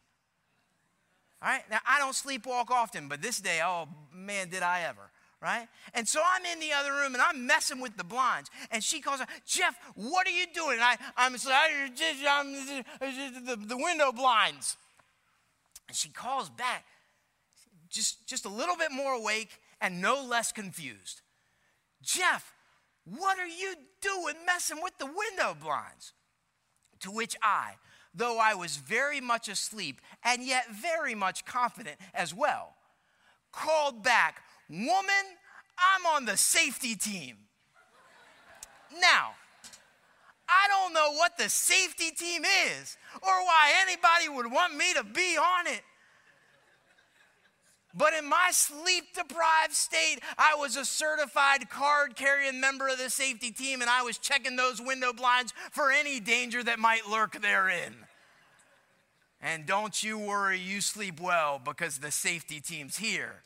All 1.41 1.49
right? 1.49 1.63
Now, 1.71 1.79
I 1.87 2.01
don't 2.01 2.13
sleepwalk 2.13 2.71
often, 2.71 3.07
but 3.07 3.23
this 3.23 3.39
day, 3.39 3.61
oh 3.65 3.87
man, 4.13 4.49
did 4.49 4.65
I 4.65 4.83
ever 4.89 5.11
right? 5.43 5.69
And 5.93 6.09
so 6.09 6.23
I'm 6.25 6.43
in 6.47 6.59
the 6.59 6.73
other 6.73 6.91
room 6.91 7.13
and 7.13 7.23
I'm 7.23 7.47
messing 7.47 7.79
with 7.79 7.99
the 7.99 8.05
blinds. 8.05 8.51
And 8.71 8.83
she 8.83 9.03
calls 9.03 9.21
out, 9.21 9.29
Jeff, 9.45 9.77
what 9.95 10.27
are 10.27 10.31
you 10.31 10.47
doing? 10.55 10.77
And 10.77 10.83
I, 10.83 10.97
I'm, 11.19 11.35
I'm 11.35 12.53
the, 13.45 13.57
the 13.57 13.77
window 13.77 14.11
blinds. 14.11 14.79
And 15.87 15.95
she 15.95 16.09
calls 16.09 16.49
back, 16.49 16.87
just, 17.95 18.27
just 18.27 18.45
a 18.45 18.49
little 18.49 18.77
bit 18.77 18.91
more 18.93 19.13
awake 19.13 19.61
and 19.81 20.01
no 20.01 20.23
less 20.23 20.53
confused. 20.53 21.23
Jeff, 22.03 22.53
what 23.05 23.39
are 23.39 23.47
you 23.47 23.75
doing 24.01 24.35
messing 24.45 24.83
with 24.83 24.97
the 24.99 25.07
window 25.07 25.57
blinds? 25.59 26.13
To 27.01 27.11
which 27.11 27.37
I, 27.43 27.75
though 28.15 28.39
I 28.39 28.55
was 28.55 28.77
very 28.77 29.21
much 29.21 29.49
asleep 29.49 30.01
and 30.25 30.43
yet 30.43 30.65
very 30.71 31.15
much 31.15 31.45
confident 31.45 31.97
as 32.15 32.35
well, 32.35 32.75
called 33.53 34.03
back, 34.03 34.43
Woman, 34.69 35.25
I'm 35.79 36.07
on 36.15 36.25
the 36.25 36.37
safety 36.37 36.95
team. 36.95 37.37
Now, 39.01 39.35
I 40.49 40.69
don't 40.69 40.95
know 40.95 41.13
what 41.13 41.37
the 41.37 41.49
safety 41.49 42.11
team 42.11 42.45
is 42.45 42.97
or 43.23 43.45
why 43.45 43.73
anybody 43.83 44.29
would 44.29 44.51
want 44.51 44.75
me 44.77 44.93
to 44.95 45.05
be 45.05 45.37
on 45.37 45.67
it. 45.67 45.83
But 47.97 48.13
in 48.15 48.29
my 48.29 48.49
sleep 48.51 49.15
deprived 49.15 49.73
state, 49.73 50.19
I 50.37 50.57
was 50.57 50.77
a 50.77 50.85
certified 50.85 51.71
card 51.71 52.17
carrying 52.17 52.61
member 52.61 52.89
of 52.89 52.99
the 52.99 53.09
safety 53.09 53.53
team 53.53 53.81
and 53.81 53.91
I 53.91 54.03
was 54.03 54.19
checking 54.19 54.57
those 54.57 54.81
window 54.81 55.13
blinds 55.13 55.55
for 55.71 55.93
any 55.93 56.19
danger 56.19 56.63
that 56.65 56.79
might 56.79 57.09
lurk 57.09 57.41
therein. 57.41 57.95
And 59.41 59.67
don't 59.67 60.03
you 60.03 60.19
worry, 60.19 60.59
you 60.59 60.81
sleep 60.81 61.21
well 61.21 61.61
because 61.63 61.99
the 61.99 62.11
safety 62.11 62.61
team's 62.61 62.97
here. 62.97 63.43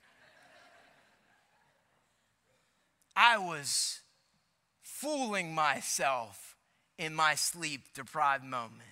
I 3.17 3.37
was 3.37 4.01
fooling 4.81 5.55
myself 5.55 6.57
in 6.99 7.15
my 7.15 7.35
sleep 7.35 7.83
deprived 7.95 8.45
moment. 8.45 8.83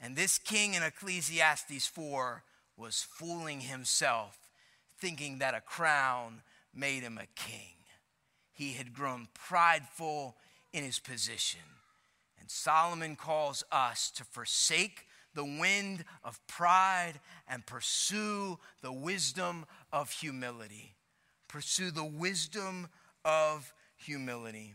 And 0.00 0.16
this 0.16 0.38
king 0.38 0.74
in 0.74 0.82
Ecclesiastes 0.82 1.86
4 1.88 2.42
was 2.76 3.02
fooling 3.02 3.60
himself, 3.60 4.41
thinking 5.02 5.38
that 5.38 5.52
a 5.52 5.60
crown 5.60 6.40
made 6.72 7.02
him 7.02 7.18
a 7.18 7.26
king. 7.34 7.74
He 8.52 8.74
had 8.74 8.94
grown 8.94 9.26
prideful 9.34 10.36
in 10.72 10.84
his 10.84 11.00
position. 11.00 11.60
And 12.38 12.48
Solomon 12.48 13.16
calls 13.16 13.64
us 13.72 14.12
to 14.12 14.22
forsake 14.22 15.06
the 15.34 15.44
wind 15.44 16.04
of 16.22 16.38
pride 16.46 17.14
and 17.48 17.66
pursue 17.66 18.60
the 18.80 18.92
wisdom 18.92 19.66
of 19.92 20.12
humility. 20.12 20.94
Pursue 21.48 21.90
the 21.90 22.04
wisdom 22.04 22.86
of 23.24 23.74
humility. 23.96 24.74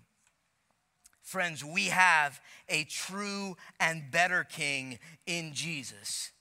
Friends, 1.22 1.64
we 1.64 1.86
have 1.86 2.42
a 2.68 2.84
true 2.84 3.56
and 3.80 4.12
better 4.12 4.44
king 4.44 5.00
in 5.26 5.54
Jesus. 5.54 6.32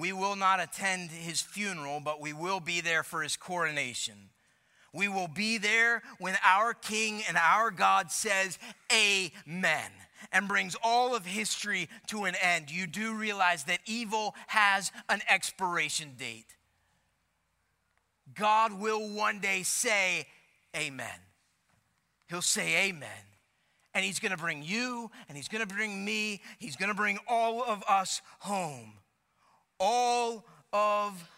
We 0.00 0.14
will 0.14 0.34
not 0.34 0.60
attend 0.60 1.10
his 1.10 1.42
funeral, 1.42 2.00
but 2.00 2.22
we 2.22 2.32
will 2.32 2.58
be 2.58 2.80
there 2.80 3.02
for 3.02 3.22
his 3.22 3.36
coronation. 3.36 4.30
We 4.94 5.08
will 5.08 5.28
be 5.28 5.58
there 5.58 6.02
when 6.18 6.36
our 6.42 6.72
king 6.72 7.22
and 7.28 7.36
our 7.36 7.70
God 7.70 8.10
says, 8.10 8.58
Amen, 8.90 9.90
and 10.32 10.48
brings 10.48 10.74
all 10.82 11.14
of 11.14 11.26
history 11.26 11.90
to 12.06 12.24
an 12.24 12.34
end. 12.42 12.70
You 12.70 12.86
do 12.86 13.14
realize 13.14 13.64
that 13.64 13.80
evil 13.84 14.34
has 14.46 14.90
an 15.10 15.20
expiration 15.28 16.14
date. 16.18 16.56
God 18.34 18.72
will 18.72 19.06
one 19.06 19.40
day 19.40 19.64
say, 19.64 20.26
Amen. 20.74 21.20
He'll 22.30 22.40
say 22.40 22.88
amen. 22.88 23.08
And 23.92 24.02
he's 24.02 24.20
going 24.20 24.30
to 24.30 24.38
bring 24.38 24.62
you 24.62 25.10
and 25.28 25.36
he's 25.36 25.48
going 25.48 25.66
to 25.66 25.74
bring 25.74 26.04
me. 26.04 26.40
He's 26.58 26.76
going 26.76 26.88
to 26.88 26.94
bring 26.94 27.18
all 27.28 27.62
of 27.62 27.82
us 27.86 28.22
home. 28.38 28.92
All 29.80 30.44
of 30.72 31.28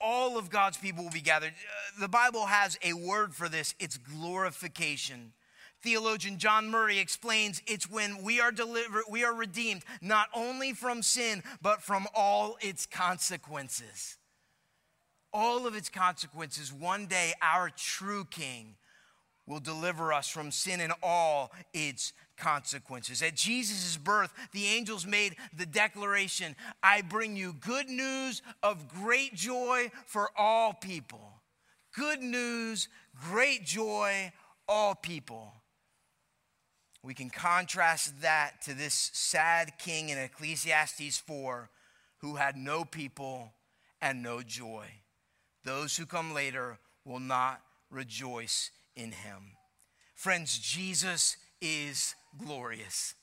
all 0.00 0.38
of 0.38 0.48
God's 0.48 0.78
people 0.78 1.04
will 1.04 1.10
be 1.10 1.20
gathered. 1.20 1.50
Uh, 1.52 2.00
the 2.00 2.08
Bible 2.08 2.46
has 2.46 2.78
a 2.82 2.94
word 2.94 3.34
for 3.34 3.48
this. 3.48 3.74
It's 3.78 3.98
glorification. 3.98 5.32
Theologian 5.82 6.38
John 6.38 6.70
Murray 6.70 6.98
explains 6.98 7.62
it's 7.66 7.90
when 7.90 8.22
we 8.22 8.40
are 8.40 8.52
delivered, 8.52 9.04
we 9.10 9.24
are 9.24 9.34
redeemed 9.34 9.82
not 10.00 10.28
only 10.34 10.72
from 10.72 11.02
sin, 11.02 11.42
but 11.62 11.82
from 11.82 12.06
all 12.14 12.56
its 12.60 12.86
consequences. 12.86 14.18
All 15.32 15.66
of 15.66 15.74
its 15.74 15.88
consequences. 15.88 16.72
One 16.72 17.06
day, 17.06 17.34
our 17.40 17.70
true 17.70 18.26
King 18.30 18.76
will 19.46 19.60
deliver 19.60 20.12
us 20.12 20.28
from 20.28 20.50
sin 20.50 20.80
and 20.80 20.92
all 21.02 21.52
its 21.72 22.12
consequences. 22.40 23.22
At 23.22 23.36
Jesus' 23.36 23.96
birth, 23.96 24.32
the 24.52 24.66
angels 24.66 25.06
made 25.06 25.36
the 25.56 25.66
declaration 25.66 26.56
I 26.82 27.02
bring 27.02 27.36
you 27.36 27.52
good 27.52 27.88
news 27.88 28.42
of 28.62 28.88
great 28.88 29.34
joy 29.34 29.92
for 30.06 30.30
all 30.36 30.72
people. 30.72 31.20
Good 31.94 32.22
news, 32.22 32.88
great 33.30 33.64
joy, 33.64 34.32
all 34.68 34.94
people. 34.94 35.52
We 37.02 37.14
can 37.14 37.30
contrast 37.30 38.22
that 38.22 38.62
to 38.62 38.74
this 38.74 39.10
sad 39.12 39.72
king 39.78 40.08
in 40.08 40.18
Ecclesiastes 40.18 41.18
4 41.18 41.70
who 42.18 42.36
had 42.36 42.56
no 42.56 42.84
people 42.84 43.52
and 44.02 44.22
no 44.22 44.42
joy. 44.42 44.86
Those 45.64 45.96
who 45.96 46.06
come 46.06 46.34
later 46.34 46.78
will 47.04 47.20
not 47.20 47.62
rejoice 47.90 48.70
in 48.96 49.12
him. 49.12 49.56
Friends, 50.14 50.58
Jesus 50.58 51.36
is 51.62 52.14
glorious. 52.38 53.14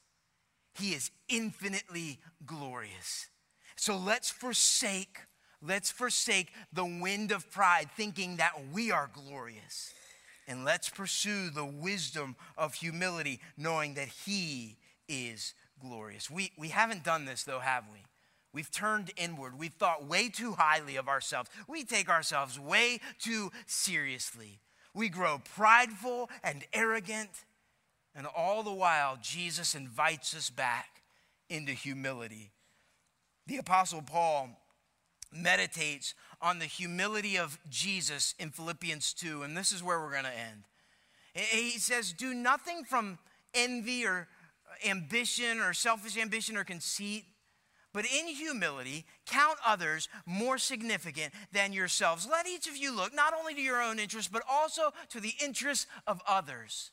He 0.75 0.93
is 0.93 1.11
infinitely 1.27 2.19
glorious. 2.45 3.27
So 3.75 3.97
let's 3.97 4.29
forsake, 4.29 5.19
let's 5.61 5.91
forsake 5.91 6.51
the 6.73 6.85
wind 6.85 7.31
of 7.31 7.49
pride, 7.51 7.89
thinking 7.95 8.37
that 8.37 8.53
we 8.71 8.91
are 8.91 9.09
glorious. 9.13 9.93
And 10.47 10.63
let's 10.63 10.89
pursue 10.89 11.49
the 11.49 11.65
wisdom 11.65 12.35
of 12.57 12.75
humility, 12.75 13.39
knowing 13.57 13.95
that 13.95 14.07
He 14.07 14.77
is 15.09 15.53
glorious. 15.79 16.29
We, 16.29 16.51
we 16.57 16.69
haven't 16.69 17.03
done 17.03 17.25
this, 17.25 17.43
though, 17.43 17.59
have 17.59 17.85
we? 17.91 17.99
We've 18.53 18.71
turned 18.71 19.11
inward. 19.17 19.59
We've 19.59 19.73
thought 19.73 20.07
way 20.07 20.29
too 20.29 20.53
highly 20.53 20.95
of 20.95 21.07
ourselves. 21.07 21.49
We 21.67 21.83
take 21.83 22.09
ourselves 22.09 22.59
way 22.59 23.01
too 23.19 23.51
seriously. 23.65 24.61
We 24.93 25.09
grow 25.09 25.41
prideful 25.55 26.29
and 26.43 26.63
arrogant. 26.73 27.29
And 28.17 28.27
all 28.35 28.63
the 28.63 28.73
while, 28.73 29.17
Jesus 29.21 29.75
invites 29.75 30.35
us 30.35 30.49
back 30.49 31.03
into 31.49 31.71
humility. 31.71 32.51
The 33.45 33.57
Apostle 33.57 34.01
Paul 34.01 34.49
meditates 35.31 36.15
on 36.41 36.59
the 36.59 36.65
humility 36.65 37.37
of 37.37 37.59
Jesus 37.69 38.33
in 38.39 38.49
Philippians 38.49 39.13
2, 39.13 39.43
and 39.43 39.55
this 39.55 39.71
is 39.71 39.83
where 39.83 40.01
we're 40.01 40.11
going 40.11 40.23
to 40.23 40.37
end. 40.37 40.63
He 41.33 41.77
says, 41.77 42.11
Do 42.11 42.33
nothing 42.33 42.83
from 42.83 43.19
envy 43.53 44.05
or 44.05 44.27
ambition 44.85 45.59
or 45.59 45.73
selfish 45.73 46.17
ambition 46.17 46.57
or 46.57 46.63
conceit 46.63 47.23
but 47.97 48.05
in 48.05 48.27
humility, 48.27 49.05
count 49.25 49.57
others 49.65 50.07
more 50.27 50.59
significant 50.59 51.33
than 51.51 51.73
yourselves. 51.73 52.27
Let 52.29 52.45
each 52.45 52.67
of 52.67 52.77
you 52.77 52.95
look 52.95 53.11
not 53.11 53.33
only 53.33 53.55
to 53.55 53.61
your 53.61 53.81
own 53.81 53.97
interests, 53.97 54.29
but 54.31 54.43
also 54.47 54.93
to 55.09 55.19
the 55.19 55.33
interests 55.43 55.87
of 56.05 56.21
others. 56.27 56.91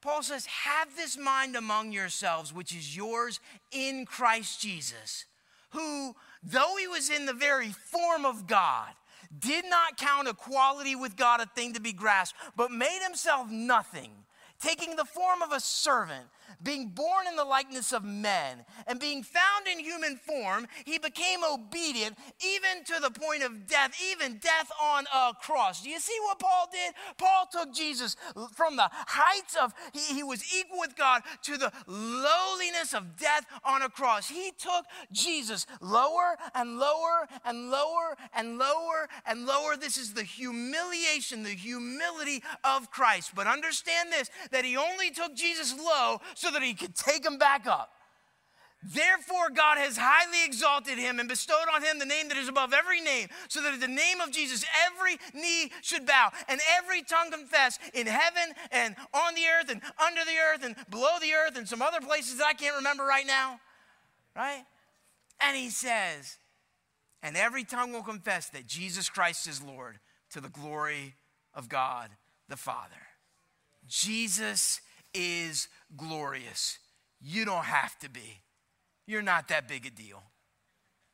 Paul 0.00 0.22
says, 0.22 0.46
Have 0.46 0.96
this 0.96 1.18
mind 1.18 1.56
among 1.56 1.92
yourselves, 1.92 2.52
which 2.52 2.74
is 2.74 2.96
yours 2.96 3.40
in 3.70 4.06
Christ 4.06 4.60
Jesus, 4.60 5.26
who, 5.70 6.14
though 6.42 6.76
he 6.78 6.86
was 6.86 7.10
in 7.10 7.26
the 7.26 7.34
very 7.34 7.70
form 7.70 8.24
of 8.24 8.46
God, 8.46 8.88
did 9.38 9.64
not 9.66 9.96
count 9.96 10.28
equality 10.28 10.96
with 10.96 11.16
God 11.16 11.40
a 11.40 11.46
thing 11.46 11.74
to 11.74 11.80
be 11.80 11.92
grasped, 11.92 12.36
but 12.56 12.70
made 12.70 13.00
himself 13.02 13.48
nothing 13.50 14.10
taking 14.60 14.96
the 14.96 15.04
form 15.04 15.42
of 15.42 15.52
a 15.52 15.60
servant, 15.60 16.26
being 16.62 16.88
born 16.88 17.26
in 17.26 17.36
the 17.36 17.44
likeness 17.44 17.92
of 17.92 18.04
men, 18.04 18.64
and 18.86 19.00
being 19.00 19.22
found 19.22 19.66
in 19.66 19.78
human 19.78 20.16
form, 20.16 20.66
he 20.84 20.98
became 20.98 21.40
obedient 21.44 22.18
even 22.44 22.84
to 22.84 23.00
the 23.00 23.10
point 23.10 23.42
of 23.42 23.66
death, 23.66 23.94
even 24.12 24.38
death 24.38 24.70
on 24.82 25.04
a 25.14 25.32
cross. 25.40 25.82
Do 25.82 25.88
you 25.88 26.00
see 26.00 26.16
what 26.22 26.38
Paul 26.38 26.68
did? 26.70 26.94
Paul 27.16 27.48
took 27.50 27.72
Jesus 27.74 28.16
from 28.54 28.76
the 28.76 28.90
heights 28.90 29.56
of, 29.56 29.72
he, 29.92 30.14
he 30.16 30.22
was 30.22 30.42
equal 30.54 30.80
with 30.80 30.96
God, 30.96 31.22
to 31.42 31.56
the 31.56 31.72
lowliness 31.86 32.92
of 32.94 33.16
death 33.16 33.46
on 33.64 33.82
a 33.82 33.88
cross. 33.88 34.28
He 34.28 34.52
took 34.58 34.84
Jesus 35.12 35.66
lower 35.80 36.36
and 36.54 36.78
lower 36.78 37.28
and 37.44 37.70
lower 37.70 38.16
and 38.34 38.58
lower 38.58 39.08
and 39.24 39.46
lower. 39.46 39.76
This 39.76 39.96
is 39.96 40.14
the 40.14 40.24
humiliation, 40.24 41.42
the 41.42 41.50
humility 41.50 42.42
of 42.64 42.90
Christ. 42.90 43.32
But 43.34 43.46
understand 43.46 44.12
this 44.12 44.30
that 44.50 44.64
he 44.64 44.76
only 44.76 45.10
took 45.10 45.34
Jesus 45.34 45.74
low 45.78 46.20
so 46.34 46.50
that 46.50 46.62
he 46.62 46.74
could 46.74 46.94
take 46.94 47.24
him 47.24 47.38
back 47.38 47.66
up. 47.66 47.90
Therefore, 48.82 49.50
God 49.50 49.76
has 49.76 49.98
highly 49.98 50.42
exalted 50.44 50.96
him 50.96 51.20
and 51.20 51.28
bestowed 51.28 51.66
on 51.74 51.82
him 51.82 51.98
the 51.98 52.06
name 52.06 52.28
that 52.28 52.38
is 52.38 52.48
above 52.48 52.72
every 52.72 53.02
name, 53.02 53.28
so 53.48 53.60
that 53.60 53.74
at 53.74 53.80
the 53.80 53.88
name 53.88 54.22
of 54.22 54.30
Jesus, 54.30 54.64
every 54.86 55.18
knee 55.34 55.70
should 55.82 56.06
bow 56.06 56.30
and 56.48 56.60
every 56.78 57.02
tongue 57.02 57.30
confess 57.30 57.78
in 57.92 58.06
heaven 58.06 58.54
and 58.72 58.96
on 59.12 59.34
the 59.34 59.42
earth 59.42 59.70
and 59.70 59.82
under 60.02 60.24
the 60.24 60.38
earth 60.38 60.64
and 60.64 60.76
below 60.88 61.18
the 61.20 61.34
earth 61.34 61.58
and 61.58 61.68
some 61.68 61.82
other 61.82 62.00
places 62.00 62.38
that 62.38 62.46
I 62.46 62.54
can't 62.54 62.76
remember 62.76 63.04
right 63.04 63.26
now. 63.26 63.60
Right? 64.34 64.64
And 65.42 65.56
he 65.56 65.68
says, 65.68 66.38
and 67.22 67.36
every 67.36 67.64
tongue 67.64 67.92
will 67.92 68.02
confess 68.02 68.48
that 68.48 68.66
Jesus 68.66 69.10
Christ 69.10 69.46
is 69.46 69.62
Lord 69.62 69.98
to 70.30 70.40
the 70.40 70.48
glory 70.48 71.16
of 71.54 71.68
God 71.68 72.08
the 72.48 72.56
Father. 72.56 73.09
Jesus 73.90 74.80
is 75.12 75.68
glorious. 75.96 76.78
You 77.20 77.44
don't 77.44 77.64
have 77.64 77.98
to 77.98 78.08
be. 78.08 78.40
You're 79.06 79.20
not 79.20 79.48
that 79.48 79.68
big 79.68 79.84
a 79.84 79.90
deal. 79.90 80.22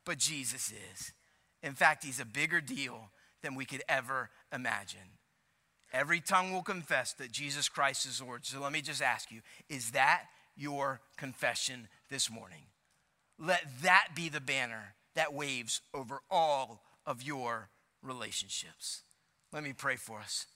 But 0.05 0.19
Jesus 0.19 0.71
is. 0.71 1.13
In 1.63 1.73
fact, 1.73 2.05
he's 2.05 2.21
a 2.21 2.27
bigger 2.27 2.61
deal 2.61 3.11
than 3.43 3.55
we 3.55 3.65
could 3.65 3.83
ever 3.89 4.31
imagine. 4.53 5.19
Every 5.93 6.21
tongue 6.21 6.53
will 6.53 6.63
confess 6.63 7.15
that 7.15 7.33
Jesus 7.33 7.69
Christ 7.69 8.05
is 8.05 8.21
Lord. 8.21 8.45
So 8.45 8.61
let 8.61 8.73
me 8.73 8.83
just 8.83 9.03
ask 9.03 9.31
you 9.31 9.41
is 9.71 9.93
that 9.93 10.25
your 10.55 11.01
confession 11.17 11.89
this 12.11 12.31
morning? 12.31 12.65
Let 13.39 13.63
that 13.83 14.09
be 14.15 14.29
the 14.29 14.41
banner 14.41 14.95
that 15.15 15.33
waves 15.33 15.81
over 15.95 16.21
all 16.31 16.83
of 17.07 17.23
your 17.23 17.71
relationships. 18.03 19.03
Let 19.53 19.65
me 19.65 19.73
pray 19.73 19.97
for 19.97 20.21
us. 20.21 20.47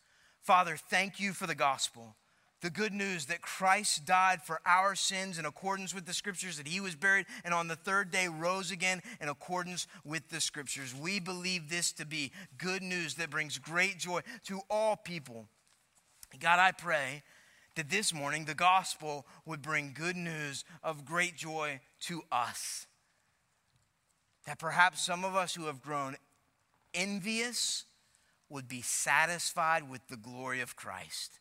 Father, 0.43 0.77
thank 0.77 1.21
you 1.21 1.33
for 1.33 1.47
the 1.47 1.55
gospel 1.55 2.17
the 2.61 2.71
good 2.71 2.93
news 2.93 3.27
that 3.27 3.41
Christ 3.41 4.05
died 4.05 4.43
for 4.43 4.61
our 4.67 4.95
sins 4.95 5.39
in 5.39 5.47
accordance 5.47 5.95
with 5.95 6.05
the 6.05 6.13
scriptures, 6.13 6.59
that 6.59 6.69
he 6.69 6.81
was 6.81 6.95
buried, 6.95 7.27
and 7.45 7.55
on 7.55 7.69
the 7.69 7.77
third 7.77 8.11
day 8.11 8.29
rose 8.29 8.71
again 8.71 9.03
in 9.21 9.29
accordance 9.29 9.87
with 10.05 10.29
the 10.29 10.41
scriptures. 10.41 10.95
We 10.95 11.21
believe 11.21 11.71
this 11.71 11.93
to 11.93 12.05
be 12.05 12.33
good 12.59 12.83
news 12.83 13.15
that 13.15 13.31
brings 13.31 13.59
great 13.59 13.99
joy 13.99 14.21
to 14.45 14.61
all 14.69 14.97
people. 14.97 15.47
God, 16.39 16.59
I 16.59 16.73
pray 16.73 17.23
that 17.77 17.89
this 17.89 18.13
morning 18.13 18.45
the 18.45 18.55
gospel 18.55 19.27
would 19.47 19.63
bring 19.63 19.95
good 19.95 20.17
news 20.17 20.65
of 20.83 21.05
great 21.05 21.37
joy 21.37 21.81
to 22.01 22.23
us. 22.31 22.87
That 24.47 24.59
perhaps 24.59 25.03
some 25.03 25.25
of 25.25 25.35
us 25.35 25.55
who 25.55 25.65
have 25.65 25.81
grown 25.81 26.17
envious 26.93 27.85
would 28.51 28.69
be 28.69 28.83
satisfied 28.83 29.89
with 29.89 30.07
the 30.09 30.17
glory 30.17 30.61
of 30.61 30.77
Christ 30.77 31.39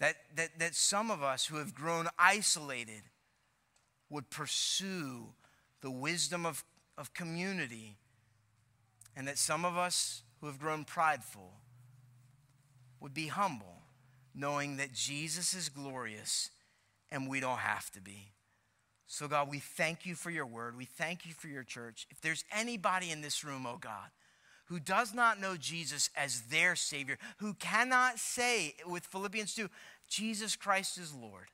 that, 0.00 0.16
that, 0.36 0.58
that 0.58 0.74
some 0.74 1.10
of 1.10 1.22
us 1.22 1.46
who 1.46 1.56
have 1.56 1.74
grown 1.74 2.08
isolated 2.18 3.02
would 4.10 4.30
pursue 4.30 5.28
the 5.80 5.90
wisdom 5.90 6.44
of, 6.44 6.64
of 6.98 7.14
community, 7.14 7.96
and 9.16 9.28
that 9.28 9.38
some 9.38 9.64
of 9.64 9.76
us 9.76 10.22
who 10.40 10.46
have 10.46 10.58
grown 10.58 10.84
prideful 10.84 11.52
would 13.00 13.14
be 13.14 13.28
humble, 13.28 13.82
knowing 14.34 14.76
that 14.76 14.92
Jesus 14.92 15.54
is 15.54 15.68
glorious 15.68 16.50
and 17.10 17.28
we 17.28 17.38
don't 17.38 17.58
have 17.58 17.90
to 17.92 18.00
be. 18.00 18.32
So, 19.06 19.28
God, 19.28 19.48
we 19.48 19.58
thank 19.58 20.06
you 20.06 20.14
for 20.14 20.30
your 20.30 20.46
word. 20.46 20.76
We 20.76 20.86
thank 20.86 21.26
you 21.26 21.32
for 21.32 21.48
your 21.48 21.62
church. 21.62 22.06
If 22.10 22.20
there's 22.20 22.44
anybody 22.52 23.10
in 23.10 23.20
this 23.20 23.44
room, 23.44 23.66
oh 23.66 23.76
God, 23.78 24.10
who 24.66 24.80
does 24.80 25.14
not 25.14 25.40
know 25.40 25.56
Jesus 25.56 26.10
as 26.16 26.42
their 26.42 26.74
Savior, 26.76 27.18
who 27.38 27.54
cannot 27.54 28.18
say 28.18 28.74
with 28.86 29.06
Philippians 29.06 29.54
2, 29.54 29.68
Jesus 30.08 30.56
Christ 30.56 30.98
is 30.98 31.14
Lord, 31.14 31.48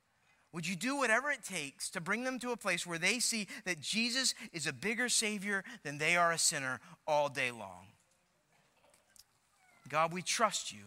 would 0.52 0.66
you 0.66 0.74
do 0.74 0.96
whatever 0.96 1.30
it 1.30 1.44
takes 1.44 1.88
to 1.90 2.00
bring 2.00 2.24
them 2.24 2.38
to 2.40 2.50
a 2.50 2.56
place 2.56 2.86
where 2.86 2.98
they 2.98 3.20
see 3.20 3.46
that 3.64 3.80
Jesus 3.80 4.34
is 4.52 4.66
a 4.66 4.72
bigger 4.72 5.08
Savior 5.08 5.62
than 5.84 5.98
they 5.98 6.16
are 6.16 6.32
a 6.32 6.38
sinner 6.38 6.80
all 7.06 7.28
day 7.28 7.50
long? 7.50 7.86
God, 9.88 10.12
we 10.12 10.22
trust 10.22 10.72
you 10.72 10.84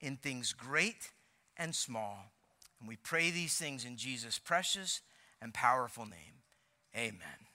in 0.00 0.16
things 0.16 0.52
great 0.52 1.10
and 1.56 1.74
small. 1.74 2.32
And 2.80 2.88
we 2.88 2.96
pray 2.96 3.30
these 3.30 3.56
things 3.56 3.84
in 3.84 3.96
Jesus' 3.96 4.38
precious 4.38 5.00
and 5.40 5.54
powerful 5.54 6.04
name. 6.04 6.42
Amen. 6.96 7.45